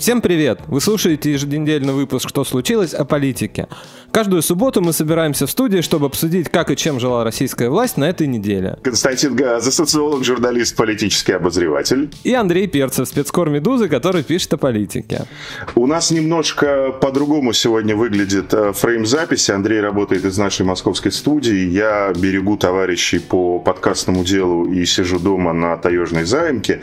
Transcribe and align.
Всем 0.00 0.22
привет! 0.22 0.60
Вы 0.66 0.80
слушаете 0.80 1.30
еженедельный 1.30 1.92
выпуск 1.92 2.26
«Что 2.26 2.42
случилось?» 2.42 2.94
о 2.94 3.04
политике. 3.04 3.68
Каждую 4.10 4.40
субботу 4.40 4.80
мы 4.80 4.94
собираемся 4.94 5.46
в 5.46 5.50
студии, 5.50 5.82
чтобы 5.82 6.06
обсудить, 6.06 6.48
как 6.48 6.70
и 6.70 6.76
чем 6.76 6.98
жила 6.98 7.22
российская 7.22 7.68
власть 7.68 7.98
на 7.98 8.08
этой 8.08 8.26
неделе. 8.26 8.78
Константин 8.82 9.36
Газа, 9.36 9.70
социолог, 9.70 10.24
журналист, 10.24 10.74
политический 10.74 11.32
обозреватель. 11.32 12.10
И 12.24 12.32
Андрей 12.32 12.66
Перцев, 12.66 13.08
спецкор 13.08 13.50
«Медузы», 13.50 13.90
который 13.90 14.22
пишет 14.22 14.54
о 14.54 14.56
политике. 14.56 15.26
У 15.74 15.86
нас 15.86 16.10
немножко 16.10 16.92
по-другому 16.92 17.52
сегодня 17.52 17.94
выглядит 17.94 18.54
э, 18.54 18.72
фрейм 18.72 19.04
записи. 19.04 19.50
Андрей 19.50 19.82
работает 19.82 20.24
из 20.24 20.38
нашей 20.38 20.64
московской 20.64 21.12
студии. 21.12 21.68
Я 21.68 22.14
берегу 22.16 22.56
товарищей 22.56 23.18
по 23.18 23.58
подкастному 23.58 24.24
делу 24.24 24.64
и 24.64 24.82
сижу 24.86 25.18
дома 25.18 25.52
на 25.52 25.76
таежной 25.76 26.24
заимке 26.24 26.80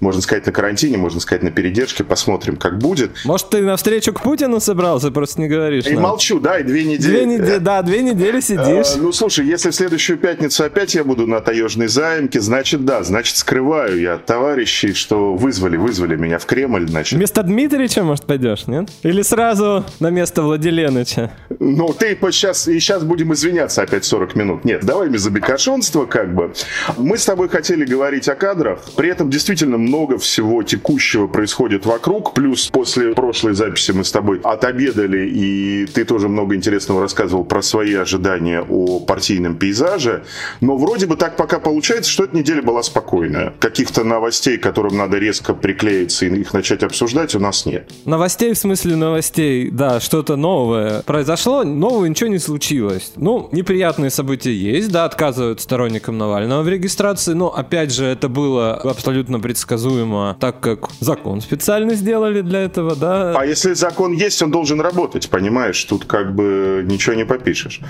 можно 0.00 0.20
сказать, 0.20 0.46
на 0.46 0.52
карантине, 0.52 0.96
можно 0.96 1.20
сказать, 1.20 1.42
на 1.42 1.50
передержке. 1.50 2.04
Посмотрим, 2.04 2.56
как 2.56 2.78
будет. 2.78 3.10
Может, 3.24 3.50
ты 3.50 3.62
навстречу 3.62 4.12
к 4.12 4.22
Путину 4.22 4.60
собрался, 4.60 5.10
просто 5.10 5.40
не 5.40 5.48
говоришь. 5.48 5.86
И 5.86 5.94
нам. 5.94 6.02
молчу, 6.02 6.40
да, 6.40 6.58
и 6.58 6.62
две 6.62 6.84
недели. 6.84 7.10
Две 7.10 7.24
недели, 7.24 7.58
да, 7.58 7.82
две 7.82 8.02
недели 8.02 8.40
сидишь. 8.40 8.94
А, 8.94 8.98
ну, 8.98 9.12
слушай, 9.12 9.46
если 9.46 9.70
в 9.70 9.74
следующую 9.74 10.18
пятницу 10.18 10.64
опять 10.64 10.94
я 10.94 11.04
буду 11.04 11.26
на 11.26 11.40
таежной 11.40 11.88
заимке, 11.88 12.40
значит, 12.40 12.84
да, 12.84 13.02
значит, 13.02 13.36
скрываю 13.36 14.00
я 14.00 14.18
товарищей, 14.18 14.92
что 14.92 15.34
вызвали, 15.34 15.76
вызвали 15.76 16.16
меня 16.16 16.38
в 16.38 16.46
Кремль, 16.46 16.88
значит. 16.88 17.18
Вместо 17.18 17.42
Дмитриевича, 17.42 18.02
может, 18.02 18.24
пойдешь, 18.24 18.66
нет? 18.66 18.88
Или 19.02 19.22
сразу 19.22 19.84
на 20.00 20.10
место 20.10 20.42
Владиленыча? 20.42 21.32
Ну, 21.58 21.92
ты 21.92 22.16
сейчас, 22.30 22.68
и 22.68 22.78
сейчас 22.78 23.02
будем 23.02 23.32
извиняться 23.32 23.82
опять 23.82 24.04
40 24.04 24.34
минут. 24.36 24.64
Нет, 24.64 24.84
давай 24.84 25.08
без 25.08 25.26
обекашонства, 25.26 26.06
как 26.06 26.34
бы. 26.34 26.52
Мы 26.96 27.18
с 27.18 27.24
тобой 27.24 27.48
хотели 27.48 27.84
говорить 27.84 28.28
о 28.28 28.34
кадрах, 28.34 28.80
при 28.96 29.08
этом 29.08 29.30
действительно 29.30 29.78
много 29.86 30.18
всего 30.18 30.62
текущего 30.62 31.26
происходит 31.28 31.86
вокруг. 31.86 32.34
Плюс 32.34 32.68
после 32.68 33.12
прошлой 33.14 33.54
записи 33.54 33.92
мы 33.92 34.04
с 34.04 34.10
тобой 34.10 34.40
отобедали, 34.42 35.28
и 35.28 35.86
ты 35.86 36.04
тоже 36.04 36.28
много 36.28 36.54
интересного 36.54 37.00
рассказывал 37.00 37.44
про 37.44 37.62
свои 37.62 37.94
ожидания 37.94 38.62
о 38.68 39.00
партийном 39.00 39.56
пейзаже. 39.56 40.24
Но 40.60 40.76
вроде 40.76 41.06
бы 41.06 41.16
так 41.16 41.36
пока 41.36 41.60
получается, 41.60 42.10
что 42.10 42.24
эта 42.24 42.36
неделя 42.36 42.62
была 42.62 42.82
спокойная. 42.82 43.54
Каких-то 43.60 44.04
новостей, 44.04 44.58
которым 44.58 44.96
надо 44.96 45.18
резко 45.18 45.54
приклеиться 45.54 46.26
и 46.26 46.40
их 46.40 46.52
начать 46.52 46.82
обсуждать, 46.82 47.34
у 47.34 47.38
нас 47.38 47.64
нет. 47.64 47.90
Новостей 48.04 48.52
в 48.52 48.58
смысле 48.58 48.96
новостей, 48.96 49.70
да, 49.70 50.00
что-то 50.00 50.36
новое 50.36 51.02
произошло, 51.02 51.62
нового 51.62 52.06
ничего 52.06 52.28
не 52.28 52.38
случилось. 52.38 53.12
Ну, 53.16 53.48
неприятные 53.52 54.10
события 54.10 54.52
есть, 54.52 54.90
да, 54.90 55.04
отказывают 55.04 55.60
сторонникам 55.60 56.18
Навального 56.18 56.62
в 56.62 56.68
регистрации, 56.68 57.34
но 57.34 57.54
опять 57.54 57.92
же 57.92 58.04
это 58.04 58.28
было 58.28 58.74
абсолютно 58.74 59.38
предсказуемо 59.38 59.75
предсказуемо, 59.76 60.36
так 60.40 60.60
как 60.60 60.88
закон 61.00 61.40
специально 61.40 61.94
сделали 61.94 62.40
для 62.40 62.60
этого, 62.60 62.96
да. 62.96 63.34
А 63.36 63.44
если 63.44 63.74
закон 63.74 64.12
есть, 64.12 64.42
он 64.42 64.50
должен 64.50 64.80
работать, 64.80 65.28
понимаешь? 65.28 65.82
Тут 65.84 66.04
как 66.04 66.34
бы 66.34 66.84
ничего 66.84 67.14
не 67.14 67.24
попишешь. 67.24 67.80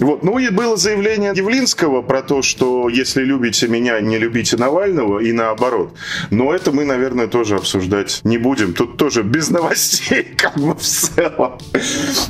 Вот. 0.00 0.22
Ну 0.22 0.38
и 0.38 0.50
было 0.50 0.76
заявление 0.76 1.32
Явлинского 1.34 2.02
про 2.02 2.22
то, 2.22 2.42
что 2.42 2.88
если 2.88 3.22
любите 3.22 3.68
меня, 3.68 4.00
не 4.00 4.18
любите 4.18 4.56
Навального, 4.56 5.20
и 5.20 5.32
наоборот. 5.32 5.94
Но 6.30 6.52
это 6.52 6.72
мы, 6.72 6.84
наверное, 6.84 7.26
тоже 7.26 7.56
обсуждать 7.56 8.20
не 8.24 8.38
будем. 8.38 8.72
Тут 8.72 8.96
тоже 8.96 9.22
без 9.22 9.50
новостей, 9.50 10.24
как 10.36 10.56
бы 10.56 10.74
в 10.74 10.82
целом. 10.82 11.58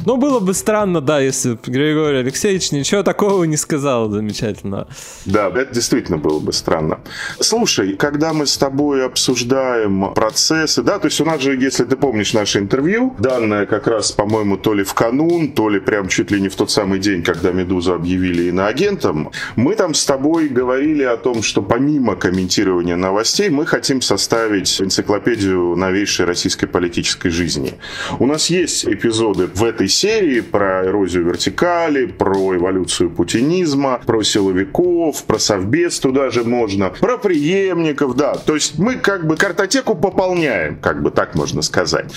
Ну, 0.06 0.16
было 0.16 0.40
бы 0.40 0.54
странно, 0.54 1.00
да, 1.00 1.20
если 1.20 1.58
Григорий 1.66 2.18
Алексеевич 2.18 2.72
ничего 2.72 3.02
такого 3.02 3.44
не 3.44 3.56
сказал 3.56 4.10
замечательно. 4.10 4.86
Да, 5.24 5.48
это 5.48 5.74
действительно 5.74 6.18
было 6.18 6.40
бы 6.40 6.52
странно. 6.52 7.00
Слушай, 7.40 7.94
когда 7.96 8.32
мы 8.32 8.46
с 8.46 8.56
тобой 8.56 9.03
обсуждаем 9.04 10.12
процессы, 10.14 10.82
да, 10.82 10.98
то 10.98 11.06
есть 11.06 11.20
у 11.20 11.24
нас 11.24 11.40
же, 11.40 11.56
если 11.56 11.84
ты 11.84 11.96
помнишь 11.96 12.32
наше 12.34 12.58
интервью, 12.58 13.14
данное 13.18 13.66
как 13.66 13.86
раз, 13.86 14.12
по-моему, 14.12 14.56
то 14.56 14.74
ли 14.74 14.84
в 14.84 14.94
канун, 14.94 15.52
то 15.52 15.68
ли 15.68 15.80
прям 15.80 16.08
чуть 16.08 16.30
ли 16.30 16.40
не 16.40 16.48
в 16.48 16.56
тот 16.56 16.70
самый 16.70 16.98
день, 16.98 17.22
когда 17.22 17.52
«Медузу» 17.52 17.94
объявили 17.94 18.48
иноагентом, 18.48 19.30
мы 19.56 19.74
там 19.74 19.94
с 19.94 20.04
тобой 20.04 20.48
говорили 20.48 21.02
о 21.02 21.16
том, 21.16 21.42
что 21.42 21.62
помимо 21.62 22.16
комментирования 22.16 22.96
новостей, 22.96 23.50
мы 23.50 23.66
хотим 23.66 24.00
составить 24.00 24.80
энциклопедию 24.80 25.76
новейшей 25.76 26.26
российской 26.26 26.66
политической 26.66 27.30
жизни. 27.30 27.74
У 28.18 28.26
нас 28.26 28.50
есть 28.50 28.86
эпизоды 28.86 29.48
в 29.52 29.64
этой 29.64 29.88
серии 29.88 30.40
про 30.40 30.86
эрозию 30.86 31.24
вертикали, 31.24 32.06
про 32.06 32.56
эволюцию 32.56 33.10
путинизма, 33.10 34.00
про 34.04 34.22
силовиков, 34.22 35.24
про 35.24 35.38
совбез 35.38 36.00
туда 36.00 36.30
же 36.30 36.44
можно, 36.44 36.90
про 36.90 37.18
преемников, 37.18 38.16
да. 38.16 38.34
То 38.34 38.54
есть 38.54 38.78
мы 38.78 38.93
как 38.94 39.26
бы 39.26 39.36
картотеку 39.36 39.94
пополняем, 39.94 40.76
как 40.76 41.02
бы 41.02 41.10
так 41.10 41.34
можно 41.34 41.62
сказать. 41.62 42.12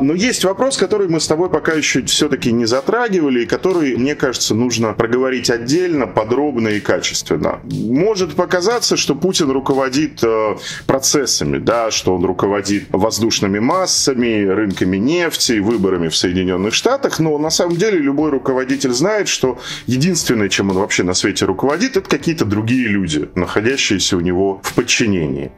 Но 0.00 0.14
есть 0.14 0.44
вопрос, 0.44 0.76
который 0.76 1.08
мы 1.08 1.20
с 1.20 1.26
тобой 1.26 1.50
пока 1.50 1.72
еще 1.72 2.02
все-таки 2.04 2.52
не 2.52 2.66
затрагивали, 2.66 3.42
и 3.42 3.46
который, 3.46 3.96
мне 3.96 4.14
кажется, 4.14 4.54
нужно 4.54 4.92
проговорить 4.92 5.50
отдельно, 5.50 6.06
подробно 6.06 6.68
и 6.68 6.80
качественно. 6.80 7.60
Может 7.64 8.34
показаться, 8.34 8.96
что 8.96 9.14
Путин 9.14 9.50
руководит 9.50 10.22
э, 10.22 10.56
процессами, 10.86 11.58
да, 11.58 11.90
что 11.90 12.14
он 12.14 12.24
руководит 12.24 12.84
воздушными 12.90 13.58
массами, 13.58 14.46
рынками 14.46 14.96
нефти, 14.96 15.58
выборами 15.58 16.08
в 16.08 16.16
Соединенных 16.16 16.74
Штатах, 16.74 17.18
но 17.18 17.38
на 17.38 17.50
самом 17.50 17.76
деле 17.76 17.98
любой 17.98 18.30
руководитель 18.30 18.92
знает, 18.92 19.28
что 19.28 19.58
единственное, 19.86 20.48
чем 20.48 20.70
он 20.70 20.78
вообще 20.78 21.02
на 21.02 21.14
свете 21.14 21.44
руководит, 21.44 21.96
это 21.96 22.08
какие-то 22.08 22.44
другие 22.44 22.88
люди, 22.88 23.28
находящиеся 23.34 24.16
у 24.16 24.20
него 24.20 24.60
в 24.62 24.74
подчинении. 24.74 25.50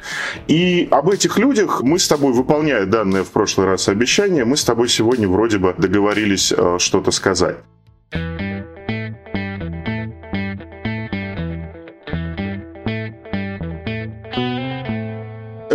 И 0.48 0.59
об 0.90 1.08
этих 1.08 1.38
людях 1.38 1.82
мы 1.82 1.98
с 1.98 2.08
тобой, 2.08 2.32
выполняя 2.32 2.86
данное 2.86 3.24
в 3.24 3.30
прошлый 3.30 3.66
раз 3.66 3.88
обещание, 3.88 4.44
мы 4.44 4.56
с 4.56 4.64
тобой 4.64 4.88
сегодня 4.88 5.28
вроде 5.28 5.58
бы 5.58 5.74
договорились 5.76 6.52
э, 6.56 6.76
что-то 6.78 7.10
сказать. 7.10 7.56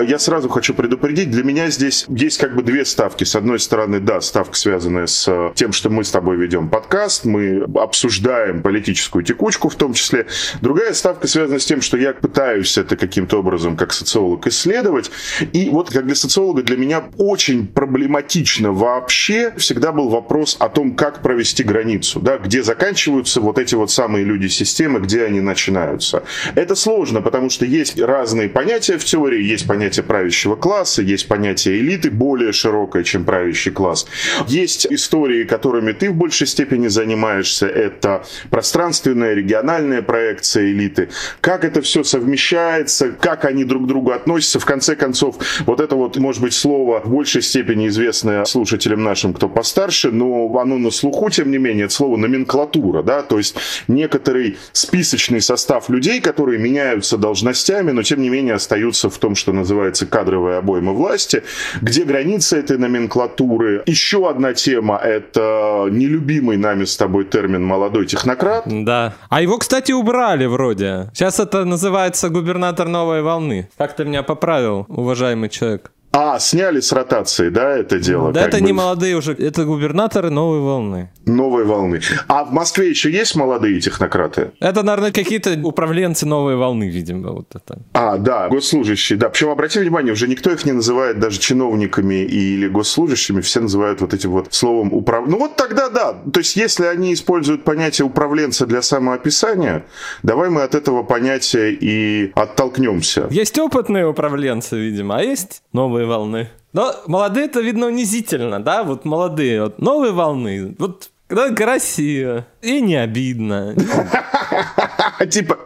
Я 0.04 0.20
сразу 0.20 0.50
хочу 0.50 0.74
предупредить, 0.74 1.32
для 1.32 1.44
меня 1.44 1.70
здесь 1.70 2.06
есть 2.10 2.38
как 2.38 2.56
бы 2.56 2.64
две 2.64 2.86
ставки. 2.86 3.24
С 3.24 3.36
одной 3.36 3.60
стороны, 3.60 4.00
да, 4.00 4.22
ставка, 4.22 4.58
связанная 4.58 5.08
с 5.08 5.26
э, 5.28 5.52
тем, 5.56 5.72
что 5.72 5.90
мы 5.90 6.04
с 6.04 6.12
тобой 6.12 6.38
ведем 6.38 6.70
подкаст, 6.70 7.26
мы 7.26 7.66
обсуждаем 7.76 8.62
политическую 8.62 9.24
текучку 9.24 9.70
в 9.70 9.76
том 9.76 9.94
числе. 9.94 10.28
Другая 10.62 10.94
ставка 10.94 11.28
связана 11.28 11.60
с 11.60 11.66
тем, 11.66 11.82
что 11.82 11.98
я 11.98 12.14
пытаюсь 12.14 12.78
это 12.78 12.98
каким-то 12.98 13.40
образом 13.40 13.78
как 13.78 13.94
социолог 13.94 14.48
исследовать. 14.48 15.12
И 15.54 15.70
вот 15.70 15.90
как 15.90 16.06
для 16.06 16.16
социолога 16.16 16.64
для 16.64 16.78
меня 16.78 17.06
очень 17.18 17.68
проблематично 17.68 18.74
вообще 18.74 19.54
всегда 19.58 19.92
был 19.92 20.10
вопрос 20.10 20.58
о 20.60 20.70
том, 20.70 20.96
как 20.96 21.22
провести 21.22 21.64
границу, 21.64 22.20
да, 22.20 22.38
где 22.38 22.64
заканчиваются 22.64 23.40
вот 23.40 23.60
эти 23.60 23.76
вот 23.76 23.92
самые 23.92 24.26
люди 24.26 24.48
системы, 24.48 25.00
где 25.00 25.24
они 25.24 25.42
начинаются. 25.42 26.24
Это 26.56 26.76
сложно, 26.76 27.22
потому 27.22 27.50
что 27.50 27.66
есть 27.66 28.00
разные 28.00 28.50
понятия 28.50 28.98
в 28.98 29.06
теории, 29.06 29.42
есть 29.42 29.66
понятия 29.66 29.85
понятие 29.86 30.04
правящего 30.04 30.56
класса, 30.56 31.04
есть 31.04 31.28
понятие 31.28 31.80
элиты, 31.80 32.10
более 32.10 32.52
широкое, 32.54 33.04
чем 33.04 33.24
правящий 33.24 33.72
класс. 33.72 34.08
Есть 34.48 34.88
истории, 34.90 35.44
которыми 35.44 35.92
ты 35.92 36.10
в 36.10 36.16
большей 36.16 36.48
степени 36.48 36.88
занимаешься, 36.88 37.68
это 37.68 38.26
пространственная, 38.50 39.36
региональная 39.36 40.02
проекция 40.02 40.72
элиты. 40.72 41.10
Как 41.40 41.64
это 41.64 41.84
все 41.84 42.04
совмещается, 42.04 43.12
как 43.12 43.46
они 43.46 43.64
друг 43.64 43.84
к 43.84 43.88
другу 43.88 44.12
относятся. 44.12 44.60
В 44.60 44.66
конце 44.66 44.96
концов, 44.96 45.36
вот 45.68 45.80
это 45.80 45.96
вот, 45.96 46.18
может 46.18 46.42
быть, 46.42 46.54
слово 46.56 47.02
в 47.02 47.10
большей 47.12 47.44
степени 47.44 47.88
известное 47.88 48.44
слушателям 48.46 49.04
нашим, 49.04 49.36
кто 49.36 49.48
постарше, 49.48 50.10
но 50.10 50.58
оно 50.58 50.80
на 50.80 50.90
слуху, 50.90 51.30
тем 51.30 51.52
не 51.52 51.60
менее, 51.60 51.86
это 51.86 51.94
слово 51.94 52.18
номенклатура, 52.18 53.04
да, 53.04 53.22
то 53.22 53.38
есть 53.38 53.56
некоторый 53.88 54.58
списочный 54.72 55.42
состав 55.42 55.90
людей, 55.90 56.22
которые 56.22 56.58
меняются 56.58 57.20
должностями, 57.20 57.92
но 57.92 58.02
тем 58.02 58.24
не 58.24 58.30
менее 58.30 58.56
остаются 58.56 59.12
в 59.12 59.18
том, 59.20 59.36
что 59.36 59.54
называется 59.54 59.75
называется 59.76 60.06
«Кадровая 60.06 60.60
обойма 60.60 60.94
власти», 60.94 61.44
где 61.82 62.06
границы 62.06 62.58
этой 62.58 62.78
номенклатуры. 62.78 63.84
Еще 63.86 64.30
одна 64.30 64.54
тема— 64.54 64.98
это 65.04 65.88
нелюбимый 65.92 66.58
нами 66.58 66.86
с 66.86 66.96
тобой 66.96 67.26
термин 67.26 67.64
«молодой 67.64 68.06
технократ». 68.06 68.64
Да. 68.66 69.14
А 69.30 69.42
его, 69.42 69.58
кстати, 69.58 69.92
убрали 69.92 70.46
вроде. 70.46 71.10
Сейчас 71.14 71.40
это 71.40 71.66
называется 71.66 72.30
губернатор 72.30 72.88
новой 72.88 73.22
волны. 73.22 73.70
Как 73.78 73.96
ты 73.96 74.06
меня 74.06 74.24
поправил, 74.24 74.86
уважаемый 74.88 75.50
человек? 75.50 75.92
А, 76.18 76.40
сняли 76.40 76.80
с 76.80 76.94
ротации, 76.94 77.50
да, 77.50 77.76
это 77.76 78.00
дело? 78.00 78.32
Да, 78.32 78.48
это 78.48 78.58
бы... 78.58 78.64
не 78.64 78.72
молодые 78.72 79.18
уже, 79.18 79.34
это 79.34 79.66
губернаторы 79.66 80.30
новой 80.30 80.62
волны. 80.62 81.10
Новой 81.26 81.66
волны. 81.66 82.00
А 82.30 82.46
в 82.46 82.54
Москве 82.54 82.90
еще 82.90 83.12
есть 83.12 83.36
молодые 83.36 83.82
технократы? 83.82 84.52
Это, 84.62 84.84
наверное, 84.84 85.12
какие-то 85.12 85.60
управленцы 85.62 86.26
новой 86.26 86.56
волны, 86.56 86.90
видимо, 86.90 87.32
вот 87.32 87.48
это. 87.54 87.80
А, 87.92 88.18
да, 88.18 88.48
госслужащие, 88.48 89.20
да. 89.20 89.28
Причем, 89.28 89.50
обратите 89.50 89.82
внимание, 89.82 90.14
уже 90.14 90.30
никто 90.30 90.52
их 90.52 90.64
не 90.66 90.72
называет 90.72 91.20
даже 91.20 91.38
чиновниками 91.38 92.24
или 92.24 92.70
госслужащими, 92.70 93.42
все 93.42 93.60
называют 93.60 94.00
вот 94.00 94.14
этим 94.14 94.32
вот 94.32 94.54
словом 94.54 94.94
управ... 94.94 95.26
Ну 95.28 95.38
вот 95.38 95.58
тогда 95.58 95.90
да. 95.90 96.14
То 96.32 96.40
есть, 96.40 96.56
если 96.56 96.86
они 96.86 97.14
используют 97.14 97.66
понятие 97.66 98.06
управленца 98.06 98.66
для 98.66 98.82
самоописания, 98.82 99.86
давай 100.24 100.50
мы 100.50 100.62
от 100.62 100.76
этого 100.76 101.04
понятия 101.04 101.72
и 101.72 102.32
оттолкнемся. 102.36 103.28
Есть 103.32 103.60
опытные 103.60 104.08
управленцы, 104.08 104.78
видимо, 104.78 105.18
а 105.18 105.22
есть 105.22 105.62
новые 105.74 106.05
волны. 106.06 106.50
Но 106.74 106.94
молодые 107.08 107.46
это 107.46 107.62
видно 107.62 107.88
унизительно, 107.88 108.62
да, 108.62 108.84
вот 108.84 109.06
молодые, 109.06 109.64
вот 109.64 109.80
новые 109.80 110.12
волны, 110.12 110.76
вот 110.78 111.10
когда 111.28 111.54
красиво 111.54 112.46
и 112.62 112.82
не 112.82 112.96
обидно. 112.96 113.76
Типа, 115.30 115.58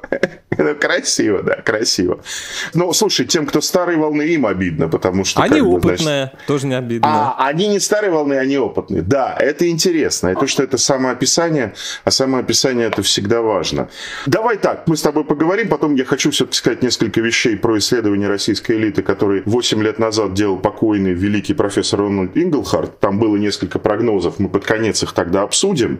ну, 0.59 0.75
красиво, 0.75 1.41
да, 1.41 1.56
красиво. 1.56 2.19
Но, 2.73 2.91
слушай, 2.91 3.25
тем, 3.25 3.45
кто 3.45 3.61
старой 3.61 3.95
волны, 3.95 4.23
им 4.23 4.45
обидно, 4.45 4.89
потому 4.89 5.23
что... 5.23 5.41
Они 5.41 5.61
опытные, 5.61 5.97
значит... 5.97 6.45
тоже 6.47 6.67
не 6.67 6.75
обидно. 6.75 7.07
А, 7.09 7.47
они 7.47 7.67
не 7.67 7.79
старой 7.79 8.09
волны, 8.11 8.33
они 8.33 8.57
опытные. 8.57 9.01
Да, 9.01 9.35
это 9.39 9.69
интересно. 9.69 10.35
То, 10.35 10.47
что 10.47 10.61
это 10.61 10.77
самоописание, 10.77 11.73
а 12.03 12.11
самоописание 12.11 12.88
это 12.88 13.01
всегда 13.03 13.41
важно. 13.41 13.89
Давай 14.25 14.57
так, 14.57 14.83
мы 14.88 14.97
с 14.97 15.01
тобой 15.01 15.23
поговорим, 15.23 15.69
потом 15.69 15.95
я 15.95 16.03
хочу 16.03 16.31
все-таки 16.31 16.57
сказать 16.57 16.83
несколько 16.83 17.21
вещей 17.21 17.56
про 17.56 17.77
исследования 17.77 18.27
российской 18.27 18.73
элиты, 18.73 19.01
которые 19.01 19.44
8 19.45 19.81
лет 19.81 19.97
назад 19.97 20.33
делал 20.33 20.57
покойный 20.57 21.13
великий 21.13 21.53
профессор 21.53 22.01
Рональд 22.01 22.35
Инглхарт. 22.35 23.00
Там 23.00 23.17
было 23.17 23.38
несколько 23.38 23.79
прогнозов, 23.79 24.39
мы 24.39 24.50
под 24.50 24.65
конец 24.65 25.03
их 25.03 25.13
тогда 25.13 25.44
обсудим. 25.49 25.99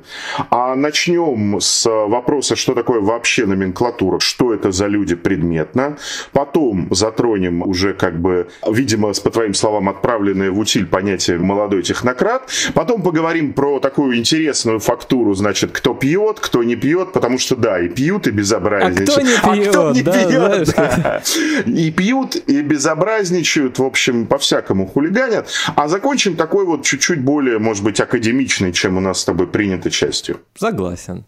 А 0.51 0.75
начнем 0.75 1.59
с 1.59 1.89
вопроса, 1.89 2.55
что 2.55 2.75
такое 2.75 2.99
вообще 2.99 3.47
номенклатура, 3.47 4.19
что 4.19 4.53
это 4.53 4.71
за 4.71 4.85
люди 4.85 5.15
предметно. 5.15 5.97
Потом 6.31 6.87
затронем 6.91 7.63
уже 7.63 7.93
как 7.93 8.19
бы, 8.21 8.47
видимо, 8.67 9.11
по 9.23 9.31
твоим 9.31 9.55
словам, 9.55 9.89
отправленное 9.89 10.51
в 10.51 10.59
утиль 10.59 10.85
понятие 10.85 11.39
«молодой 11.39 11.81
технократ». 11.81 12.43
Потом 12.75 13.01
поговорим 13.01 13.53
про 13.53 13.79
такую 13.79 14.17
интересную 14.17 14.79
фактуру, 14.79 15.33
значит, 15.33 15.71
кто 15.71 15.95
пьет, 15.95 16.39
кто 16.39 16.63
не 16.63 16.75
пьет, 16.75 17.11
потому 17.11 17.39
что, 17.39 17.55
да, 17.55 17.79
и 17.79 17.89
пьют, 17.89 18.27
и 18.27 18.31
безобразничают. 18.31 19.09
А 19.09 19.41
кто 19.41 19.55
не 19.55 19.61
пьет, 19.61 19.75
а 19.75 19.79
кто 19.79 19.91
не 19.91 20.01
да, 20.03 20.11
пьет 20.11 20.75
да. 20.75 21.21
И 21.65 21.91
пьют, 21.91 22.35
и 22.35 22.61
безобразничают, 22.61 23.79
в 23.79 23.83
общем, 23.83 24.27
по-всякому 24.27 24.85
хулиганят. 24.85 25.47
А 25.75 25.87
закончим 25.87 26.35
такой 26.35 26.65
вот 26.65 26.83
чуть-чуть 26.83 27.21
более, 27.21 27.57
может 27.57 27.83
быть, 27.83 27.99
академичной, 27.99 28.73
чем 28.73 28.97
у 28.97 28.99
нас 28.99 29.21
с 29.21 29.25
тобой 29.25 29.38
принято 29.47 29.89
частью. 29.89 30.39
Согласен. 30.56 31.25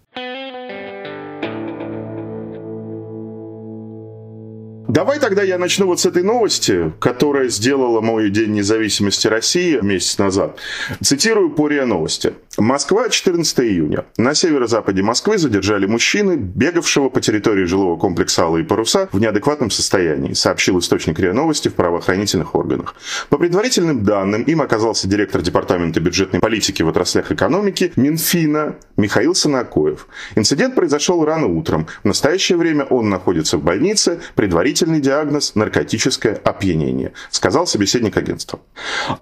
Давай 4.92 5.20
тогда 5.20 5.42
я 5.42 5.58
начну 5.58 5.86
вот 5.86 6.02
с 6.02 6.06
этой 6.06 6.22
новости, 6.22 6.92
которая 7.00 7.48
сделала 7.48 8.02
мой 8.02 8.30
День 8.30 8.52
независимости 8.52 9.26
России 9.26 9.80
месяц 9.82 10.18
назад. 10.18 10.58
Цитирую 11.02 11.52
по 11.52 11.70
РИА 11.70 11.86
Новости. 11.86 12.34
Москва, 12.58 13.08
14 13.08 13.62
июня. 13.62 14.04
На 14.18 14.34
северо-западе 14.34 15.02
Москвы 15.02 15.38
задержали 15.38 15.86
мужчины, 15.86 16.36
бегавшего 16.36 17.08
по 17.08 17.22
территории 17.22 17.64
жилого 17.64 17.96
комплекса 17.96 18.44
«Алые 18.44 18.66
паруса» 18.66 19.08
в 19.14 19.22
неадекватном 19.22 19.72
состоянии, 19.72 20.34
сообщил 20.34 20.78
источник 20.80 21.18
РИА 21.18 21.32
Новости 21.32 21.70
в 21.70 21.76
правоохранительных 21.76 22.54
органах. 22.54 22.96
По 23.30 23.38
предварительным 23.38 24.04
данным, 24.04 24.44
им 24.44 24.62
оказался 24.62 25.08
директор 25.08 25.42
Департамента 25.42 26.02
бюджетной 26.02 26.42
политики 26.42 26.84
в 26.84 26.90
отраслях 26.90 27.32
экономики 27.32 27.94
Минфина 27.96 28.76
Михаил 28.98 29.36
Санакоев. 29.36 30.08
Инцидент 30.36 30.76
произошел 30.76 31.24
рано 31.24 31.48
утром. 31.48 31.88
В 32.04 32.08
настоящее 32.08 32.58
время 32.58 32.84
он 32.84 33.10
находится 33.10 33.58
в 33.58 33.64
больнице, 33.64 34.20
предварительно 34.36 34.81
Предварительный 34.82 35.00
диагноз– 35.00 35.54
наркотическое 35.56 36.42
опьянение, 36.44 37.14
сказал 37.30 37.68
собеседник 37.68 38.18
агентства. 38.18 38.62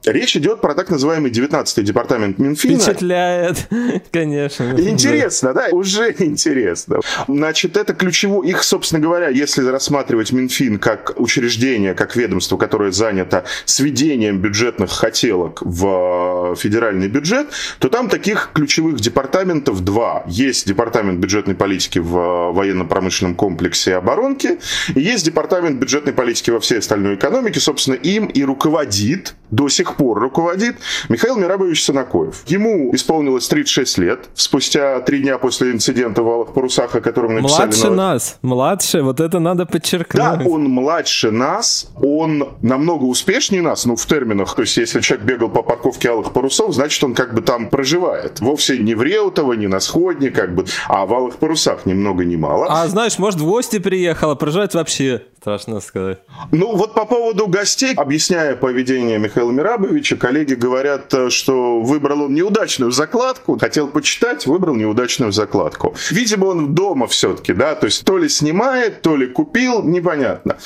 Речь 0.06 0.38
идет 0.38 0.62
про 0.62 0.74
так 0.74 0.90
называемый 0.90 1.32
19-й 1.32 1.84
департамент 1.84 2.40
Минфина. 2.40 2.80
Впечатляет, 2.80 3.68
конечно. 4.12 4.74
Интересно, 4.78 5.54
да? 5.54 5.68
Уже 5.72 6.16
интересно. 6.20 7.02
Значит, 7.28 7.76
это 7.76 7.94
ключево. 7.94 8.42
Их, 8.46 8.64
собственно 8.64 9.02
говоря, 9.02 9.28
если 9.28 9.66
рассматривать 9.66 10.32
Минфин 10.32 10.80
как 10.80 11.20
учреждение, 11.20 11.94
как 11.94 12.16
ведомство, 12.16 12.56
которое 12.56 12.94
занято 12.94 13.44
сведением 13.66 14.40
бюджетных 14.40 14.92
хотелок 14.92 15.62
в 15.62 16.56
федеральный 16.56 17.10
бюджет, 17.10 17.48
то 17.80 17.90
там 17.90 18.08
таких 18.08 18.52
ключевых 18.54 19.02
департаментов 19.02 19.84
два. 19.84 20.24
Есть 20.26 20.68
департамент 20.68 21.20
бюджетной 21.20 21.56
политики 21.56 22.00
в 22.00 22.54
военно-промышленном 22.54 23.36
комплексе 23.36 23.92
и 23.92 23.94
оборонке, 23.96 24.60
и 24.96 25.02
есть 25.02 25.26
департамент 25.26 25.49
департамент 25.50 25.80
бюджетной 25.80 26.14
политики 26.14 26.52
во 26.52 26.60
всей 26.60 26.80
остальной 26.80 27.16
экономике, 27.16 27.60
собственно, 27.60 27.96
им 27.96 28.28
и 28.28 28.44
руководит, 28.44 29.36
до 29.50 29.68
сих 29.68 29.96
пор 29.96 30.20
руководит 30.20 30.76
Михаил 31.10 31.38
Мирабович 31.38 31.84
Санакоев. 31.84 32.44
Ему 32.46 32.94
исполнилось 32.94 33.48
36 33.48 33.98
лет, 33.98 34.30
спустя 34.36 35.00
три 35.00 35.22
дня 35.22 35.40
после 35.40 35.72
инцидента 35.72 36.22
в 36.22 36.30
Алых 36.30 36.54
Парусах, 36.54 36.96
о 36.96 37.02
котором 37.02 37.36
написали... 37.36 37.68
Младше 37.68 37.90
на... 37.90 37.96
нас, 37.96 38.38
младше, 38.44 39.02
вот 39.02 39.20
это 39.20 39.40
надо 39.40 39.66
подчеркнуть. 39.66 40.22
Да, 40.22 40.40
он 40.46 40.66
младше 40.66 41.32
нас, 41.32 41.92
он 41.96 42.50
намного 42.62 43.06
успешнее 43.06 43.64
нас, 43.64 43.86
ну, 43.86 43.96
в 43.96 44.06
терминах, 44.06 44.54
то 44.54 44.62
есть, 44.62 44.78
если 44.78 45.02
человек 45.02 45.26
бегал 45.26 45.50
по 45.50 45.64
парковке 45.64 46.10
Алых 46.10 46.32
Парусов, 46.32 46.76
значит, 46.76 47.04
он 47.04 47.16
как 47.16 47.34
бы 47.34 47.42
там 47.42 47.70
проживает. 47.70 48.40
Вовсе 48.40 48.78
не 48.78 48.94
в 48.94 49.02
Реутово, 49.02 49.54
не 49.54 49.68
на 49.68 49.80
Сходне, 49.80 50.30
как 50.30 50.54
бы, 50.54 50.66
а 50.88 51.08
в 51.08 51.14
Алых 51.14 51.38
Парусах 51.38 51.88
ни 51.88 51.94
много 51.94 52.24
ни 52.24 52.36
мало. 52.36 52.68
А 52.70 52.88
знаешь, 52.88 53.18
может, 53.18 53.40
в 53.40 53.46
гости 53.46 53.80
приехала, 53.80 54.36
проживает 54.36 54.76
вообще 54.76 55.24
Страшно 55.42 55.80
сказать. 55.80 56.20
Ну, 56.52 56.76
вот 56.76 56.94
по 56.94 57.06
поводу 57.06 57.48
гостей, 57.48 57.94
объясняя 57.96 58.58
поведение 58.58 59.18
Михаила 59.20 59.52
Мирабовича, 59.52 60.18
коллеги 60.18 60.54
говорят, 60.54 61.14
э, 61.14 61.30
что 61.30 61.80
выбрал 61.80 62.24
он 62.24 62.34
неудачную 62.34 62.92
закладку, 62.92 63.58
хотел 63.58 63.88
почитать, 63.88 64.46
выбрал 64.46 64.76
неудачную 64.76 65.32
закладку. 65.32 65.96
Видимо, 66.12 66.48
он 66.48 66.76
дома 66.76 67.08
все-таки, 67.08 67.54
да, 67.54 67.76
то 67.76 67.86
есть 67.86 68.04
то 68.04 68.18
ли 68.18 68.28
снимает, 68.28 69.02
то 69.02 69.16
ли 69.16 69.28
купил, 69.28 69.82
непонятно. 69.82 70.58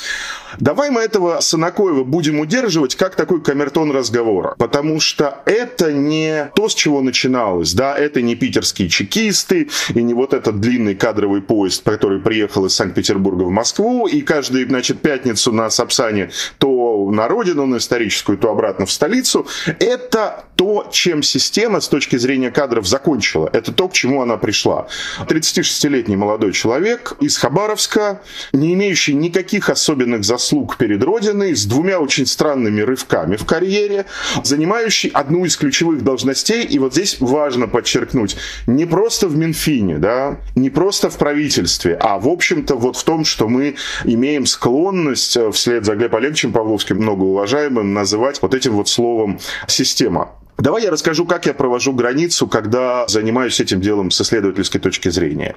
Давай 0.58 0.90
мы 0.90 1.02
этого 1.02 1.38
Санакоева 1.40 2.04
будем 2.04 2.40
удерживать 2.40 2.96
как 2.96 3.14
такой 3.14 3.40
камертон 3.42 3.92
разговора, 3.92 4.54
потому 4.58 4.98
что 4.98 5.42
это 5.46 5.92
не 5.92 6.50
то, 6.54 6.68
с 6.68 6.74
чего 6.74 7.00
начиналось, 7.00 7.74
да, 7.74 7.96
это 7.96 8.22
не 8.22 8.34
питерские 8.34 8.88
чекисты 8.88 9.68
и 9.94 10.02
не 10.02 10.14
вот 10.14 10.34
этот 10.34 10.60
длинный 10.60 10.94
кадровый 10.94 11.42
поезд, 11.42 11.82
который 11.84 12.20
приехал 12.20 12.66
из 12.66 12.74
Санкт-Петербурга 12.74 13.44
в 13.44 13.50
Москву 13.50 14.06
и 14.06 14.20
значит, 14.68 15.00
пятницу 15.00 15.52
на 15.52 15.70
Сапсане 15.70 16.30
то 16.58 17.10
на 17.10 17.28
родину, 17.28 17.66
на 17.66 17.76
историческую, 17.76 18.38
то 18.38 18.50
обратно 18.50 18.86
в 18.86 18.92
столицу. 18.92 19.46
Это 19.78 20.44
то, 20.56 20.88
чем 20.90 21.22
система 21.22 21.80
с 21.80 21.88
точки 21.88 22.16
зрения 22.16 22.50
кадров 22.50 22.86
закончила. 22.86 23.48
Это 23.52 23.72
то, 23.72 23.88
к 23.88 23.92
чему 23.92 24.22
она 24.22 24.36
пришла. 24.36 24.86
36-летний 25.26 26.16
молодой 26.16 26.52
человек 26.52 27.14
из 27.20 27.36
Хабаровска, 27.36 28.20
не 28.52 28.74
имеющий 28.74 29.14
никаких 29.14 29.68
особенных 29.68 30.24
заслуг 30.24 30.76
перед 30.76 31.02
Родиной, 31.02 31.54
с 31.54 31.64
двумя 31.64 31.98
очень 31.98 32.26
странными 32.26 32.80
рывками 32.80 33.36
в 33.36 33.44
карьере, 33.44 34.06
занимающий 34.42 35.10
одну 35.10 35.44
из 35.44 35.56
ключевых 35.56 36.02
должностей, 36.02 36.62
и 36.64 36.78
вот 36.78 36.92
здесь 36.92 37.16
важно 37.20 37.66
подчеркнуть, 37.68 38.36
не 38.66 38.86
просто 38.86 39.28
в 39.28 39.36
Минфине, 39.36 39.98
да, 39.98 40.38
не 40.54 40.70
просто 40.70 41.10
в 41.10 41.16
правительстве, 41.16 41.96
а 42.00 42.18
в 42.18 42.28
общем-то 42.28 42.76
вот 42.76 42.96
в 42.96 43.04
том, 43.04 43.24
что 43.24 43.48
мы 43.48 43.76
имеем 44.04 44.46
склонность 44.54 45.36
э, 45.36 45.50
вслед 45.50 45.84
за 45.84 45.96
Глебом 45.96 46.18
Олеговичем 46.18 46.52
Павловским, 46.52 46.98
многоуважаемым, 46.98 47.92
называть 47.92 48.40
вот 48.40 48.54
этим 48.54 48.74
вот 48.74 48.88
словом 48.88 49.38
система. 49.66 50.30
Давай 50.58 50.84
я 50.84 50.90
расскажу, 50.90 51.26
как 51.26 51.46
я 51.46 51.54
провожу 51.54 51.92
границу, 51.92 52.46
когда 52.46 53.06
занимаюсь 53.08 53.58
этим 53.60 53.80
делом 53.80 54.10
с 54.10 54.20
исследовательской 54.20 54.80
точки 54.80 55.08
зрения. 55.08 55.56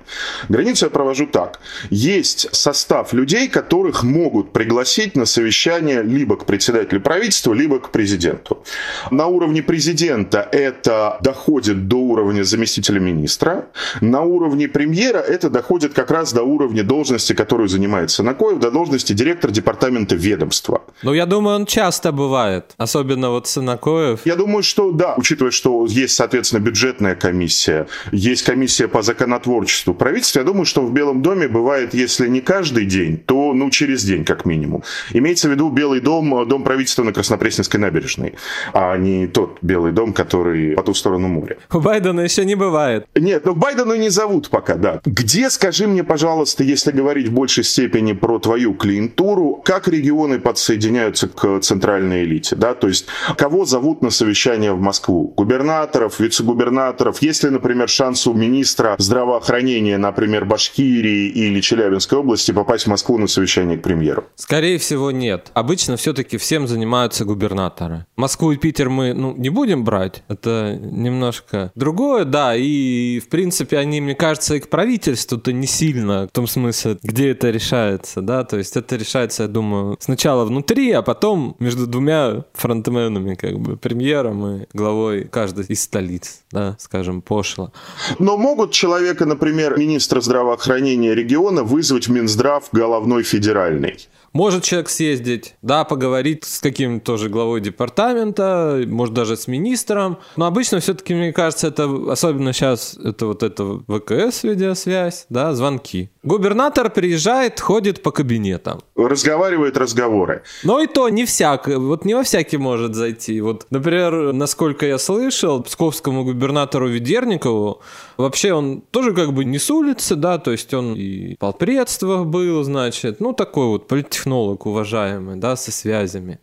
Границу 0.49 0.85
я 0.85 0.89
провожу 0.89 1.27
так. 1.27 1.59
Есть 1.91 2.53
состав 2.55 3.13
людей, 3.13 3.47
которых 3.47 4.03
могут 4.03 4.53
пригласить 4.53 5.15
на 5.15 5.25
совещание 5.25 6.01
либо 6.01 6.35
к 6.35 6.45
председателю 6.45 6.99
правительства, 7.01 7.53
либо 7.53 7.79
к 7.79 7.91
президенту. 7.91 8.63
На 9.11 9.27
уровне 9.27 9.61
президента 9.61 10.47
это 10.51 11.19
доходит 11.21 11.87
до 11.87 11.97
уровня 11.97 12.43
заместителя 12.43 12.99
министра. 12.99 13.67
На 14.01 14.21
уровне 14.21 14.67
премьера 14.67 15.19
это 15.19 15.49
доходит 15.49 15.93
как 15.93 16.09
раз 16.09 16.33
до 16.33 16.41
уровня 16.41 16.83
должности, 16.83 17.33
которую 17.33 17.69
занимает 17.69 18.09
Санакоев, 18.09 18.59
до 18.59 18.71
должности 18.71 19.13
директора 19.13 19.51
департамента 19.51 20.15
ведомства. 20.15 20.81
Ну, 21.03 21.13
я 21.13 21.27
думаю, 21.27 21.57
он 21.57 21.65
часто 21.67 22.11
бывает, 22.11 22.73
особенно 22.77 23.29
вот 23.29 23.47
Санакоев. 23.47 24.21
Я 24.25 24.35
думаю, 24.35 24.63
что 24.63 24.86
что 24.87 24.91
да, 24.91 25.15
учитывая, 25.17 25.51
что 25.51 25.85
есть, 25.85 26.15
соответственно, 26.15 26.61
бюджетная 26.61 27.15
комиссия, 27.15 27.87
есть 28.11 28.43
комиссия 28.43 28.87
по 28.87 29.01
законотворчеству 29.01 29.93
правительства, 29.93 30.39
я 30.39 30.45
думаю, 30.45 30.65
что 30.65 30.81
в 30.81 30.91
Белом 30.91 31.21
доме 31.21 31.47
бывает, 31.47 31.93
если 31.93 32.27
не 32.27 32.41
каждый 32.41 32.85
день, 32.85 33.17
то 33.17 33.53
ну 33.53 33.69
через 33.69 34.03
день 34.03 34.23
как 34.23 34.45
минимум. 34.45 34.83
Имеется 35.13 35.49
в 35.49 35.51
виду 35.51 35.69
Белый 35.69 35.99
дом, 35.99 36.47
дом 36.47 36.63
правительства 36.63 37.03
на 37.03 37.13
Краснопресненской 37.13 37.79
набережной, 37.79 38.35
а 38.73 38.97
не 38.97 39.27
тот 39.27 39.57
Белый 39.61 39.91
дом, 39.91 40.13
который 40.13 40.75
по 40.75 40.83
ту 40.83 40.93
сторону 40.93 41.27
моря. 41.27 41.57
У 41.71 41.79
Байдена 41.79 42.21
еще 42.21 42.45
не 42.45 42.55
бывает. 42.55 43.05
Нет, 43.15 43.45
ну 43.45 43.55
Байдена 43.55 43.93
не 43.93 44.09
зовут 44.09 44.49
пока, 44.49 44.75
да. 44.75 45.01
Где, 45.05 45.49
скажи 45.49 45.87
мне, 45.87 46.03
пожалуйста, 46.03 46.63
если 46.63 46.91
говорить 46.91 47.27
в 47.27 47.33
большей 47.33 47.63
степени 47.63 48.13
про 48.13 48.39
твою 48.39 48.73
клиентуру, 48.73 49.61
как 49.65 49.87
регионы 49.87 50.39
подсоединяются 50.39 51.27
к 51.27 51.59
центральной 51.59 52.23
элите, 52.23 52.55
да, 52.55 52.73
то 52.73 52.87
есть 52.87 53.07
кого 53.37 53.65
зовут 53.65 54.01
на 54.01 54.09
совещание 54.09 54.76
в 54.77 54.81
Москву? 54.81 55.33
Губернаторов, 55.35 56.19
вице-губернаторов? 56.19 57.21
Есть 57.21 57.43
ли, 57.43 57.49
например, 57.49 57.89
шанс 57.89 58.27
у 58.27 58.33
министра 58.33 58.95
здравоохранения, 58.97 59.97
например, 59.97 60.45
Башкирии 60.45 61.27
или 61.29 61.59
Челябинской 61.61 62.19
области 62.19 62.51
попасть 62.51 62.85
в 62.85 62.87
Москву 62.87 63.17
на 63.17 63.27
совещание 63.27 63.77
к 63.77 63.81
премьеру? 63.81 64.25
Скорее 64.35 64.77
всего, 64.77 65.11
нет. 65.11 65.51
Обычно 65.53 65.97
все-таки 65.97 66.37
всем 66.37 66.67
занимаются 66.67 67.25
губернаторы. 67.25 68.05
Москву 68.15 68.51
и 68.51 68.57
Питер 68.57 68.89
мы 68.89 69.13
ну, 69.13 69.35
не 69.35 69.49
будем 69.49 69.83
брать. 69.83 70.23
Это 70.27 70.77
немножко 70.81 71.71
другое, 71.75 72.25
да. 72.25 72.55
И, 72.55 73.19
в 73.19 73.29
принципе, 73.29 73.77
они, 73.77 74.01
мне 74.01 74.15
кажется, 74.15 74.55
и 74.55 74.59
к 74.59 74.69
правительству-то 74.69 75.51
не 75.51 75.67
сильно, 75.67 76.27
в 76.27 76.31
том 76.31 76.47
смысле, 76.47 76.97
где 77.03 77.31
это 77.31 77.49
решается, 77.49 78.21
да. 78.21 78.43
То 78.43 78.57
есть 78.57 78.77
это 78.77 78.95
решается, 78.95 79.43
я 79.43 79.49
думаю, 79.49 79.97
сначала 79.99 80.45
внутри, 80.45 80.91
а 80.91 81.01
потом 81.01 81.55
между 81.59 81.87
двумя 81.87 82.43
фронтменами, 82.53 83.35
как 83.35 83.59
бы, 83.59 83.77
премьером 83.77 84.47
и 84.47 84.66
главой 84.73 85.25
каждой 85.25 85.65
из 85.65 85.83
столиц, 85.83 86.41
да, 86.51 86.75
скажем, 86.79 87.21
пошло. 87.21 87.71
Но 88.19 88.37
могут 88.37 88.71
человека, 88.71 89.25
например, 89.25 89.77
министра 89.77 90.21
здравоохранения 90.21 91.13
региона 91.13 91.63
вызвать 91.63 92.07
в 92.07 92.11
Минздрав 92.11 92.69
головной 92.71 93.23
федеральный? 93.23 94.07
Может 94.37 94.63
человек 94.65 94.89
съездить, 94.89 95.55
да, 95.63 95.83
поговорить 95.83 96.43
с 96.43 96.59
каким-то 96.59 97.03
тоже 97.03 97.27
главой 97.27 97.59
департамента, 97.59 98.83
может 98.85 99.15
даже 99.15 99.35
с 99.35 99.47
министром. 99.47 100.19
Но 100.35 100.45
обычно 100.45 100.79
все-таки, 100.79 101.15
мне 101.15 101.33
кажется, 101.33 101.69
это, 101.69 101.89
особенно 102.11 102.53
сейчас, 102.53 102.99
это 103.03 103.25
вот 103.25 103.41
это 103.41 103.79
ВКС 103.87 104.43
видеосвязь, 104.43 105.25
да, 105.29 105.55
звонки. 105.55 106.11
Губернатор 106.21 106.91
приезжает, 106.91 107.59
ходит 107.59 108.03
по 108.03 108.11
кабинетам. 108.11 108.81
Разговаривает 108.95 109.75
разговоры. 109.75 110.43
Но 110.63 110.81
и 110.81 110.85
то 110.85 111.09
не 111.09 111.25
всяк, 111.25 111.67
вот 111.67 112.05
не 112.05 112.13
во 112.13 112.21
всякий 112.21 112.57
может 112.57 112.93
зайти. 112.93 113.41
Вот, 113.41 113.65
например, 113.71 114.33
насколько 114.33 114.85
я 114.85 114.99
слышал, 114.99 115.63
псковскому 115.63 116.23
губернатору 116.23 116.87
Ведерникову, 116.87 117.81
вообще 118.17 118.53
он 118.53 118.81
тоже 118.91 119.13
как 119.13 119.33
бы 119.33 119.45
не 119.45 119.57
с 119.57 119.71
улицы, 119.71 120.15
да, 120.15 120.37
то 120.37 120.51
есть 120.51 120.71
он 120.75 120.93
и 120.93 121.33
в 121.33 121.39
полпредствах 121.39 122.27
был, 122.27 122.63
значит, 122.63 123.19
ну 123.19 123.33
такой 123.33 123.65
вот 123.65 123.87
политтехнолог 123.87 124.26
технолог 124.27 124.65
уважаемый, 124.65 125.37
да, 125.37 125.55
со 125.55 125.71
связями. 125.71 126.39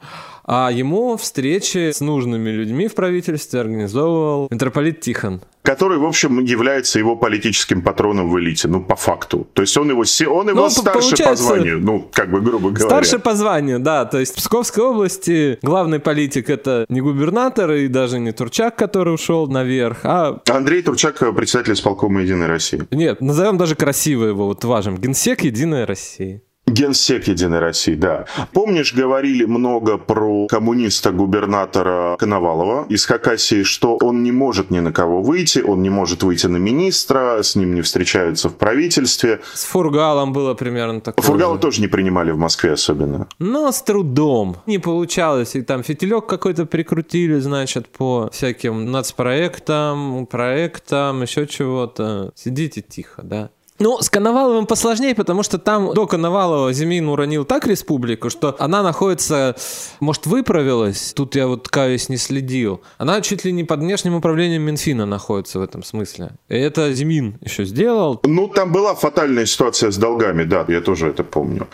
А 0.47 0.71
ему 0.71 1.17
встречи 1.17 1.91
с 1.91 2.01
нужными 2.01 2.51
людьми 2.51 2.89
в 2.89 2.95
правительстве 2.95 3.61
организовывал 3.61 4.49
митрополит 4.51 5.01
Тихон. 5.01 5.41
Который, 5.63 5.99
в 5.99 6.05
общем, 6.05 6.45
является 6.45 6.99
его 6.99 7.17
политическим 7.17 7.83
патроном 7.83 8.31
в 8.31 8.39
элите, 8.39 8.69
ну, 8.69 8.83
по 8.83 8.97
факту. 8.97 9.47
То 9.55 9.63
есть 9.63 9.77
он 9.79 9.89
его, 9.91 10.03
он 10.31 10.49
его 10.49 10.61
ну, 10.61 10.71
старше 10.71 11.17
по 11.25 11.35
званию, 11.35 11.81
ну, 11.81 12.09
как 12.13 12.31
бы, 12.31 12.41
грубо 12.41 12.71
говоря. 12.71 12.85
Старше 12.85 13.19
по 13.19 13.35
званию, 13.35 13.81
да. 13.81 14.05
То 14.05 14.19
есть 14.19 14.33
в 14.33 14.37
Псковской 14.37 14.85
области 14.85 15.59
главный 15.63 15.99
политик 15.99 16.51
это 16.51 16.85
не 16.91 17.01
губернатор 17.01 17.71
и 17.73 17.89
даже 17.89 18.19
не 18.19 18.33
Турчак, 18.33 18.77
который 18.77 19.15
ушел 19.15 19.47
наверх, 19.47 20.01
а... 20.05 20.43
Андрей 20.51 20.83
Турчак, 20.83 21.19
председатель 21.35 21.73
исполкома 21.73 22.23
«Единой 22.23 22.47
России». 22.47 22.83
Нет, 22.91 23.21
назовем 23.23 23.57
даже 23.57 23.75
красиво 23.75 24.25
его, 24.25 24.47
вот 24.47 24.65
важим. 24.65 24.97
Генсек 24.97 25.43
«Единой 25.43 25.85
России». 25.85 26.43
Генсек 26.75 27.29
Единой 27.29 27.61
России, 27.61 27.95
да. 27.95 28.27
Помнишь, 28.53 28.93
говорили 28.93 29.45
много 29.45 29.97
про 29.97 30.47
коммуниста-губернатора 30.49 32.17
Коновалова 32.19 32.87
из 32.89 33.07
Хакасии, 33.07 33.63
что 33.63 33.97
он 34.03 34.23
не 34.25 34.33
может 34.33 34.71
ни 34.71 34.81
на 34.81 34.93
кого 34.93 35.23
выйти, 35.23 35.61
он 35.61 35.83
не 35.83 35.91
может 35.91 36.23
выйти 36.25 36.47
на 36.47 36.57
министра, 36.57 37.43
с 37.43 37.55
ним 37.55 37.75
не 37.75 37.83
встречаются 37.83 38.49
в 38.49 38.57
правительстве. 38.57 39.41
С 39.55 39.65
Фургалом 39.67 40.33
было 40.33 40.55
примерно 40.55 41.01
такое. 41.01 41.25
Фургала 41.25 41.55
же. 41.55 41.61
тоже 41.61 41.81
не 41.81 41.87
принимали 41.89 42.33
в 42.33 42.39
Москве 42.39 42.73
особенно. 42.73 43.29
Но 43.39 43.71
с 43.71 43.81
трудом. 43.83 44.57
Не 44.67 44.79
получалось. 44.79 45.55
И 45.55 45.63
там 45.63 45.85
фитилек 45.85 46.27
какой-то 46.27 46.67
прикрутили, 46.67 47.39
значит, 47.39 47.89
по 47.89 48.29
всяким 48.33 48.91
нацпроектам, 48.91 50.27
проектам, 50.27 51.23
еще 51.23 51.47
чего-то. 51.47 52.33
Сидите 52.35 52.81
тихо, 52.83 53.23
да. 53.23 53.51
Ну, 53.81 54.01
с 54.01 54.09
Коноваловым 54.09 54.67
посложнее, 54.67 55.17
потому 55.17 55.43
что 55.43 55.59
там 55.59 55.95
до 55.95 56.07
Коновалова 56.07 56.73
Зимин 56.73 57.09
уронил 57.09 57.45
так 57.45 57.67
республику, 57.67 58.31
что 58.31 58.55
она 58.61 58.85
находится, 58.85 59.57
может, 59.99 60.27
выправилась, 60.27 61.13
тут 61.13 61.35
я 61.35 61.49
вот, 61.49 61.69
каюсь, 61.69 62.09
не 62.09 62.17
следил. 62.17 62.83
Она 62.99 63.21
чуть 63.21 63.45
ли 63.45 63.51
не 63.51 63.65
под 63.65 63.81
внешним 63.81 64.15
управлением 64.15 64.63
Минфина 64.63 65.07
находится 65.07 65.59
в 65.59 65.63
этом 65.63 65.83
смысле. 65.83 66.31
И 66.49 66.55
это 66.55 66.93
Зимин 66.93 67.37
еще 67.41 67.65
сделал. 67.65 68.21
Ну, 68.23 68.47
там 68.47 68.71
была 68.71 68.95
фатальная 68.95 69.45
ситуация 69.45 69.91
с 69.91 69.97
долгами, 69.97 70.45
да, 70.45 70.65
я 70.69 70.81
тоже 70.81 71.09
это 71.09 71.25
помню. 71.25 71.67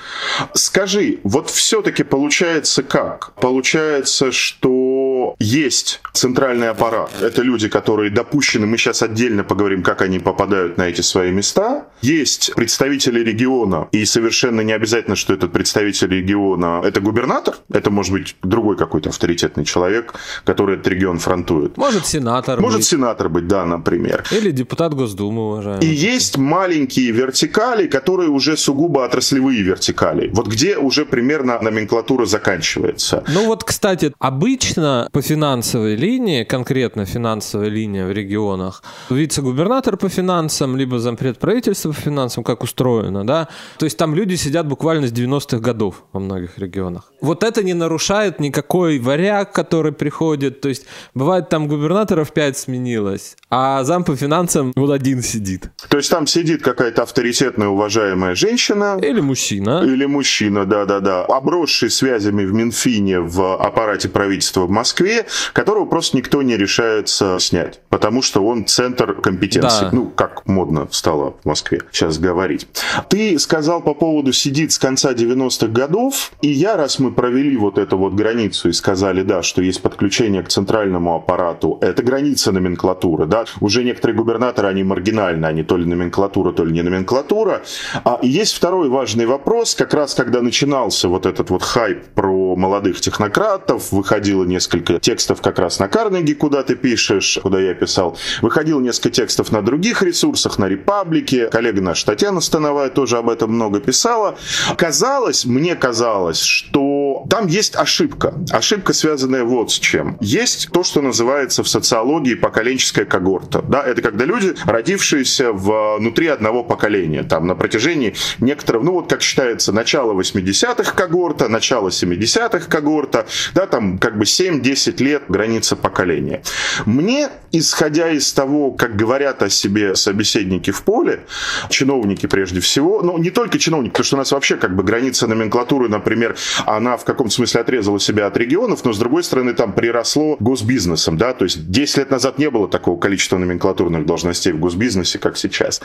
Скажи, 0.55 1.19
вот 1.23 1.51
все-таки 1.51 2.03
получается 2.03 2.83
как? 2.83 3.35
Получается, 3.35 4.33
что 4.33 5.35
есть 5.39 6.01
центральный 6.15 6.71
аппарат. 6.71 7.11
Это 7.21 7.43
люди, 7.43 7.69
которые 7.69 8.11
допущены, 8.11 8.67
мы 8.67 8.79
сейчас 8.79 9.03
отдельно 9.03 9.45
поговорим, 9.45 9.83
как 9.83 10.01
они 10.01 10.19
попадают 10.19 10.79
на 10.79 10.89
эти 10.89 11.03
свои 11.03 11.31
места, 11.31 11.85
есть 12.03 12.55
представители 12.55 13.21
региона, 13.21 13.89
и 13.93 14.05
совершенно 14.05 14.61
не 14.63 14.73
обязательно, 14.73 15.17
что 15.17 15.35
этот 15.35 15.53
представитель 15.53 16.09
региона– 16.09 16.81
это 16.85 17.01
губернатор, 17.01 17.55
это 17.73 17.91
может 17.91 18.13
быть 18.13 18.37
другой 18.43 18.77
какой-то 18.77 19.11
авторитетный 19.11 19.65
человек, 19.65 20.15
который 20.45 20.77
этот 20.77 20.89
регион 20.89 21.19
фронтует. 21.19 21.77
Может 21.77 22.07
сенатор 22.07 22.61
Может 22.61 22.81
быть. 22.81 22.87
сенатор 22.87 23.29
быть, 23.29 23.47
да, 23.47 23.65
например. 23.65 24.25
Или 24.31 24.51
депутат 24.51 24.95
Госдумы, 24.95 25.49
уважаемый. 25.49 25.87
И 25.87 25.89
есть 25.89 26.37
маленькие 26.39 27.11
вертикали, 27.13 27.87
которые 27.87 28.31
уже 28.31 28.57
сугубо 28.57 29.05
отраслевые 29.05 29.63
вертикали. 29.63 30.31
Вот 30.33 30.49
где 30.49 30.77
уже 30.77 31.05
примерно 31.05 31.59
номенклатура 31.61 32.27
заканчивается. 32.27 33.25
Ну 33.29 33.47
вот, 33.47 33.65
кстати, 33.65 34.13
обычно 34.19 35.09
по 35.13 35.23
финансовой 35.23 35.97
линии, 35.97 36.45
конкретно 36.45 37.05
финансовая 37.05 37.69
линия 37.69 38.07
в 38.07 38.13
регионах, 38.13 38.83
вице-губернатор 39.11 39.97
по 39.97 40.09
финансам, 40.09 40.77
либо 40.77 40.99
зампред 40.99 41.39
правительства 41.39 41.90
по 41.93 42.01
финансам, 42.01 42.45
как 42.45 42.63
устроено, 42.63 43.27
да. 43.27 43.49
То 43.79 43.85
есть 43.85 43.97
там 43.97 44.15
люди 44.15 44.35
сидят 44.35 44.67
буквально 44.67 45.07
с 45.07 45.13
90-х 45.13 45.59
годов 45.59 46.05
во 46.13 46.21
многих 46.21 46.59
регионах. 46.59 47.13
Вот 47.21 47.45
это 47.45 47.63
не 47.63 47.75
нарушает 47.75 48.41
никакой 48.41 48.99
варяг, 48.99 49.53
который 49.53 49.93
приходит. 49.93 50.61
То 50.61 50.69
есть 50.69 50.87
бывает 51.15 51.49
там 51.49 51.69
губернаторов 51.69 52.33
5 52.33 52.57
сменилось, 52.57 53.37
а 53.51 53.85
зам 53.85 54.05
по 54.05 54.17
финансам 54.17 54.73
вот 54.77 54.91
один 54.91 55.23
сидит. 55.23 55.71
То 55.89 55.97
есть 55.97 56.11
там 56.11 56.27
сидит 56.27 56.63
какая-то 56.63 57.03
авторитетная, 57.03 57.69
уважаемая 57.69 58.35
женщина. 58.35 58.99
Или 59.03 59.21
мужчина. 59.21 59.83
Или 59.85 60.07
мужчина, 60.07 60.65
да-да-да. 60.65 61.25
Обросший 61.25 61.91
связями 61.91 62.45
в 62.45 62.53
Минфине, 62.53 63.21
в 63.21 63.57
аппарате 63.57 64.09
правительства 64.09 64.67
в 64.67 64.71
Москве, 64.71 65.27
которого 65.53 65.87
просто 65.87 66.17
никто 66.17 66.43
не 66.43 66.57
решается 66.57 67.39
снять. 67.39 67.81
Потому 67.89 68.23
что 68.23 68.45
он 68.45 68.67
центр 68.67 69.15
компетенции. 69.15 69.85
Да. 69.85 69.91
Ну, 69.93 70.07
как 70.07 70.47
модно 70.47 70.89
стало 70.91 71.35
в 71.43 71.47
Москве 71.47 71.80
Сейчас 71.93 72.19
говорить. 72.19 72.67
Ты 73.09 73.39
сказал 73.39 73.81
по 73.81 73.95
поводу 73.95 74.33
сидит 74.33 74.73
с 74.73 74.79
конца 74.79 75.13
90-х 75.13 75.69
годов, 75.69 76.33
и 76.43 76.49
я, 76.49 76.77
раз 76.77 76.99
мы 76.99 77.13
провели 77.13 77.57
вот 77.57 77.79
эту 77.79 77.97
вот 77.99 78.15
границу 78.15 78.69
и 78.69 78.73
сказали, 78.73 79.23
да, 79.23 79.43
что 79.43 79.63
есть 79.63 79.83
подключение 79.83 80.43
к 80.43 80.49
центральному 80.49 81.15
аппарату, 81.15 81.79
это 81.81 82.03
граница 82.03 82.53
номенклатуры, 82.53 83.27
да, 83.27 83.45
уже 83.61 83.85
некоторые 83.85 84.17
губернаторы, 84.17 84.69
они 84.69 84.83
маргинальны, 84.83 85.47
они 85.47 85.63
то 85.63 85.77
ли 85.77 85.85
номенклатура, 85.85 86.53
то 86.53 86.65
ли 86.65 86.73
не 86.73 86.83
номенклатура. 86.83 87.63
А 88.05 88.19
есть 88.23 88.55
второй 88.55 88.89
важный 88.89 89.27
вопрос, 89.27 89.75
как 89.75 89.95
раз 89.95 90.15
когда 90.15 90.43
начинался 90.43 91.09
вот 91.09 91.27
этот 91.27 91.51
вот 91.51 91.63
хайп 91.63 92.05
про 92.15 92.57
молодых 92.57 93.01
технократов, 93.01 93.93
выходило 93.93 94.45
несколько 94.45 94.99
текстов 94.99 95.41
как 95.41 95.59
раз 95.59 95.79
на 95.79 95.89
Карнеги, 95.89 96.33
куда 96.33 96.63
ты 96.63 96.75
пишешь, 96.77 97.39
куда 97.43 97.61
я 97.61 97.75
писал, 97.75 98.17
выходило 98.43 98.81
несколько 98.81 99.11
текстов 99.11 99.53
на 99.53 99.63
других 99.63 100.03
ресурсах, 100.03 100.59
на 100.59 100.69
Репаблике, 100.69 101.47
коллега 101.49 101.70
коллега 101.71 101.81
наша 101.83 102.07
Татьяна 102.07 102.41
Становая 102.41 102.89
тоже 102.89 103.17
об 103.19 103.29
этом 103.29 103.53
много 103.53 103.81
писала. 103.81 104.37
Казалось, 104.77 105.45
мне 105.45 105.77
казалось, 105.77 106.41
что 106.41 107.25
там 107.31 107.47
есть 107.47 107.77
ошибка. 107.77 108.35
Ошибка, 108.51 108.93
связанная 108.93 109.45
вот 109.45 109.71
с 109.71 109.79
чем. 109.79 110.17
Есть 110.21 110.71
то, 110.73 110.83
что 110.83 111.01
называется 111.01 111.63
в 111.63 111.69
социологии 111.69 112.35
поколенческая 112.35 113.05
когорта. 113.05 113.63
Да, 113.63 113.83
это 113.83 114.03
когда 114.03 114.25
люди, 114.25 114.55
родившиеся 114.65 115.53
внутри 115.53 116.27
одного 116.29 116.65
поколения, 116.65 117.23
там 117.23 117.47
на 117.47 117.55
протяжении 117.55 118.15
некоторых, 118.41 118.83
ну 118.83 118.93
вот 118.93 119.09
как 119.09 119.23
считается, 119.23 119.73
начало 119.73 120.13
80-х 120.21 120.93
когорта, 120.93 121.49
начало 121.49 121.89
70-х 121.89 122.67
когорта, 122.69 123.27
да, 123.55 123.67
там 123.67 123.99
как 123.99 124.19
бы 124.19 124.25
7-10 124.25 125.03
лет 125.03 125.23
граница 125.29 125.77
поколения. 125.77 126.43
Мне, 126.87 127.29
исходя 127.53 128.11
из 128.11 128.33
того, 128.33 128.73
как 128.73 128.97
говорят 128.97 129.43
о 129.43 129.51
себе 129.51 129.95
собеседники 129.95 130.71
в 130.71 130.83
поле, 130.83 131.21
чиновники 131.69 132.27
прежде 132.27 132.61
всего, 132.61 133.03
ну 133.03 133.19
не 133.19 133.31
только 133.31 133.59
чиновники, 133.59 133.93
потому 133.93 134.05
что 134.05 134.17
у 134.17 134.19
нас 134.19 134.33
вообще 134.33 134.57
как 134.57 134.75
бы 134.75 134.83
граница 134.83 135.27
номенклатуры, 135.27 135.89
например, 135.89 136.37
она 136.67 136.97
в 136.97 137.05
каком-то 137.05 137.35
смысле 137.35 137.61
отрезала 137.61 138.01
себя 138.01 138.27
от 138.27 138.37
регионов, 138.37 138.85
но 138.85 138.93
с 138.93 138.99
другой 138.99 139.23
стороны 139.23 139.55
там 139.55 139.73
приросло 139.73 140.37
госбизнесом, 140.41 141.17
да, 141.17 141.33
то 141.35 141.45
есть 141.45 141.71
10 141.71 141.99
лет 141.99 142.11
назад 142.11 142.39
не 142.39 142.51
было 142.51 142.69
такого 142.69 142.99
количества 142.99 143.39
номенклатурных 143.39 144.07
должностей 144.07 144.53
в 144.53 144.59
госбизнесе, 144.59 145.19
как 145.19 145.37
сейчас. 145.37 145.81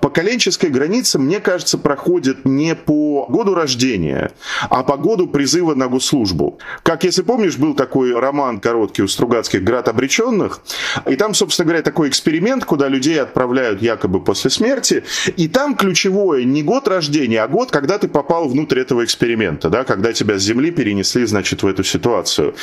Поколенческая 0.00 0.70
граница, 0.70 1.18
мне 1.18 1.40
кажется, 1.40 1.78
проходит 1.78 2.44
не 2.44 2.74
по 2.74 3.26
году 3.28 3.54
рождения, 3.54 4.32
а 4.70 4.82
по 4.82 4.96
году 4.96 5.26
призыва 5.26 5.74
на 5.74 5.88
госслужбу. 5.88 6.58
Как, 6.82 7.04
если 7.04 7.22
помнишь, 7.22 7.56
был 7.56 7.74
такой 7.74 8.18
роман 8.18 8.60
короткий 8.60 9.02
у 9.02 9.08
Стругацких 9.08 9.62
«Град 9.62 9.88
обреченных», 9.88 10.60
и 11.06 11.16
там, 11.16 11.34
собственно 11.34 11.66
говоря, 11.66 11.82
такой 11.82 12.08
эксперимент, 12.08 12.64
куда 12.64 12.88
людей 12.88 13.20
отправляют 13.20 13.82
якобы 13.82 14.22
после 14.22 14.50
смерти, 14.50 15.04
и 15.36 15.48
там 15.48 15.74
ключевое 15.76 16.44
не 16.44 16.62
год 16.62 16.88
рождения, 16.88 17.42
а 17.42 17.48
год, 17.48 17.70
когда 17.70 17.98
ты 17.98 18.08
попал 18.08 18.48
внутрь 18.48 18.80
этого 18.80 19.04
эксперимента, 19.04 19.70
да, 19.70 19.84
когда 19.84 20.12
тебя 20.12 20.38
с 20.38 20.42
Земли 20.42 20.70
перенесли, 20.70 21.26
значит, 21.26 21.62
в 21.62 21.66
эту 21.66 21.84
ситуацию. 21.84 22.54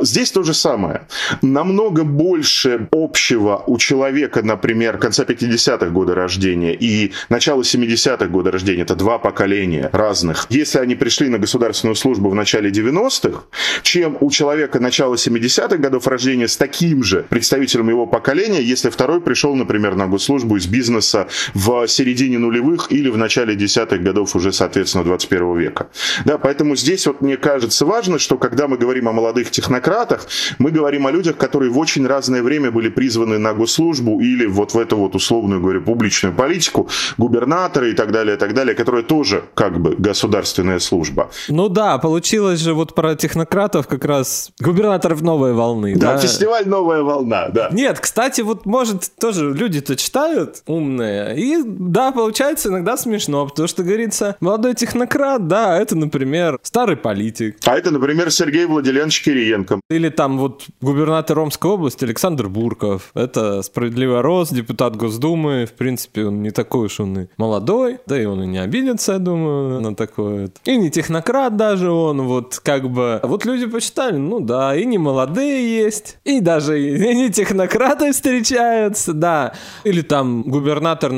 Здесь 0.00 0.30
то 0.30 0.42
же 0.42 0.54
самое. 0.54 1.06
Намного 1.42 2.04
больше 2.04 2.88
общего 2.92 3.62
у 3.66 3.78
человека, 3.78 4.42
например, 4.42 4.98
конца 4.98 5.24
50-х 5.24 5.86
года 5.88 6.14
рождения 6.14 6.74
и 6.74 7.12
начала 7.28 7.62
70-х 7.62 8.26
года 8.26 8.50
рождения, 8.50 8.82
это 8.82 8.94
два 8.94 9.18
поколения 9.18 9.90
разных, 9.92 10.46
если 10.50 10.78
они 10.78 10.94
пришли 10.94 11.28
на 11.28 11.38
государственную 11.38 11.94
службу 11.94 12.30
в 12.30 12.34
начале 12.34 12.70
90-х, 12.70 13.44
чем 13.82 14.16
у 14.20 14.30
человека 14.30 14.80
начала 14.80 15.14
70-х 15.14 15.76
годов 15.76 16.06
рождения 16.06 16.48
с 16.48 16.56
таким 16.56 17.02
же 17.02 17.24
представителем 17.28 17.88
его 17.88 18.06
поколения, 18.06 18.62
если 18.62 18.90
второй 18.90 19.20
пришел, 19.20 19.54
например, 19.54 19.94
на 19.94 20.06
госслужбу 20.06 20.56
из 20.56 20.66
бизнеса 20.66 21.28
в 21.54 21.86
середине 21.94 22.38
нулевых 22.38 22.92
или 22.92 23.08
в 23.08 23.16
начале 23.16 23.54
десятых 23.54 24.02
годов 24.02 24.36
уже, 24.36 24.52
соответственно, 24.52 25.04
21 25.04 25.58
века. 25.58 25.88
Да, 26.24 26.38
поэтому 26.38 26.76
здесь 26.76 27.06
вот 27.06 27.20
мне 27.20 27.36
кажется 27.36 27.86
важно, 27.86 28.18
что 28.18 28.36
когда 28.38 28.68
мы 28.68 28.76
говорим 28.76 29.08
о 29.08 29.12
молодых 29.12 29.50
технократах, 29.50 30.26
мы 30.58 30.70
говорим 30.70 31.06
о 31.06 31.10
людях, 31.10 31.36
которые 31.36 31.70
в 31.70 31.78
очень 31.78 32.06
разное 32.06 32.42
время 32.42 32.70
были 32.70 32.88
призваны 32.88 33.38
на 33.38 33.54
госслужбу 33.54 34.20
или 34.20 34.46
вот 34.46 34.74
в 34.74 34.78
эту 34.78 34.96
вот 34.96 35.14
условную, 35.14 35.60
говорю, 35.60 35.82
публичную 35.82 36.34
политику, 36.34 36.88
губернаторы 37.18 37.90
и 37.90 37.94
так 37.94 38.12
далее, 38.12 38.36
и 38.36 38.38
так 38.38 38.54
далее, 38.54 38.74
которые 38.74 39.04
тоже 39.04 39.44
как 39.54 39.80
бы 39.80 39.94
государственная 39.96 40.78
служба. 40.78 41.30
Ну 41.48 41.68
да, 41.68 41.98
получилось 41.98 42.60
же 42.60 42.74
вот 42.74 42.94
про 42.94 43.14
технократов 43.14 43.86
как 43.86 44.04
раз 44.04 44.50
губернаторов 44.60 45.22
новой 45.22 45.52
волны. 45.52 45.94
Да, 45.96 46.14
да? 46.14 46.18
фестиваль 46.18 46.66
новая 46.66 47.02
волна, 47.02 47.48
да. 47.48 47.68
Нет, 47.72 48.00
кстати, 48.00 48.40
вот 48.40 48.66
может 48.66 49.10
тоже 49.18 49.52
люди-то 49.52 49.96
читают 49.96 50.62
умные, 50.66 51.36
и 51.36 51.62
да, 51.90 52.12
получается 52.12 52.68
иногда 52.68 52.96
смешно, 52.96 53.46
потому 53.46 53.68
что 53.68 53.82
говорится, 53.82 54.36
молодой 54.40 54.74
технократ, 54.74 55.46
да, 55.46 55.78
это, 55.78 55.96
например, 55.96 56.58
старый 56.62 56.96
политик. 56.96 57.56
А 57.66 57.76
это, 57.76 57.90
например, 57.90 58.30
Сергей 58.30 58.66
Владимирович 58.66 59.22
Кириенко. 59.22 59.80
Или 59.90 60.08
там 60.08 60.38
вот 60.38 60.66
губернатор 60.80 61.36
Ромской 61.36 61.70
области 61.70 62.04
Александр 62.04 62.48
Бурков. 62.48 63.10
Это 63.14 63.62
справедливый 63.62 64.20
рост, 64.20 64.52
депутат 64.52 64.96
Госдумы. 64.96 65.66
В 65.66 65.72
принципе, 65.72 66.26
он 66.26 66.42
не 66.42 66.50
такой 66.50 66.86
уж 66.86 67.00
он 67.00 67.18
и 67.18 67.26
молодой, 67.36 67.98
да 68.06 68.20
и 68.20 68.24
он 68.24 68.42
и 68.42 68.46
не 68.46 68.58
обидится, 68.58 69.12
я 69.12 69.18
думаю, 69.18 69.80
на 69.80 69.94
такое. 69.94 70.50
И 70.64 70.76
не 70.76 70.90
технократ 70.90 71.56
даже 71.56 71.90
он, 71.90 72.22
вот 72.22 72.60
как 72.62 72.88
бы... 72.88 73.20
Вот 73.22 73.44
люди 73.44 73.66
почитали, 73.66 74.16
ну 74.16 74.40
да, 74.40 74.76
и 74.76 74.84
не 74.84 74.98
молодые 74.98 75.76
есть, 75.76 76.18
и 76.24 76.40
даже 76.40 76.80
и 76.80 77.14
не 77.14 77.30
технократы 77.30 78.12
встречаются, 78.12 79.12
да. 79.12 79.54
Или 79.84 80.02
там 80.02 80.42
губернатор 80.42 81.12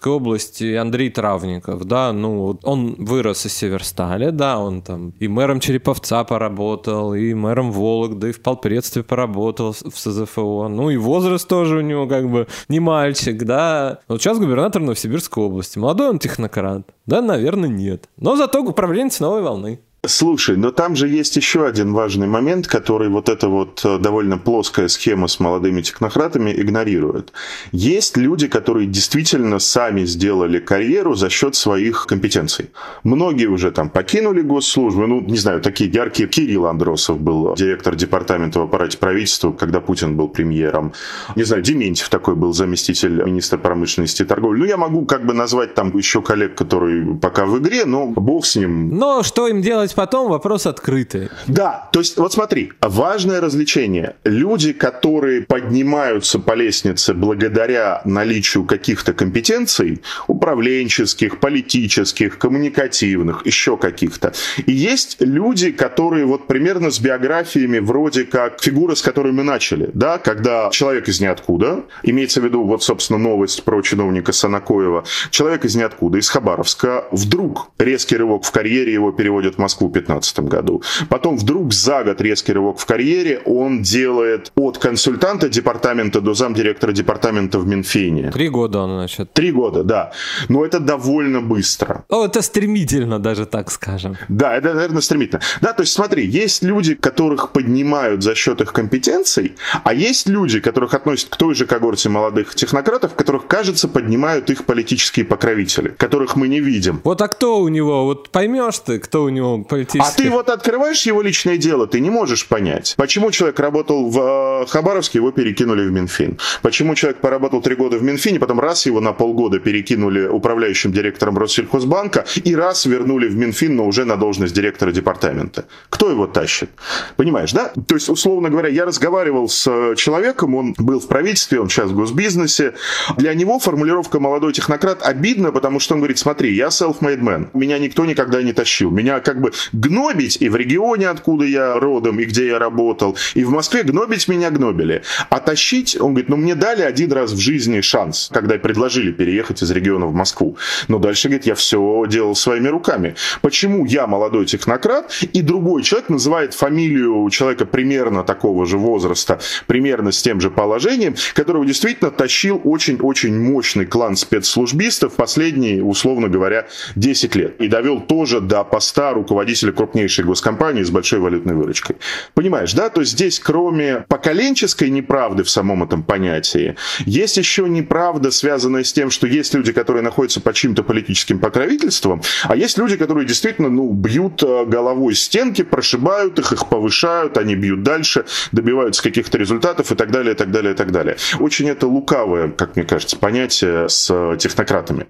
Новосибирской 0.00 0.12
области 0.12 0.74
Андрей 0.74 1.10
Травников, 1.10 1.84
да, 1.84 2.12
ну 2.12 2.58
он 2.62 2.94
вырос 2.98 3.46
из 3.46 3.52
Северстали, 3.52 4.30
да, 4.30 4.58
он 4.58 4.82
там 4.82 5.12
и 5.20 5.28
мэром 5.28 5.60
Череповца 5.60 6.24
поработал, 6.24 7.14
и 7.14 7.34
мэром 7.34 7.70
Вологды, 7.72 8.30
и 8.30 8.32
в 8.32 8.40
полпредстве 8.40 9.02
поработал 9.02 9.72
в 9.72 9.98
СЗФО, 9.98 10.68
ну 10.68 10.90
и 10.90 10.96
возраст 10.96 11.48
тоже 11.48 11.78
у 11.78 11.80
него 11.82 12.06
как 12.06 12.28
бы 12.28 12.46
не 12.68 12.80
мальчик, 12.80 13.44
да. 13.44 13.98
Вот 14.08 14.20
сейчас 14.20 14.38
губернатор 14.38 14.82
Новосибирской 14.82 15.44
области. 15.44 15.78
Молодой 15.78 16.08
он 16.08 16.18
технократ? 16.18 16.82
Да, 17.06 17.20
наверное, 17.20 17.68
нет. 17.68 18.08
Но 18.16 18.36
зато 18.36 18.60
управленец 18.62 19.20
новой 19.20 19.42
волны. 19.42 19.80
Слушай, 20.06 20.56
но 20.56 20.70
там 20.70 20.96
же 20.96 21.08
есть 21.08 21.36
еще 21.36 21.66
один 21.66 21.92
важный 21.92 22.26
момент, 22.26 22.66
который 22.66 23.10
вот 23.10 23.28
эта 23.28 23.48
вот 23.48 23.82
э, 23.84 23.98
довольно 23.98 24.38
плоская 24.38 24.88
схема 24.88 25.28
с 25.28 25.38
молодыми 25.38 25.82
технократами 25.82 26.54
игнорирует. 26.56 27.34
Есть 27.70 28.16
люди, 28.16 28.48
которые 28.48 28.86
действительно 28.86 29.58
сами 29.58 30.06
сделали 30.06 30.58
карьеру 30.58 31.14
за 31.14 31.28
счет 31.28 31.54
своих 31.54 32.06
компетенций. 32.06 32.70
Многие 33.04 33.44
уже 33.44 33.72
там 33.72 33.90
покинули 33.90 34.40
госслужбу, 34.40 35.06
ну, 35.06 35.20
не 35.20 35.36
знаю, 35.36 35.60
такие 35.60 35.90
яркие. 35.90 36.30
Кирилл 36.30 36.64
Андросов 36.64 37.20
был 37.20 37.54
директор 37.54 37.94
департамента 37.94 38.60
в 38.60 38.62
аппарате 38.62 38.96
правительства, 38.96 39.52
когда 39.52 39.80
Путин 39.80 40.16
был 40.16 40.28
премьером. 40.28 40.94
Не 41.36 41.42
знаю, 41.42 41.62
Дементьев 41.62 42.08
такой 42.08 42.36
был 42.36 42.54
заместитель 42.54 43.22
министра 43.22 43.58
промышленности 43.58 44.22
и 44.22 44.24
торговли. 44.24 44.60
Ну, 44.60 44.64
я 44.64 44.78
могу 44.78 45.04
как 45.04 45.26
бы 45.26 45.34
назвать 45.34 45.74
там 45.74 45.94
еще 45.94 46.22
коллег, 46.22 46.54
которые 46.54 47.16
пока 47.16 47.44
в 47.44 47.58
игре, 47.58 47.84
но 47.84 48.06
бог 48.06 48.46
с 48.46 48.56
ним. 48.56 48.96
Но 48.96 49.22
что 49.22 49.46
им 49.46 49.60
делать 49.60 49.89
делать 49.90 49.94
потом, 49.94 50.30
вопрос 50.30 50.66
открытый. 50.66 51.28
Да, 51.46 51.88
то 51.92 52.00
есть 52.00 52.16
вот 52.16 52.32
смотри, 52.32 52.72
важное 52.80 53.40
развлечение. 53.40 54.14
Люди, 54.24 54.72
которые 54.72 55.42
поднимаются 55.42 56.38
по 56.38 56.54
лестнице 56.54 57.14
благодаря 57.14 58.02
наличию 58.04 58.64
каких-то 58.64 59.12
компетенций, 59.12 60.00
управленческих, 60.28 61.40
политических, 61.40 62.38
коммуникативных, 62.38 63.46
еще 63.46 63.76
каких-то. 63.76 64.32
И 64.66 64.72
есть 64.72 65.16
люди, 65.20 65.70
которые 65.72 66.24
вот 66.24 66.46
примерно 66.46 66.90
с 66.90 67.00
биографиями 67.00 67.78
вроде 67.80 68.24
как 68.24 68.62
фигура, 68.62 68.94
с 68.94 69.02
которой 69.02 69.32
мы 69.32 69.42
начали, 69.42 69.90
да, 69.94 70.18
когда 70.18 70.70
человек 70.70 71.08
из 71.08 71.20
ниоткуда, 71.20 71.84
имеется 72.02 72.40
в 72.40 72.44
виду 72.44 72.64
вот, 72.64 72.82
собственно, 72.82 73.18
новость 73.18 73.62
про 73.64 73.82
чиновника 73.82 74.32
Санакоева, 74.32 75.04
человек 75.30 75.64
из 75.64 75.76
ниоткуда, 75.76 76.18
из 76.18 76.28
Хабаровска, 76.28 77.04
вдруг 77.12 77.70
резкий 77.78 78.16
рывок 78.16 78.44
в 78.44 78.50
карьере 78.50 78.92
его 78.92 79.12
переводят 79.12 79.56
в 79.56 79.58
Москву, 79.58 79.79
Москву 79.80 79.88
в 79.88 79.92
2015 79.92 80.40
году. 80.40 80.82
Потом 81.08 81.36
вдруг 81.36 81.72
за 81.72 82.04
год 82.04 82.20
резкий 82.20 82.52
рывок 82.52 82.78
в 82.78 82.86
карьере 82.86 83.40
он 83.44 83.82
делает 83.82 84.52
от 84.56 84.78
консультанта 84.78 85.48
департамента 85.48 86.20
до 86.20 86.34
замдиректора 86.34 86.92
департамента 86.92 87.58
в 87.58 87.66
Минфине. 87.66 88.30
Три 88.30 88.48
года 88.48 88.80
он, 88.80 88.90
значит. 88.90 89.32
Три 89.32 89.52
года, 89.52 89.82
да. 89.82 90.12
Но 90.48 90.64
это 90.64 90.80
довольно 90.80 91.40
быстро. 91.40 92.04
О, 92.08 92.26
это 92.26 92.42
стремительно 92.42 93.18
даже, 93.18 93.46
так 93.46 93.70
скажем. 93.70 94.16
Да, 94.28 94.56
это, 94.56 94.74
наверное, 94.74 95.02
стремительно. 95.02 95.40
Да, 95.60 95.72
то 95.72 95.82
есть 95.82 95.92
смотри, 95.92 96.26
есть 96.26 96.62
люди, 96.62 96.94
которых 96.94 97.50
поднимают 97.50 98.22
за 98.22 98.34
счет 98.34 98.60
их 98.60 98.72
компетенций, 98.72 99.54
а 99.84 99.94
есть 99.94 100.28
люди, 100.28 100.60
которых 100.60 100.94
относят 100.94 101.28
к 101.28 101.36
той 101.36 101.54
же 101.54 101.66
когорте 101.66 102.08
молодых 102.08 102.54
технократов, 102.54 103.14
которых, 103.14 103.46
кажется, 103.46 103.88
поднимают 103.88 104.50
их 104.50 104.64
политические 104.64 105.24
покровители, 105.24 105.88
которых 105.88 106.36
мы 106.36 106.48
не 106.48 106.60
видим. 106.60 107.00
Вот 107.04 107.22
а 107.22 107.28
кто 107.28 107.60
у 107.60 107.68
него? 107.68 108.04
Вот 108.04 108.30
поймешь 108.30 108.78
ты, 108.78 108.98
кто 108.98 109.24
у 109.24 109.28
него 109.28 109.64
политических. 109.70 110.14
А 110.14 110.16
ты 110.16 110.30
вот 110.30 110.48
открываешь 110.48 111.02
его 111.06 111.22
личное 111.22 111.56
дело, 111.56 111.86
ты 111.86 112.00
не 112.00 112.10
можешь 112.10 112.46
понять, 112.46 112.94
почему 112.96 113.30
человек 113.30 113.58
работал 113.60 114.10
в 114.10 114.62
э, 114.62 114.66
Хабаровске, 114.66 115.18
его 115.18 115.30
перекинули 115.30 115.86
в 115.86 115.92
Минфин. 115.92 116.38
Почему 116.62 116.94
человек 116.94 117.20
поработал 117.20 117.62
три 117.62 117.76
года 117.76 117.96
в 117.96 118.02
Минфине, 118.02 118.38
потом 118.38 118.60
раз 118.60 118.86
его 118.86 119.00
на 119.00 119.12
полгода 119.12 119.58
перекинули 119.58 120.26
управляющим 120.26 120.92
директором 120.92 121.38
Россельхозбанка 121.38 122.26
и 122.44 122.54
раз 122.54 122.86
вернули 122.86 123.28
в 123.28 123.36
Минфин, 123.36 123.76
но 123.76 123.86
уже 123.86 124.04
на 124.04 124.16
должность 124.16 124.54
директора 124.54 124.92
департамента. 124.92 125.64
Кто 125.88 126.10
его 126.10 126.26
тащит? 126.26 126.70
Понимаешь, 127.16 127.52
да? 127.52 127.72
То 127.86 127.94
есть, 127.94 128.08
условно 128.08 128.50
говоря, 128.50 128.68
я 128.68 128.84
разговаривал 128.84 129.48
с 129.48 129.66
э, 129.66 129.94
человеком, 129.96 130.54
он 130.54 130.74
был 130.78 131.00
в 131.00 131.06
правительстве, 131.06 131.60
он 131.60 131.68
сейчас 131.68 131.90
в 131.90 131.94
госбизнесе. 131.94 132.74
Для 133.16 133.34
него 133.34 133.58
формулировка 133.58 134.18
«молодой 134.18 134.52
технократ» 134.52 135.02
обидна, 135.02 135.52
потому 135.52 135.80
что 135.80 135.94
он 135.94 136.00
говорит, 136.00 136.18
смотри, 136.18 136.54
я 136.54 136.68
self-made 136.68 137.20
man, 137.20 137.48
меня 137.52 137.78
никто 137.78 138.04
никогда 138.04 138.42
не 138.42 138.52
тащил. 138.52 138.90
Меня 138.90 139.20
как 139.20 139.40
бы 139.40 139.52
гнобить 139.72 140.38
и 140.40 140.48
в 140.48 140.56
регионе, 140.56 141.08
откуда 141.08 141.44
я 141.44 141.74
родом 141.74 142.20
и 142.20 142.24
где 142.24 142.46
я 142.46 142.58
работал, 142.58 143.16
и 143.34 143.44
в 143.44 143.50
Москве 143.50 143.82
гнобить 143.82 144.28
меня 144.28 144.50
гнобили. 144.50 145.02
А 145.28 145.40
тащить, 145.40 145.96
он 146.00 146.12
говорит, 146.14 146.28
ну 146.28 146.36
мне 146.36 146.54
дали 146.54 146.82
один 146.82 147.12
раз 147.12 147.32
в 147.32 147.38
жизни 147.38 147.80
шанс, 147.80 148.30
когда 148.32 148.56
предложили 148.58 149.12
переехать 149.12 149.62
из 149.62 149.70
региона 149.70 150.06
в 150.06 150.14
Москву. 150.14 150.56
Но 150.88 150.98
дальше, 150.98 151.28
говорит, 151.28 151.46
я 151.46 151.54
все 151.54 152.04
делал 152.08 152.34
своими 152.34 152.68
руками. 152.68 153.14
Почему 153.42 153.84
я 153.84 154.06
молодой 154.06 154.46
технократ, 154.46 155.12
и 155.32 155.42
другой 155.42 155.82
человек 155.82 156.08
называет 156.08 156.54
фамилию 156.54 157.28
человека 157.30 157.66
примерно 157.66 158.24
такого 158.24 158.66
же 158.66 158.78
возраста, 158.78 159.40
примерно 159.66 160.12
с 160.12 160.22
тем 160.22 160.40
же 160.40 160.50
положением, 160.50 161.14
которого 161.34 161.66
действительно 161.66 162.10
тащил 162.10 162.60
очень-очень 162.64 163.38
мощный 163.38 163.86
клан 163.86 164.16
спецслужбистов 164.16 165.14
последние, 165.14 165.82
условно 165.82 166.28
говоря, 166.28 166.66
10 166.96 167.34
лет. 167.34 167.60
И 167.60 167.68
довел 167.68 168.00
тоже 168.00 168.40
до 168.40 168.64
поста 168.64 169.12
руководителя 169.12 169.49
крупнейшей 169.72 170.24
госкомпании 170.24 170.82
с 170.82 170.90
большой 170.90 171.20
валютной 171.20 171.54
выручкой. 171.54 171.96
Понимаешь, 172.34 172.72
да? 172.72 172.88
То 172.90 173.00
есть 173.00 173.12
здесь, 173.12 173.38
кроме 173.38 174.04
поколенческой 174.08 174.90
неправды 174.90 175.42
в 175.42 175.50
самом 175.50 175.82
этом 175.82 176.02
понятии, 176.02 176.76
есть 177.06 177.36
еще 177.36 177.68
неправда, 177.68 178.30
связанная 178.30 178.84
с 178.84 178.92
тем, 178.92 179.10
что 179.10 179.26
есть 179.26 179.54
люди, 179.54 179.72
которые 179.72 180.02
находятся 180.02 180.40
под 180.40 180.54
чьим-то 180.54 180.82
политическим 180.82 181.38
покровительством, 181.38 182.22
а 182.44 182.56
есть 182.56 182.78
люди, 182.78 182.96
которые 182.96 183.26
действительно 183.26 183.68
ну, 183.68 183.92
бьют 183.92 184.42
э, 184.42 184.64
головой 184.66 185.14
стенки, 185.14 185.62
прошибают 185.62 186.38
их, 186.38 186.52
их 186.52 186.68
повышают, 186.68 187.38
они 187.38 187.54
бьют 187.54 187.82
дальше, 187.82 188.24
добиваются 188.52 189.02
каких-то 189.02 189.38
результатов 189.38 189.92
и 189.92 189.94
так 189.94 190.10
далее, 190.10 190.34
и 190.34 190.36
так 190.36 190.50
далее, 190.50 190.72
и 190.72 190.76
так 190.76 190.92
далее. 190.92 191.16
Очень 191.38 191.68
это 191.68 191.86
лукавое, 191.86 192.48
как 192.48 192.76
мне 192.76 192.84
кажется, 192.84 193.16
понятие 193.16 193.88
с 193.88 194.36
технократами. 194.38 195.06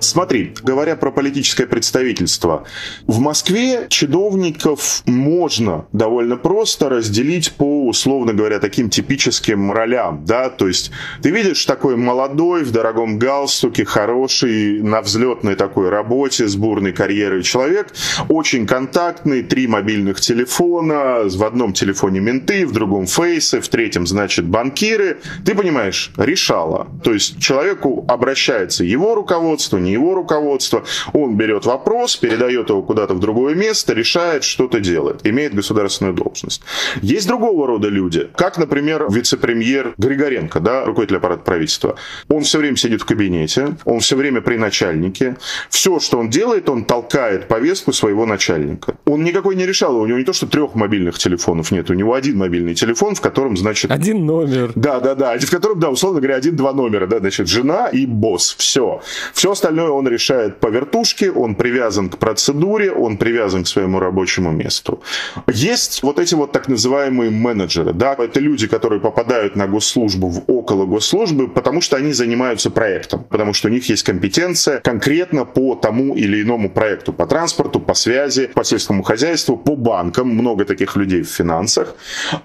Смотри, 0.00 0.54
говоря 0.62 0.96
про 0.96 1.10
политическое 1.10 1.66
представительство, 1.66 2.64
в 3.06 3.18
Москве 3.18 3.86
чиновников 3.88 5.02
можно 5.06 5.86
довольно 5.92 6.36
просто 6.36 6.88
разделить 6.88 7.52
по, 7.52 7.86
условно 7.86 8.32
говоря, 8.32 8.58
таким 8.58 8.90
типическим 8.90 9.72
ролям, 9.72 10.24
да, 10.24 10.50
то 10.50 10.68
есть 10.68 10.90
ты 11.22 11.30
видишь 11.30 11.64
такой 11.64 11.96
молодой, 11.96 12.64
в 12.64 12.72
дорогом 12.72 13.18
галстуке, 13.18 13.84
хороший, 13.84 14.80
на 14.82 15.02
взлетной 15.02 15.54
такой 15.54 15.88
работе, 15.88 16.46
с 16.46 16.56
бурной 16.56 16.92
карьерой 16.92 17.42
человек, 17.42 17.88
очень 18.28 18.66
контактный, 18.66 19.42
три 19.42 19.66
мобильных 19.66 20.20
телефона, 20.20 21.22
в 21.24 21.44
одном 21.44 21.72
телефоне 21.72 22.20
менты, 22.20 22.66
в 22.66 22.72
другом 22.72 23.06
фейсы, 23.06 23.60
в 23.60 23.68
третьем, 23.68 24.06
значит, 24.06 24.46
банкиры. 24.46 25.18
Ты 25.44 25.54
понимаешь, 25.54 26.12
решала. 26.16 26.88
То 27.02 27.12
есть 27.12 27.40
человеку 27.40 28.04
обращается 28.08 28.84
его 28.84 29.14
руководство, 29.14 29.78
не 29.88 29.94
его 29.94 30.14
руководство. 30.14 30.84
Он 31.12 31.36
берет 31.36 31.66
вопрос, 31.66 32.16
передает 32.16 32.68
его 32.68 32.82
куда-то 32.82 33.14
в 33.14 33.20
другое 33.20 33.54
место, 33.54 33.94
решает, 33.94 34.44
что-то 34.44 34.80
делает, 34.80 35.26
имеет 35.26 35.54
государственную 35.54 36.14
должность. 36.14 36.62
Есть 37.02 37.26
другого 37.26 37.66
рода 37.66 37.88
люди, 37.88 38.28
как, 38.36 38.58
например, 38.58 39.06
вице-премьер 39.10 39.94
Григоренко, 39.96 40.60
да, 40.60 40.84
руководитель 40.84 41.16
аппарата 41.16 41.42
правительства. 41.42 41.96
Он 42.28 42.42
все 42.42 42.58
время 42.58 42.76
сидит 42.76 43.02
в 43.02 43.06
кабинете, 43.06 43.76
он 43.84 44.00
все 44.00 44.16
время 44.16 44.40
при 44.40 44.56
начальнике. 44.56 45.36
Все, 45.70 45.98
что 46.00 46.18
он 46.18 46.28
делает, 46.28 46.68
он 46.68 46.84
толкает 46.84 47.48
повестку 47.48 47.92
своего 47.92 48.26
начальника. 48.26 48.96
Он 49.06 49.24
никакой 49.24 49.56
не 49.56 49.66
решал, 49.66 49.96
у 49.96 50.06
него 50.06 50.18
не 50.18 50.24
то, 50.24 50.32
что 50.32 50.46
трех 50.46 50.74
мобильных 50.74 51.18
телефонов 51.18 51.70
нет, 51.70 51.90
у 51.90 51.94
него 51.94 52.14
один 52.14 52.38
мобильный 52.38 52.74
телефон, 52.74 53.14
в 53.14 53.20
котором, 53.20 53.56
значит... 53.56 53.90
Один 53.90 54.26
номер. 54.26 54.72
Да, 54.74 55.00
да, 55.00 55.14
да, 55.14 55.38
в 55.38 55.50
котором, 55.50 55.80
да, 55.80 55.90
условно 55.90 56.20
говоря, 56.20 56.36
один-два 56.36 56.72
номера, 56.72 57.06
да, 57.06 57.18
значит, 57.18 57.48
жена 57.48 57.88
и 57.88 58.06
босс, 58.06 58.54
все. 58.58 59.00
Все 59.32 59.52
остальное 59.52 59.77
остальное 59.78 59.90
он 59.90 60.08
решает 60.08 60.60
по 60.60 60.68
вертушке, 60.68 61.30
он 61.30 61.54
привязан 61.54 62.08
к 62.08 62.18
процедуре, 62.18 62.90
он 62.90 63.16
привязан 63.16 63.62
к 63.64 63.68
своему 63.68 64.00
рабочему 64.00 64.50
месту. 64.50 65.00
Есть 65.46 66.02
вот 66.02 66.18
эти 66.18 66.34
вот 66.34 66.52
так 66.52 66.68
называемые 66.68 67.30
менеджеры, 67.30 67.92
да, 67.92 68.14
это 68.18 68.40
люди, 68.40 68.66
которые 68.66 69.00
попадают 69.00 69.56
на 69.56 69.66
госслужбу 69.66 70.28
в 70.28 70.42
около 70.46 70.86
госслужбы, 70.86 71.48
потому 71.48 71.80
что 71.80 71.96
они 71.96 72.12
занимаются 72.12 72.70
проектом, 72.70 73.24
потому 73.30 73.54
что 73.54 73.68
у 73.68 73.70
них 73.70 73.90
есть 73.90 74.02
компетенция 74.02 74.80
конкретно 74.80 75.44
по 75.44 75.74
тому 75.74 76.16
или 76.16 76.42
иному 76.42 76.70
проекту, 76.70 77.12
по 77.12 77.26
транспорту, 77.26 77.80
по 77.80 77.94
связи, 77.94 78.46
по 78.54 78.64
сельскому 78.64 79.02
хозяйству, 79.02 79.56
по 79.56 79.76
банкам, 79.76 80.28
много 80.28 80.64
таких 80.64 80.96
людей 80.96 81.22
в 81.22 81.28
финансах. 81.28 81.94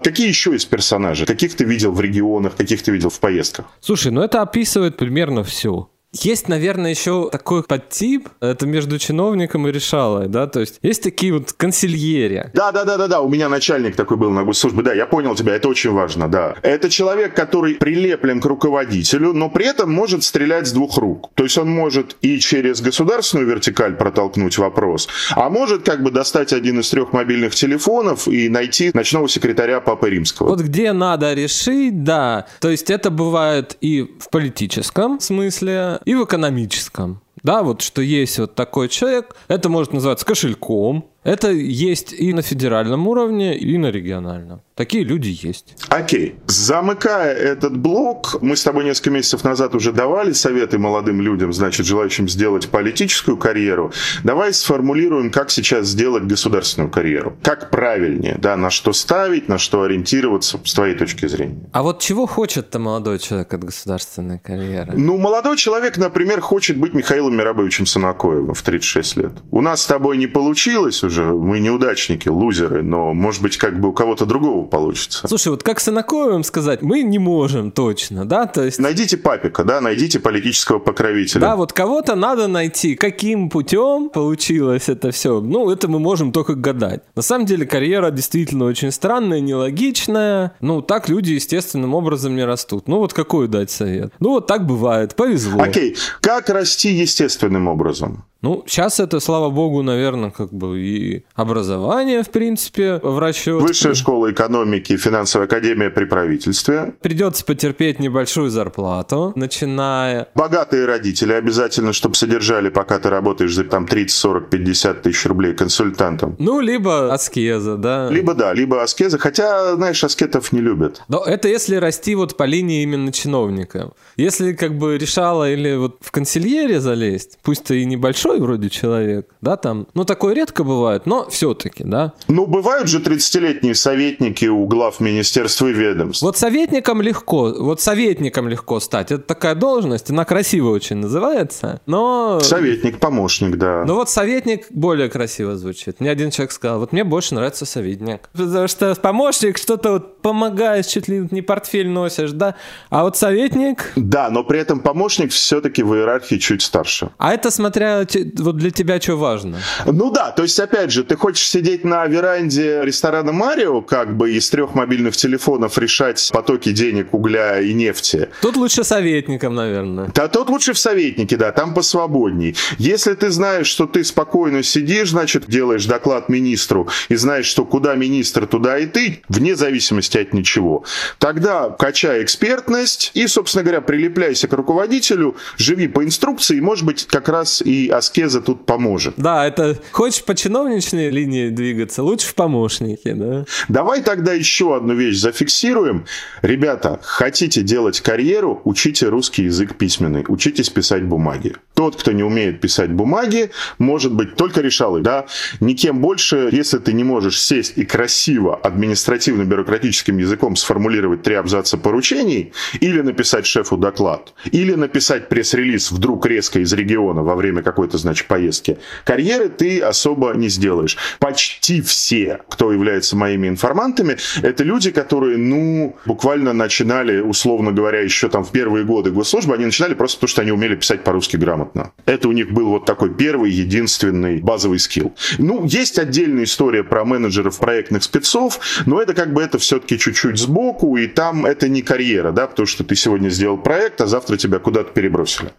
Какие 0.03 0.27
еще 0.27 0.51
есть 0.51 0.69
персонажи? 0.69 1.25
Каких 1.25 1.55
ты 1.55 1.65
видел 1.65 1.91
в 1.91 2.01
регионах, 2.01 2.55
каких 2.55 2.81
ты 2.81 2.91
видел 2.91 3.09
в 3.09 3.19
поездках? 3.19 3.65
Слушай, 3.81 4.11
ну 4.11 4.21
это 4.21 4.41
описывает 4.41 4.97
примерно 4.97 5.43
все. 5.43 5.87
Есть, 6.13 6.47
наверное, 6.47 6.91
еще 6.91 7.29
такой 7.31 7.63
подтип, 7.63 8.29
это 8.39 8.67
между 8.67 8.99
чиновником 8.99 9.67
и 9.67 9.71
решалой, 9.71 10.27
да, 10.27 10.47
то 10.47 10.59
есть 10.59 10.79
есть 10.83 11.01
такие 11.01 11.33
вот 11.33 11.53
консильери. 11.53 12.51
Да, 12.53 12.71
да, 12.71 12.85
да, 12.85 12.97
да, 12.97 13.07
да, 13.07 13.21
у 13.21 13.29
меня 13.29 13.49
начальник 13.49 13.95
такой 13.95 14.17
был 14.17 14.29
на 14.29 14.43
госслужбе, 14.43 14.83
да, 14.83 14.93
я 14.93 15.07
понял 15.07 15.33
тебя, 15.35 15.55
это 15.55 15.67
очень 15.67 15.91
важно, 15.91 16.29
да. 16.29 16.55
Это 16.61 16.89
человек, 16.89 17.35
который 17.35 17.75
прилеплен 17.75 18.41
к 18.41 18.45
руководителю, 18.45 19.33
но 19.33 19.49
при 19.49 19.65
этом 19.65 19.91
может 19.91 20.23
стрелять 20.23 20.67
с 20.67 20.71
двух 20.71 20.97
рук. 20.97 21.31
То 21.33 21.43
есть 21.43 21.57
он 21.57 21.69
может 21.69 22.15
и 22.21 22.39
через 22.39 22.81
государственную 22.81 23.47
вертикаль 23.47 23.95
протолкнуть 23.95 24.57
вопрос, 24.57 25.07
а 25.31 25.49
может 25.49 25.83
как 25.83 26.03
бы 26.03 26.11
достать 26.11 26.53
один 26.53 26.79
из 26.79 26.89
трех 26.89 27.11
мобильных 27.11 27.55
телефонов 27.55 28.27
и 28.27 28.49
найти 28.49 28.91
ночного 28.93 29.27
секретаря 29.27 29.81
Папы 29.81 30.11
Римского. 30.11 30.49
Вот 30.49 30.61
где 30.61 30.93
надо 30.93 31.33
решить, 31.33 32.03
да. 32.03 32.45
То 32.59 32.69
есть 32.69 32.91
это 32.91 33.09
бывает 33.09 33.77
и 33.81 34.03
в 34.19 34.29
политическом 34.29 35.19
смысле, 35.19 35.99
и 36.05 36.15
в 36.15 36.23
экономическом. 36.25 37.21
Да, 37.43 37.63
вот 37.63 37.81
что 37.81 38.01
есть 38.01 38.39
вот 38.39 38.55
такой 38.55 38.89
человек, 38.89 39.35
это 39.47 39.69
может 39.69 39.93
называться 39.93 40.25
кошельком, 40.25 41.09
это 41.23 41.51
есть 41.51 42.13
и 42.13 42.33
на 42.33 42.41
федеральном 42.41 43.07
уровне, 43.07 43.57
и 43.57 43.77
на 43.77 43.91
региональном. 43.91 44.61
Такие 44.75 45.03
люди 45.03 45.37
есть. 45.41 45.75
Окей. 45.89 46.35
Замыкая 46.47 47.31
этот 47.31 47.77
блок, 47.77 48.41
мы 48.41 48.55
с 48.55 48.63
тобой 48.63 48.85
несколько 48.85 49.11
месяцев 49.11 49.43
назад 49.43 49.75
уже 49.75 49.91
давали 49.91 50.33
советы 50.33 50.79
молодым 50.79 51.21
людям, 51.21 51.53
значит, 51.53 51.85
желающим 51.85 52.27
сделать 52.27 52.69
политическую 52.69 53.37
карьеру. 53.37 53.93
Давай 54.23 54.51
сформулируем, 54.51 55.29
как 55.29 55.51
сейчас 55.51 55.87
сделать 55.87 56.23
государственную 56.23 56.89
карьеру. 56.89 57.37
Как 57.43 57.69
правильнее, 57.69 58.35
да, 58.39 58.57
на 58.57 58.71
что 58.71 58.93
ставить, 58.93 59.47
на 59.47 59.59
что 59.59 59.83
ориентироваться 59.83 60.59
с 60.63 60.73
твоей 60.73 60.95
точки 60.95 61.27
зрения. 61.27 61.69
А 61.71 61.83
вот 61.83 61.99
чего 61.99 62.25
хочет-то 62.25 62.79
молодой 62.79 63.19
человек 63.19 63.53
от 63.53 63.63
государственной 63.63 64.39
карьеры? 64.39 64.93
Ну, 64.95 65.19
молодой 65.19 65.55
человек, 65.55 65.97
например, 65.97 66.41
хочет 66.41 66.77
быть 66.77 66.95
Михаилом 66.95 67.37
Мирабовичем 67.37 67.85
Санакоевым 67.85 68.55
в 68.55 68.61
36 68.63 69.17
лет. 69.17 69.31
У 69.51 69.61
нас 69.61 69.83
с 69.83 69.85
тобой 69.85 70.17
не 70.17 70.25
получилось 70.25 71.03
уже, 71.03 71.12
мы 71.21 71.59
неудачники, 71.59 72.27
лузеры, 72.27 72.83
но, 72.83 73.13
может 73.13 73.41
быть, 73.41 73.57
как 73.57 73.79
бы 73.79 73.89
у 73.89 73.93
кого-то 73.93 74.25
другого 74.25 74.65
получится. 74.65 75.27
Слушай, 75.27 75.49
вот 75.49 75.63
как 75.63 75.79
Санаковым 75.79 76.43
сказать, 76.43 76.81
мы 76.81 77.03
не 77.03 77.19
можем 77.19 77.71
точно, 77.71 78.25
да? 78.25 78.45
То 78.45 78.63
есть... 78.63 78.79
Найдите 78.79 79.17
папика, 79.17 79.63
да, 79.63 79.81
найдите 79.81 80.19
политического 80.19 80.79
покровителя. 80.79 81.41
Да, 81.41 81.55
вот 81.55 81.73
кого-то 81.73 82.15
надо 82.15 82.47
найти. 82.47 82.95
Каким 82.95 83.49
путем 83.49 84.09
получилось 84.09 84.89
это 84.89 85.11
все? 85.11 85.39
Ну, 85.39 85.69
это 85.69 85.87
мы 85.87 85.99
можем 85.99 86.31
только 86.31 86.55
гадать. 86.55 87.03
На 87.15 87.21
самом 87.21 87.45
деле 87.45 87.65
карьера 87.65 88.11
действительно 88.11 88.65
очень 88.65 88.91
странная, 88.91 89.39
нелогичная. 89.39 90.53
Ну, 90.61 90.81
так 90.81 91.09
люди 91.09 91.33
естественным 91.33 91.93
образом 91.93 92.35
не 92.35 92.45
растут. 92.45 92.87
Ну, 92.87 92.97
вот 92.97 93.13
какой 93.13 93.47
дать 93.47 93.71
совет? 93.71 94.13
Ну, 94.19 94.29
вот 94.29 94.47
так 94.47 94.65
бывает, 94.65 95.15
повезло. 95.15 95.61
Окей, 95.61 95.95
как 96.21 96.49
расти 96.49 96.91
естественным 96.93 97.67
образом? 97.67 98.25
Ну, 98.43 98.61
сейчас 98.67 98.99
это, 98.99 99.21
слава 99.21 99.49
богу, 99.49 99.83
наверное, 99.83 100.29
как 100.29 100.51
бы 100.51 100.77
и 100.77 101.23
образование, 101.33 102.23
в 102.23 102.29
принципе, 102.29 102.99
в 103.01 103.17
расчет. 103.17 103.61
Высшая 103.61 103.93
школа 103.93 104.33
экономики, 104.33 104.97
финансовая 104.97 105.47
академия 105.47 105.89
при 105.89 106.03
правительстве. 106.03 106.93
Придется 107.01 107.45
потерпеть 107.45 107.99
небольшую 107.99 108.49
зарплату, 108.49 109.31
начиная... 109.37 110.27
Богатые 110.35 110.85
родители 110.85 111.31
обязательно, 111.31 111.93
чтобы 111.93 112.15
содержали, 112.15 112.67
пока 112.67 112.99
ты 112.99 113.09
работаешь 113.09 113.55
за 113.55 113.63
там 113.63 113.87
30, 113.87 114.13
40, 114.13 114.49
50 114.49 115.01
тысяч 115.01 115.25
рублей 115.25 115.53
консультантом. 115.53 116.35
Ну, 116.37 116.59
либо 116.59 117.13
аскеза, 117.13 117.77
да. 117.77 118.09
Либо 118.09 118.33
да, 118.33 118.53
либо 118.53 118.83
аскеза, 118.83 119.19
хотя, 119.19 119.77
знаешь, 119.77 120.03
аскетов 120.03 120.51
не 120.51 120.59
любят. 120.59 121.01
Но 121.07 121.23
это 121.23 121.47
если 121.47 121.77
расти 121.77 122.13
вот 122.13 122.35
по 122.35 122.43
линии 122.43 122.83
именно 122.83 123.13
чиновника. 123.13 123.91
Если 124.17 124.51
как 124.51 124.77
бы 124.77 124.97
решала 124.97 125.49
или 125.49 125.77
вот 125.77 125.99
в 126.01 126.11
консильере 126.11 126.81
залезть, 126.81 127.39
пусть 127.41 127.63
то 127.63 127.73
и 127.73 127.85
небольшой 127.85 128.32
большой 128.33 128.47
вроде 128.47 128.69
человек, 128.69 129.27
да, 129.41 129.57
там, 129.57 129.87
ну, 129.93 130.05
такое 130.05 130.33
редко 130.33 130.63
бывает, 130.63 131.05
но 131.05 131.29
все-таки, 131.29 131.83
да. 131.83 132.13
Ну, 132.27 132.45
бывают 132.45 132.87
же 132.87 132.99
30-летние 132.99 133.75
советники 133.75 134.45
у 134.45 134.65
глав 134.65 134.99
министерства 134.99 135.67
и 135.67 135.73
ведомств. 135.73 136.23
Вот 136.23 136.37
советником 136.37 137.01
легко, 137.01 137.53
вот 137.57 137.81
советником 137.81 138.47
легко 138.47 138.79
стать. 138.79 139.11
Это 139.11 139.23
такая 139.23 139.55
должность, 139.55 140.09
она 140.09 140.25
красиво 140.25 140.69
очень 140.69 140.97
называется, 140.97 141.81
но... 141.85 142.39
Советник, 142.41 142.99
помощник, 142.99 143.57
да. 143.57 143.83
Ну 143.85 143.95
вот 143.95 144.09
советник 144.09 144.67
более 144.71 145.09
красиво 145.09 145.55
звучит. 145.55 145.99
Мне 145.99 146.11
один 146.11 146.31
человек 146.31 146.51
сказал, 146.51 146.79
вот 146.79 146.91
мне 146.91 147.03
больше 147.03 147.35
нравится 147.35 147.65
советник. 147.65 148.29
Потому 148.33 148.67
что 148.67 148.95
помощник 148.95 149.57
что-то 149.57 149.91
вот 149.93 150.21
помогает, 150.21 150.87
чуть 150.87 151.07
ли 151.07 151.27
не 151.31 151.41
портфель 151.41 151.89
носишь, 151.89 152.31
да? 152.31 152.55
А 152.89 153.03
вот 153.03 153.17
советник... 153.17 153.91
Да, 153.95 154.29
но 154.29 154.43
при 154.43 154.59
этом 154.59 154.79
помощник 154.79 155.31
все-таки 155.31 155.83
в 155.83 155.93
иерархии 155.93 156.37
чуть 156.37 156.61
старше. 156.61 157.09
А 157.17 157.33
это 157.33 157.51
смотря 157.51 158.05
вот 158.37 158.57
для 158.57 158.71
тебя 158.71 158.99
что 158.99 159.17
важно? 159.17 159.59
Ну 159.85 160.11
да, 160.11 160.31
то 160.31 160.43
есть 160.43 160.59
опять 160.59 160.91
же, 160.91 161.03
ты 161.03 161.15
хочешь 161.15 161.47
сидеть 161.47 161.83
на 161.83 162.05
веранде 162.05 162.81
ресторана 162.83 163.31
Марио, 163.31 163.81
как 163.81 164.15
бы 164.15 164.31
из 164.31 164.49
трех 164.49 164.75
мобильных 164.75 165.15
телефонов 165.15 165.77
решать 165.77 166.29
потоки 166.33 166.71
денег, 166.71 167.13
угля 167.13 167.59
и 167.59 167.73
нефти. 167.73 168.29
Тут 168.41 168.57
лучше 168.57 168.83
советником, 168.83 169.55
наверное. 169.55 170.11
Да, 170.13 170.27
тут 170.27 170.49
лучше 170.49 170.73
в 170.73 170.79
советнике, 170.79 171.37
да, 171.37 171.51
там 171.51 171.73
посвободней. 171.73 172.55
Если 172.77 173.13
ты 173.13 173.29
знаешь, 173.29 173.67
что 173.67 173.85
ты 173.85 174.03
спокойно 174.03 174.63
сидишь, 174.63 175.09
значит, 175.09 175.45
делаешь 175.47 175.85
доклад 175.85 176.29
министру 176.29 176.87
и 177.09 177.15
знаешь, 177.15 177.45
что 177.45 177.65
куда 177.65 177.95
министр, 177.95 178.47
туда 178.47 178.77
и 178.79 178.85
ты, 178.85 179.21
вне 179.29 179.55
зависимости 179.55 180.17
от 180.17 180.33
ничего, 180.33 180.83
тогда 181.19 181.69
качай 181.69 182.23
экспертность 182.23 183.11
и, 183.13 183.27
собственно 183.27 183.63
говоря, 183.63 183.81
прилепляйся 183.81 184.47
к 184.47 184.53
руководителю, 184.53 185.35
живи 185.57 185.87
по 185.87 186.03
инструкции, 186.03 186.57
и, 186.57 186.61
может 186.61 186.85
быть, 186.85 187.05
как 187.07 187.29
раз 187.29 187.61
и 187.61 187.89
аскеза 188.13 188.41
тут 188.41 188.65
поможет. 188.65 189.15
Да, 189.17 189.45
это 189.45 189.77
хочешь 189.91 190.23
по 190.23 190.35
чиновничной 190.35 191.09
линии 191.09 191.49
двигаться, 191.49 192.03
лучше 192.03 192.27
в 192.27 192.35
помощнике, 192.35 193.13
да? 193.13 193.45
Давай 193.69 194.01
тогда 194.01 194.33
еще 194.33 194.75
одну 194.75 194.93
вещь 194.93 195.17
зафиксируем. 195.17 196.05
Ребята, 196.41 196.99
хотите 197.01 197.61
делать 197.61 198.01
карьеру, 198.01 198.61
учите 198.65 199.07
русский 199.07 199.43
язык 199.43 199.75
письменный, 199.75 200.23
учитесь 200.27 200.69
писать 200.69 201.03
бумаги. 201.03 201.55
Тот, 201.73 201.95
кто 201.95 202.11
не 202.11 202.23
умеет 202.23 202.61
писать 202.61 202.91
бумаги, 202.91 203.49
может 203.79 204.13
быть 204.13 204.35
только 204.35 204.61
решалой, 204.61 205.01
да? 205.01 205.25
Никем 205.59 205.99
больше, 205.99 206.49
если 206.51 206.77
ты 206.77 206.93
не 206.93 207.03
можешь 207.03 207.41
сесть 207.41 207.73
и 207.77 207.85
красиво 207.85 208.59
административно-бюрократическим 208.63 210.17
языком 210.19 210.55
сформулировать 210.55 211.23
три 211.23 211.33
абзаца 211.35 211.77
поручений, 211.77 212.53
или 212.79 213.01
написать 213.01 213.47
шефу 213.47 213.77
доклад, 213.77 214.33
или 214.51 214.75
написать 214.75 215.29
пресс-релиз 215.29 215.91
вдруг 215.91 216.25
резко 216.27 216.59
из 216.59 216.71
региона 216.73 217.23
во 217.23 217.35
время 217.35 217.63
какой-то, 217.63 217.92
значит, 217.97 218.27
поездки, 218.27 218.77
карьеры 219.05 219.49
ты 219.49 219.79
особо 219.81 220.33
не 220.33 220.49
сделаешь. 220.49 220.97
Почти 221.19 221.81
все, 221.81 222.41
кто 222.49 222.71
является 222.71 223.15
моими 223.15 223.47
информантами, 223.47 224.17
это 224.41 224.63
люди, 224.63 224.91
которые, 224.91 225.37
ну, 225.37 225.95
буквально 226.05 226.53
начинали, 226.53 227.19
условно 227.19 227.71
говоря, 227.71 228.01
еще 228.01 228.29
там 228.29 228.43
в 228.43 228.51
первые 228.51 228.85
годы 228.85 229.11
госслужбы, 229.11 229.53
они 229.53 229.65
начинали 229.65 229.93
просто 229.93 230.17
потому, 230.17 230.29
что 230.29 230.41
они 230.41 230.51
умели 230.51 230.75
писать 230.75 231.03
по-русски 231.03 231.37
грамотно. 231.37 231.91
Это 232.05 232.27
у 232.27 232.31
них 232.31 232.51
был 232.51 232.69
вот 232.69 232.85
такой 232.85 233.13
первый, 233.13 233.51
единственный 233.51 234.41
базовый 234.41 234.79
скилл. 234.79 235.13
Ну, 235.37 235.65
есть 235.65 235.99
отдельная 235.99 236.43
история 236.43 236.83
про 236.83 237.05
менеджеров 237.05 237.59
проектных 237.59 238.03
спецов, 238.03 238.59
но 238.85 239.01
это 239.01 239.13
как 239.13 239.33
бы 239.33 239.41
это 239.41 239.57
все-таки 239.57 239.97
чуть-чуть 239.97 240.37
сбоку, 240.37 240.97
и 240.97 241.07
там 241.07 241.45
это 241.45 241.67
не 241.67 241.81
карьера, 241.81 242.31
да, 242.31 242.47
потому 242.47 242.65
что 242.65 242.83
ты 242.83 242.95
сегодня 242.95 243.29
сделал 243.29 243.57
проект, 243.57 244.01
а 244.01 244.07
завтра 244.07 244.37
тебя 244.37 244.59
куда-то 244.59 244.91
перебросили 244.91 245.51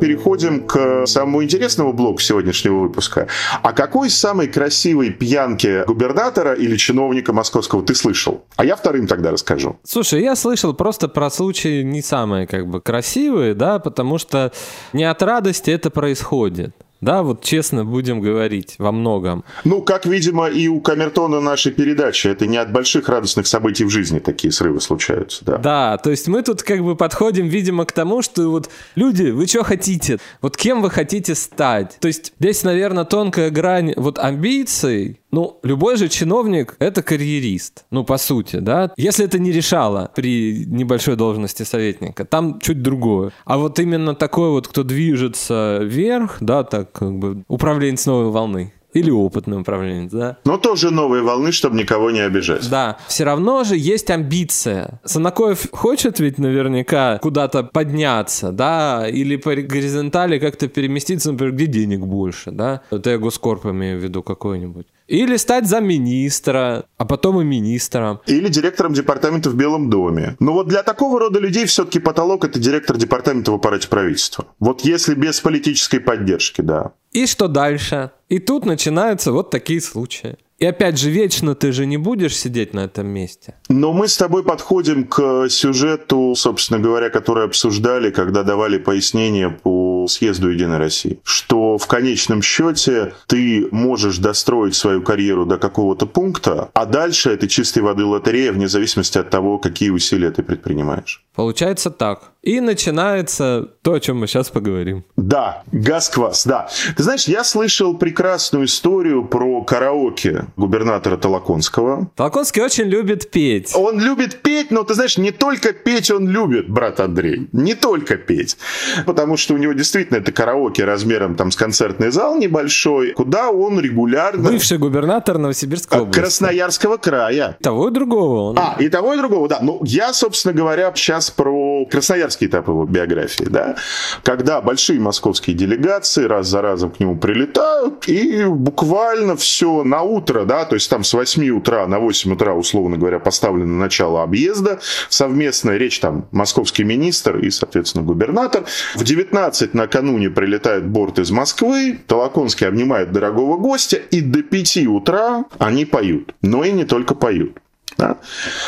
переходим 0.00 0.66
к 0.66 1.06
самому 1.06 1.44
интересному 1.44 1.92
блоку 1.92 2.20
сегодняшнего 2.20 2.80
выпуска. 2.80 3.28
А 3.62 3.72
какой 3.72 4.10
самой 4.10 4.48
красивой 4.48 5.10
пьянки 5.10 5.84
губернатора 5.86 6.54
или 6.54 6.76
чиновника 6.76 7.32
московского 7.32 7.82
ты 7.82 7.94
слышал? 7.94 8.44
А 8.56 8.64
я 8.64 8.76
вторым 8.76 9.06
тогда 9.06 9.30
расскажу. 9.30 9.78
Слушай, 9.84 10.22
я 10.22 10.34
слышал 10.34 10.74
просто 10.74 11.08
про 11.08 11.30
случаи 11.30 11.82
не 11.82 12.02
самые 12.02 12.46
как 12.46 12.66
бы 12.66 12.80
красивые, 12.80 13.54
да, 13.54 13.78
потому 13.78 14.18
что 14.18 14.52
не 14.92 15.04
от 15.04 15.22
радости 15.22 15.70
это 15.70 15.90
происходит. 15.90 16.74
Да, 17.00 17.22
вот 17.22 17.42
честно 17.42 17.84
будем 17.84 18.20
говорить 18.20 18.74
во 18.78 18.92
многом. 18.92 19.44
Ну, 19.64 19.82
как, 19.82 20.06
видимо, 20.06 20.48
и 20.48 20.68
у 20.68 20.80
Камертона 20.80 21.40
нашей 21.40 21.72
передачи. 21.72 22.28
Это 22.28 22.46
не 22.46 22.56
от 22.56 22.72
больших 22.72 23.08
радостных 23.08 23.46
событий 23.46 23.84
в 23.84 23.90
жизни 23.90 24.18
такие 24.18 24.52
срывы 24.52 24.80
случаются, 24.80 25.44
да. 25.44 25.58
Да, 25.58 25.98
то 25.98 26.10
есть 26.10 26.28
мы 26.28 26.42
тут 26.42 26.62
как 26.62 26.82
бы 26.82 26.96
подходим, 26.96 27.48
видимо, 27.48 27.84
к 27.84 27.92
тому, 27.92 28.22
что 28.22 28.50
вот 28.50 28.70
люди, 28.94 29.30
вы 29.30 29.46
что 29.46 29.64
хотите? 29.64 30.18
Вот 30.42 30.56
кем 30.56 30.82
вы 30.82 30.90
хотите 30.90 31.34
стать? 31.34 31.96
То 32.00 32.08
есть 32.08 32.32
здесь, 32.38 32.62
наверное, 32.64 33.04
тонкая 33.04 33.50
грань 33.50 33.94
вот 33.96 34.18
амбиций 34.18 35.20
ну, 35.32 35.60
любой 35.62 35.96
же 35.96 36.08
чиновник— 36.08 36.76
это 36.78 37.02
карьерист, 37.02 37.84
ну, 37.90 38.04
по 38.04 38.18
сути, 38.18 38.56
да? 38.56 38.92
Если 38.96 39.24
это 39.24 39.38
не 39.38 39.52
решало 39.52 40.10
при 40.14 40.64
небольшой 40.66 41.16
должности 41.16 41.62
советника, 41.62 42.24
там 42.24 42.58
чуть 42.60 42.82
другое. 42.82 43.30
А 43.44 43.58
вот 43.58 43.78
именно 43.78 44.14
такой 44.14 44.50
вот, 44.50 44.66
кто 44.66 44.82
движется 44.82 45.80
вверх, 45.82 46.38
да, 46.40 46.64
так 46.64 46.89
как 46.92 47.18
бы 47.18 47.44
управленец 47.48 48.06
новой 48.06 48.30
волны, 48.30 48.72
или 48.92 49.10
опытный 49.10 49.60
управленец, 49.60 50.10
да? 50.10 50.38
Но 50.44 50.56
тоже 50.56 50.90
новые 50.90 51.22
волны, 51.22 51.52
чтобы 51.52 51.76
никого 51.76 52.10
не 52.10 52.20
обижать. 52.20 52.68
Да. 52.68 52.98
Все 53.06 53.24
равно 53.24 53.64
же 53.64 53.76
есть 53.76 54.10
амбиция. 54.10 55.00
Санакоев 55.04 55.70
хочет 55.70 56.18
ведь 56.20 56.38
наверняка 56.38 57.18
куда-то 57.18 57.62
подняться, 57.62 58.52
да, 58.52 59.06
или 59.08 59.36
по 59.36 59.54
горизонтали 59.54 60.38
как-то 60.38 60.68
переместиться, 60.68 61.32
например, 61.32 61.54
где 61.54 61.66
денег 61.66 62.00
больше, 62.00 62.50
да? 62.50 62.80
Вот 62.90 63.06
я 63.06 63.18
госкорп 63.18 63.66
имею 63.66 63.98
в 63.98 64.02
виду 64.02 64.22
какой-нибудь. 64.22 64.86
Или 65.10 65.38
стать 65.38 65.66
замминистра, 65.66 66.84
а 66.96 67.04
потом 67.04 67.40
и 67.40 67.44
министром. 67.44 68.20
Или 68.26 68.48
директором 68.48 68.92
департамента 68.92 69.50
в 69.50 69.56
Белом 69.56 69.90
доме. 69.90 70.36
Но 70.38 70.52
вот 70.52 70.68
для 70.68 70.84
такого 70.84 71.18
рода 71.18 71.40
людей 71.40 71.66
все-таки 71.66 71.98
потолок 71.98 72.44
это 72.44 72.60
директор 72.60 72.96
департамента 72.96 73.50
в 73.50 73.56
аппарате 73.56 73.88
правительства. 73.88 74.46
Вот 74.60 74.82
если 74.82 75.14
без 75.14 75.40
политической 75.40 75.98
поддержки, 75.98 76.60
да. 76.60 76.92
И 77.10 77.26
что 77.26 77.48
дальше? 77.48 78.12
И 78.28 78.38
тут 78.38 78.64
начинаются 78.64 79.32
вот 79.32 79.50
такие 79.50 79.80
случаи. 79.80 80.36
И 80.60 80.66
опять 80.66 80.98
же, 80.98 81.10
вечно 81.10 81.54
ты 81.54 81.72
же 81.72 81.86
не 81.86 81.96
будешь 81.96 82.36
сидеть 82.36 82.74
на 82.74 82.84
этом 82.84 83.06
месте. 83.06 83.54
Но 83.70 83.94
мы 83.94 84.06
с 84.06 84.16
тобой 84.18 84.44
подходим 84.44 85.06
к 85.06 85.48
сюжету, 85.48 86.34
собственно 86.36 86.78
говоря, 86.78 87.08
который 87.08 87.46
обсуждали, 87.46 88.10
когда 88.10 88.42
давали 88.42 88.76
пояснения 88.76 89.48
по 89.48 89.89
съезду 90.08 90.50
Единой 90.50 90.78
России. 90.78 91.20
Что 91.24 91.78
в 91.78 91.86
конечном 91.86 92.42
счете 92.42 93.14
ты 93.26 93.68
можешь 93.70 94.18
достроить 94.18 94.74
свою 94.74 95.02
карьеру 95.02 95.46
до 95.46 95.58
какого-то 95.58 96.06
пункта, 96.06 96.70
а 96.74 96.86
дальше 96.86 97.30
это 97.30 97.48
чистой 97.48 97.82
воды 97.82 98.04
лотерея, 98.04 98.52
вне 98.52 98.68
зависимости 98.68 99.18
от 99.18 99.30
того, 99.30 99.58
какие 99.58 99.90
усилия 99.90 100.30
ты 100.30 100.42
предпринимаешь. 100.42 101.24
Получается 101.34 101.90
так. 101.90 102.32
И 102.42 102.60
начинается 102.60 103.68
то, 103.82 103.92
о 103.92 104.00
чем 104.00 104.18
мы 104.18 104.26
сейчас 104.26 104.48
поговорим. 104.48 105.04
Да, 105.16 105.62
газ-квас, 105.72 106.46
да. 106.46 106.68
Ты 106.96 107.02
знаешь, 107.02 107.24
я 107.24 107.44
слышал 107.44 107.98
прекрасную 107.98 108.64
историю 108.64 109.26
про 109.26 109.62
караоке 109.62 110.46
губернатора 110.56 111.18
Толоконского. 111.18 112.10
Толоконский 112.16 112.62
очень 112.62 112.84
любит 112.84 113.30
петь. 113.30 113.72
Он 113.74 114.00
любит 114.00 114.40
петь, 114.40 114.70
но 114.70 114.84
ты 114.84 114.94
знаешь, 114.94 115.18
не 115.18 115.32
только 115.32 115.74
петь 115.74 116.10
он 116.10 116.28
любит, 116.28 116.70
брат 116.70 117.00
Андрей. 117.00 117.48
Не 117.52 117.74
только 117.74 118.16
петь. 118.16 118.56
Потому 119.04 119.36
что 119.36 119.54
у 119.54 119.58
него 119.58 119.74
действительно 119.74 120.16
это 120.16 120.32
караоке 120.32 120.84
размером 120.84 121.34
там 121.34 121.50
с 121.50 121.56
концертный 121.56 122.10
зал 122.10 122.36
небольшой, 122.38 123.12
куда 123.12 123.50
он 123.50 123.78
регулярно... 123.80 124.50
Бывший 124.50 124.78
губернатор 124.78 125.36
Новосибирской 125.36 126.00
области. 126.00 126.20
Красноярского 126.20 126.96
края. 126.96 127.58
Того 127.60 127.88
и 127.88 127.92
другого. 127.92 128.50
Он... 128.50 128.58
А, 128.58 128.76
и 128.78 128.88
того 128.88 129.12
и 129.12 129.18
другого, 129.18 129.46
да. 129.46 129.58
Ну, 129.60 129.80
я, 129.84 130.14
собственно 130.14 130.54
говоря, 130.54 130.90
сейчас 130.94 131.30
про 131.30 131.84
красноярский 132.30 132.46
этап 132.46 132.68
его 132.68 132.84
биографии, 132.84 133.44
да. 133.44 133.76
Когда 134.22 134.60
большие 134.60 135.00
московские 135.00 135.56
делегации 135.56 136.24
раз 136.24 136.46
за 136.46 136.62
разом 136.62 136.90
к 136.90 137.00
нему 137.00 137.16
прилетают, 137.16 138.08
и 138.08 138.44
буквально 138.44 139.36
все 139.36 139.82
на 139.84 140.02
утро, 140.02 140.44
да, 140.44 140.64
то 140.64 140.74
есть 140.74 140.88
там 140.90 141.04
с 141.04 141.12
8 141.12 141.50
утра 141.50 141.86
на 141.86 141.98
8 141.98 142.32
утра, 142.32 142.54
условно 142.54 142.96
говоря, 142.96 143.18
поставлено 143.18 143.76
начало 143.76 144.22
объезда, 144.22 144.80
совместная 145.08 145.76
речь 145.76 146.00
там 146.00 146.26
московский 146.32 146.84
министр 146.84 147.38
и, 147.38 147.50
соответственно, 147.50 148.04
губернатор. 148.04 148.64
В 148.94 149.04
19 149.04 149.74
накануне 149.74 150.30
прилетает 150.30 150.86
борт 150.86 151.18
из 151.18 151.30
Москвы, 151.30 151.98
Толоконский 152.06 152.66
обнимает 152.66 153.12
дорогого 153.12 153.56
гостя, 153.56 153.96
и 153.96 154.20
до 154.20 154.42
5 154.42 154.86
утра 154.86 155.44
они 155.58 155.84
поют. 155.84 156.34
Но 156.42 156.64
и 156.64 156.72
не 156.72 156.84
только 156.84 157.14
поют. 157.14 157.58
Да? 158.00 158.16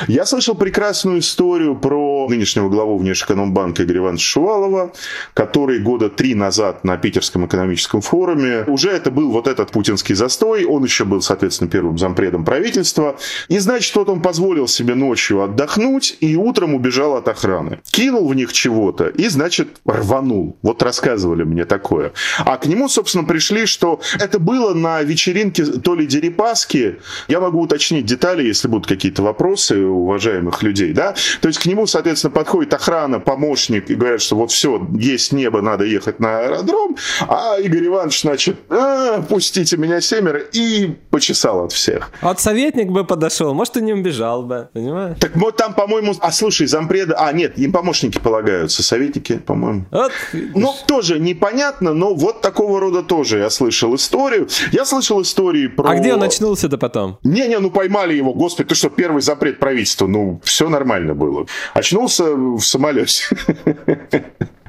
Я 0.08 0.26
слышал 0.26 0.54
прекрасную 0.54 1.20
историю 1.20 1.74
про 1.74 2.26
нынешнего 2.28 2.68
главу 2.68 2.98
Внешэкономбанка 2.98 3.84
Игоря 3.84 4.00
Ивановича 4.00 4.26
Шувалова, 4.26 4.92
который 5.32 5.78
года 5.78 6.10
три 6.10 6.34
назад 6.34 6.84
на 6.84 6.98
Питерском 6.98 7.46
экономическом 7.46 8.02
форуме, 8.02 8.64
уже 8.66 8.90
это 8.90 9.10
был 9.10 9.30
вот 9.30 9.48
этот 9.48 9.70
путинский 9.70 10.14
застой, 10.14 10.66
он 10.66 10.84
еще 10.84 11.06
был, 11.06 11.22
соответственно, 11.22 11.70
первым 11.70 11.96
зампредом 11.96 12.44
правительства, 12.44 13.16
и, 13.48 13.58
значит, 13.58 13.96
вот 13.96 14.10
он 14.10 14.20
позволил 14.20 14.68
себе 14.68 14.94
ночью 14.94 15.40
отдохнуть 15.40 16.18
и 16.20 16.36
утром 16.36 16.74
убежал 16.74 17.16
от 17.16 17.26
охраны. 17.26 17.80
Кинул 17.90 18.28
в 18.28 18.34
них 18.34 18.52
чего-то 18.52 19.08
и, 19.08 19.28
значит, 19.28 19.80
рванул. 19.86 20.58
Вот 20.60 20.82
рассказывали 20.82 21.44
мне 21.44 21.64
такое. 21.64 22.12
А 22.38 22.58
к 22.58 22.66
нему, 22.66 22.86
собственно, 22.90 23.24
пришли, 23.24 23.64
что 23.64 23.98
это 24.20 24.38
было 24.38 24.74
на 24.74 25.00
вечеринке 25.02 25.64
то 25.64 25.94
ли 25.94 26.06
Дерипаски, 26.06 26.96
я 27.28 27.40
могу 27.40 27.62
уточнить 27.62 28.04
детали, 28.04 28.42
если 28.42 28.68
будут 28.68 28.86
какие-то 28.86 29.21
вопросы 29.22 29.78
у 29.78 30.02
уважаемых 30.04 30.62
людей, 30.62 30.92
да, 30.92 31.14
то 31.40 31.48
есть 31.48 31.60
к 31.60 31.66
нему, 31.66 31.86
соответственно, 31.86 32.32
подходит 32.32 32.74
охрана, 32.74 33.20
помощник 33.20 33.90
и 33.90 33.94
говорят, 33.94 34.20
что 34.20 34.36
вот 34.36 34.50
все, 34.50 34.86
есть 34.94 35.32
небо, 35.32 35.62
надо 35.62 35.84
ехать 35.84 36.20
на 36.20 36.40
аэродром, 36.40 36.96
а 37.28 37.56
Игорь 37.58 37.86
Иванович, 37.86 38.22
значит, 38.22 38.56
а, 38.68 39.22
пустите 39.22 39.76
меня 39.76 40.00
семеро, 40.00 40.38
и 40.38 40.94
почесал 41.10 41.64
от 41.64 41.72
всех. 41.72 42.10
Вот 42.20 42.40
советник 42.40 42.88
бы 42.90 43.04
подошел, 43.04 43.54
может, 43.54 43.76
и 43.76 43.82
не 43.82 43.92
убежал 43.92 44.42
бы, 44.42 44.68
понимаешь? 44.72 45.16
Так 45.20 45.36
вот 45.36 45.56
там, 45.56 45.74
по-моему, 45.74 46.14
а 46.20 46.32
слушай, 46.32 46.66
зампреда, 46.66 47.16
а 47.18 47.32
нет, 47.32 47.58
им 47.58 47.72
помощники 47.72 48.18
полагаются, 48.18 48.82
советники, 48.82 49.38
по-моему. 49.38 49.86
Вот. 49.90 50.12
Ну, 50.54 50.74
тоже 50.86 51.18
непонятно, 51.18 51.94
но 51.94 52.14
вот 52.14 52.40
такого 52.40 52.80
рода 52.80 53.02
тоже 53.02 53.38
я 53.38 53.50
слышал 53.50 53.94
историю. 53.94 54.48
Я 54.72 54.84
слышал 54.84 55.22
истории 55.22 55.68
про... 55.68 55.90
А 55.90 55.96
где 55.96 56.14
он 56.14 56.22
очнулся-то 56.22 56.78
потом? 56.78 57.18
Не-не, 57.22 57.58
ну 57.58 57.70
поймали 57.70 58.14
его, 58.14 58.34
господи, 58.34 58.70
ты 58.70 58.74
что, 58.74 58.90
первый 59.02 59.20
запрет 59.20 59.58
правительства, 59.58 60.06
ну, 60.06 60.40
все 60.44 60.68
нормально 60.68 61.12
было. 61.12 61.44
Очнулся 61.74 62.36
в 62.36 62.60
самолете. 62.60 63.24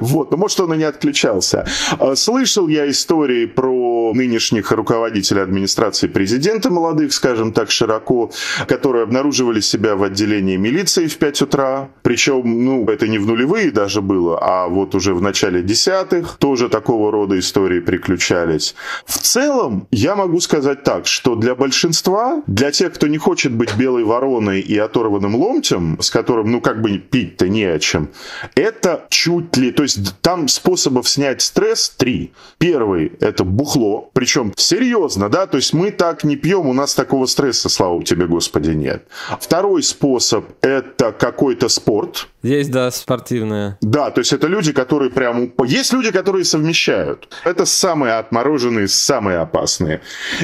Вот, 0.00 0.30
ну 0.30 0.36
может 0.36 0.60
он 0.60 0.74
и 0.74 0.78
не 0.78 0.84
отключался. 0.84 1.66
А, 1.98 2.16
слышал 2.16 2.68
я 2.68 2.88
истории 2.88 3.46
про 3.46 4.12
нынешних 4.14 4.72
руководителей 4.72 5.40
администрации 5.40 6.08
президента 6.08 6.70
молодых, 6.70 7.12
скажем 7.12 7.52
так, 7.52 7.70
широко, 7.70 8.30
которые 8.66 9.04
обнаруживали 9.04 9.60
себя 9.60 9.96
в 9.96 10.02
отделении 10.02 10.56
милиции 10.56 11.06
в 11.06 11.16
5 11.16 11.42
утра. 11.42 11.88
Причем, 12.02 12.64
ну, 12.64 12.84
это 12.86 13.08
не 13.08 13.18
в 13.18 13.26
нулевые 13.26 13.70
даже 13.70 14.00
было, 14.00 14.38
а 14.40 14.68
вот 14.68 14.94
уже 14.94 15.14
в 15.14 15.22
начале 15.22 15.62
десятых 15.62 16.36
тоже 16.38 16.68
такого 16.68 17.12
рода 17.12 17.38
истории 17.38 17.80
приключались. 17.80 18.74
В 19.06 19.18
целом, 19.18 19.86
я 19.90 20.16
могу 20.16 20.40
сказать 20.40 20.82
так, 20.82 21.06
что 21.06 21.34
для 21.34 21.54
большинства, 21.54 22.42
для 22.46 22.70
тех, 22.70 22.92
кто 22.92 23.06
не 23.06 23.18
хочет 23.18 23.52
быть 23.52 23.76
белой 23.76 24.04
вороной 24.04 24.60
и 24.60 24.76
оторванным 24.78 25.34
ломтем, 25.34 25.98
с 26.00 26.10
которым, 26.10 26.50
ну, 26.50 26.60
как 26.60 26.80
бы 26.80 26.98
пить-то 26.98 27.48
не 27.48 27.64
о 27.64 27.78
чем, 27.78 28.08
это 28.54 29.06
чуть 29.10 29.43
ли... 29.56 29.70
То 29.70 29.82
есть 29.82 30.14
там 30.20 30.48
способов 30.48 31.08
снять 31.08 31.42
стресс 31.42 31.88
три. 31.90 32.32
Первый– 32.58 33.12
это 33.20 33.44
бухло, 33.44 34.10
причем 34.12 34.52
серьезно, 34.56 35.28
да, 35.28 35.46
то 35.46 35.56
есть 35.56 35.72
мы 35.72 35.90
так 35.90 36.24
не 36.24 36.36
пьем, 36.36 36.66
у 36.66 36.72
нас 36.72 36.94
такого 36.94 37.26
стресса, 37.26 37.68
слава 37.68 38.02
тебе, 38.04 38.26
Господи, 38.26 38.70
нет. 38.70 39.06
Второй 39.40 39.82
способ– 39.82 40.46
это 40.60 41.12
какой-то 41.12 41.68
спорт, 41.68 42.28
есть, 42.44 42.70
да, 42.70 42.90
спортивные. 42.90 43.78
Да, 43.80 44.10
то 44.10 44.18
есть 44.18 44.34
это 44.34 44.48
люди, 44.48 44.72
которые 44.72 45.10
прям... 45.10 45.50
Есть 45.64 45.94
люди, 45.94 46.10
которые 46.10 46.44
совмещают. 46.44 47.26
Это 47.42 47.64
самые 47.64 48.18
отмороженные, 48.18 48.86
самые 48.86 49.38
опасные. 49.38 50.02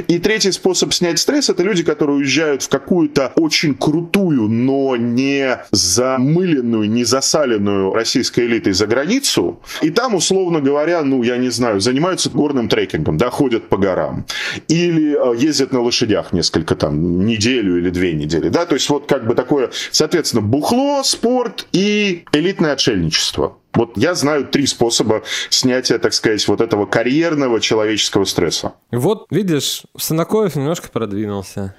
И 0.08 0.18
третий 0.18 0.50
способ 0.50 0.94
снять 0.94 1.18
стресс– 1.18 1.48
это 1.50 1.62
люди, 1.62 1.82
которые 1.82 2.16
уезжают 2.16 2.62
в 2.62 2.70
какую-то 2.70 3.32
очень 3.36 3.74
крутую, 3.74 4.48
но 4.48 4.96
не 4.96 5.62
замыленную, 5.72 6.88
не 6.90 7.04
засаленную 7.04 7.92
российской 7.92 8.46
элитой 8.46 8.72
за 8.72 8.86
границу. 8.90 9.60
И 9.82 9.90
там, 9.90 10.14
условно 10.14 10.60
говоря, 10.60 11.02
ну, 11.02 11.22
я 11.22 11.38
не 11.38 11.50
знаю, 11.50 11.80
занимаются 11.80 12.28
горным 12.30 12.68
трекингом, 12.68 13.16
да, 13.16 13.30
ходят 13.30 13.68
по 13.68 13.78
горам. 13.78 14.26
Или 14.68 15.14
э, 15.14 15.36
ездят 15.38 15.72
на 15.72 15.80
лошадях 15.80 16.32
несколько 16.32 16.74
там, 16.74 17.24
неделю 17.24 17.78
или 17.78 17.90
две 17.90 18.12
недели, 18.12 18.48
да, 18.48 18.66
то 18.66 18.74
есть 18.74 18.90
вот 18.90 19.06
как 19.06 19.26
бы 19.26 19.34
такое, 19.34 19.70
соответственно, 19.90 20.42
бухло, 20.42 21.02
спорт 21.04 21.66
и 21.72 22.24
элитное 22.32 22.72
отшельничество. 22.72 23.56
Вот 23.72 23.96
я 23.96 24.14
знаю 24.14 24.46
три 24.46 24.66
способа 24.66 25.22
снятия, 25.48 25.98
так 25.98 26.12
сказать, 26.12 26.46
вот 26.48 26.60
этого 26.60 26.86
карьерного 26.86 27.60
человеческого 27.60 28.24
стресса. 28.24 28.72
Вот, 28.90 29.26
видишь, 29.30 29.84
Санакоев 29.96 30.56
немножко 30.56 30.88
продвинулся. 30.88 31.76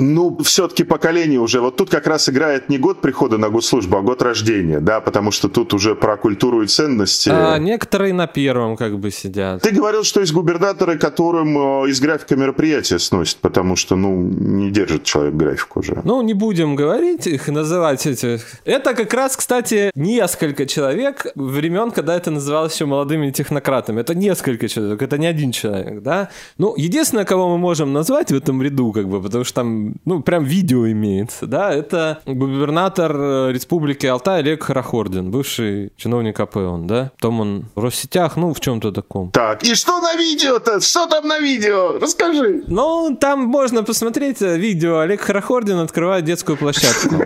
Ну, 0.00 0.38
все-таки 0.42 0.84
поколение 0.84 1.38
уже. 1.38 1.60
Вот 1.60 1.76
тут 1.76 1.90
как 1.90 2.06
раз 2.06 2.28
играет 2.28 2.70
не 2.70 2.78
год 2.78 3.02
прихода 3.02 3.36
на 3.36 3.50
госслужбу, 3.50 3.98
а 3.98 4.00
год 4.00 4.22
рождения, 4.22 4.80
да, 4.80 5.00
потому 5.00 5.30
что 5.30 5.48
тут 5.48 5.74
уже 5.74 5.94
про 5.94 6.16
культуру 6.16 6.62
и 6.62 6.66
ценности. 6.66 7.28
А 7.28 7.58
некоторые 7.58 8.14
на 8.14 8.26
первом 8.26 8.76
как 8.76 8.98
бы 8.98 9.10
сидят. 9.10 9.60
Ты 9.62 9.72
говорил, 9.72 10.02
что 10.02 10.20
есть 10.20 10.32
губернаторы, 10.32 10.98
которым 10.98 11.84
э, 11.84 11.90
из 11.90 12.00
графика 12.00 12.34
мероприятия 12.34 12.98
сносят, 12.98 13.36
потому 13.38 13.76
что, 13.76 13.96
ну, 13.96 14.16
не 14.16 14.70
держит 14.70 15.04
человек 15.04 15.34
график 15.34 15.76
уже. 15.76 16.00
Ну, 16.04 16.22
не 16.22 16.32
будем 16.32 16.76
говорить 16.76 17.26
их, 17.26 17.48
называть 17.48 18.06
этих. 18.06 18.40
Это 18.64 18.94
как 18.94 19.12
раз, 19.12 19.36
кстати, 19.36 19.90
несколько 19.94 20.64
человек 20.66 21.26
времен, 21.34 21.90
когда 21.90 22.16
это 22.16 22.30
называлось 22.30 22.74
еще 22.74 22.86
молодыми 22.86 23.30
технократами. 23.30 24.00
Это 24.00 24.14
несколько 24.14 24.66
человек, 24.68 25.02
это 25.02 25.18
не 25.18 25.26
один 25.26 25.52
человек, 25.52 26.02
да. 26.02 26.30
Ну, 26.56 26.74
единственное, 26.76 27.26
кого 27.26 27.50
мы 27.50 27.58
можем 27.58 27.92
назвать 27.92 28.32
в 28.32 28.34
этом 28.34 28.62
ряду, 28.62 28.92
как 28.92 29.06
бы, 29.06 29.20
потому 29.20 29.44
что 29.44 29.54
там 29.56 29.89
ну, 30.04 30.22
прям 30.22 30.44
видео 30.44 30.90
имеется, 30.90 31.46
да, 31.46 31.72
это 31.72 32.20
губернатор 32.26 33.14
э, 33.16 33.52
Республики 33.52 34.06
Алтай 34.06 34.40
Олег 34.40 34.64
Харахордин, 34.64 35.30
бывший 35.30 35.92
чиновник 35.96 36.38
АП 36.40 36.56
он, 36.56 36.86
да, 36.86 37.12
потом 37.16 37.40
он 37.40 37.64
в 37.74 37.84
Россетях, 37.84 38.36
ну, 38.36 38.52
в 38.54 38.60
чем-то 38.60 38.92
таком. 38.92 39.30
Так, 39.30 39.62
и 39.62 39.74
что 39.74 40.00
на 40.00 40.14
видео-то? 40.16 40.80
Что 40.80 41.06
там 41.06 41.28
на 41.28 41.38
видео? 41.38 41.98
Расскажи. 41.98 42.64
Ну, 42.66 43.16
там 43.20 43.44
можно 43.46 43.82
посмотреть 43.82 44.42
э, 44.42 44.56
видео. 44.56 44.98
Олег 44.98 45.20
Харахордин 45.20 45.78
открывает 45.78 46.24
детскую 46.24 46.56
площадку. 46.56 47.16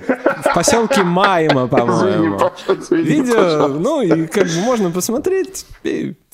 В 0.44 0.54
поселке 0.54 1.02
Майма, 1.02 1.66
по-моему. 1.68 2.38
Видео, 2.90 3.68
ну, 3.68 4.02
и 4.02 4.26
как 4.26 4.46
бы 4.46 4.60
можно 4.60 4.90
посмотреть, 4.90 5.66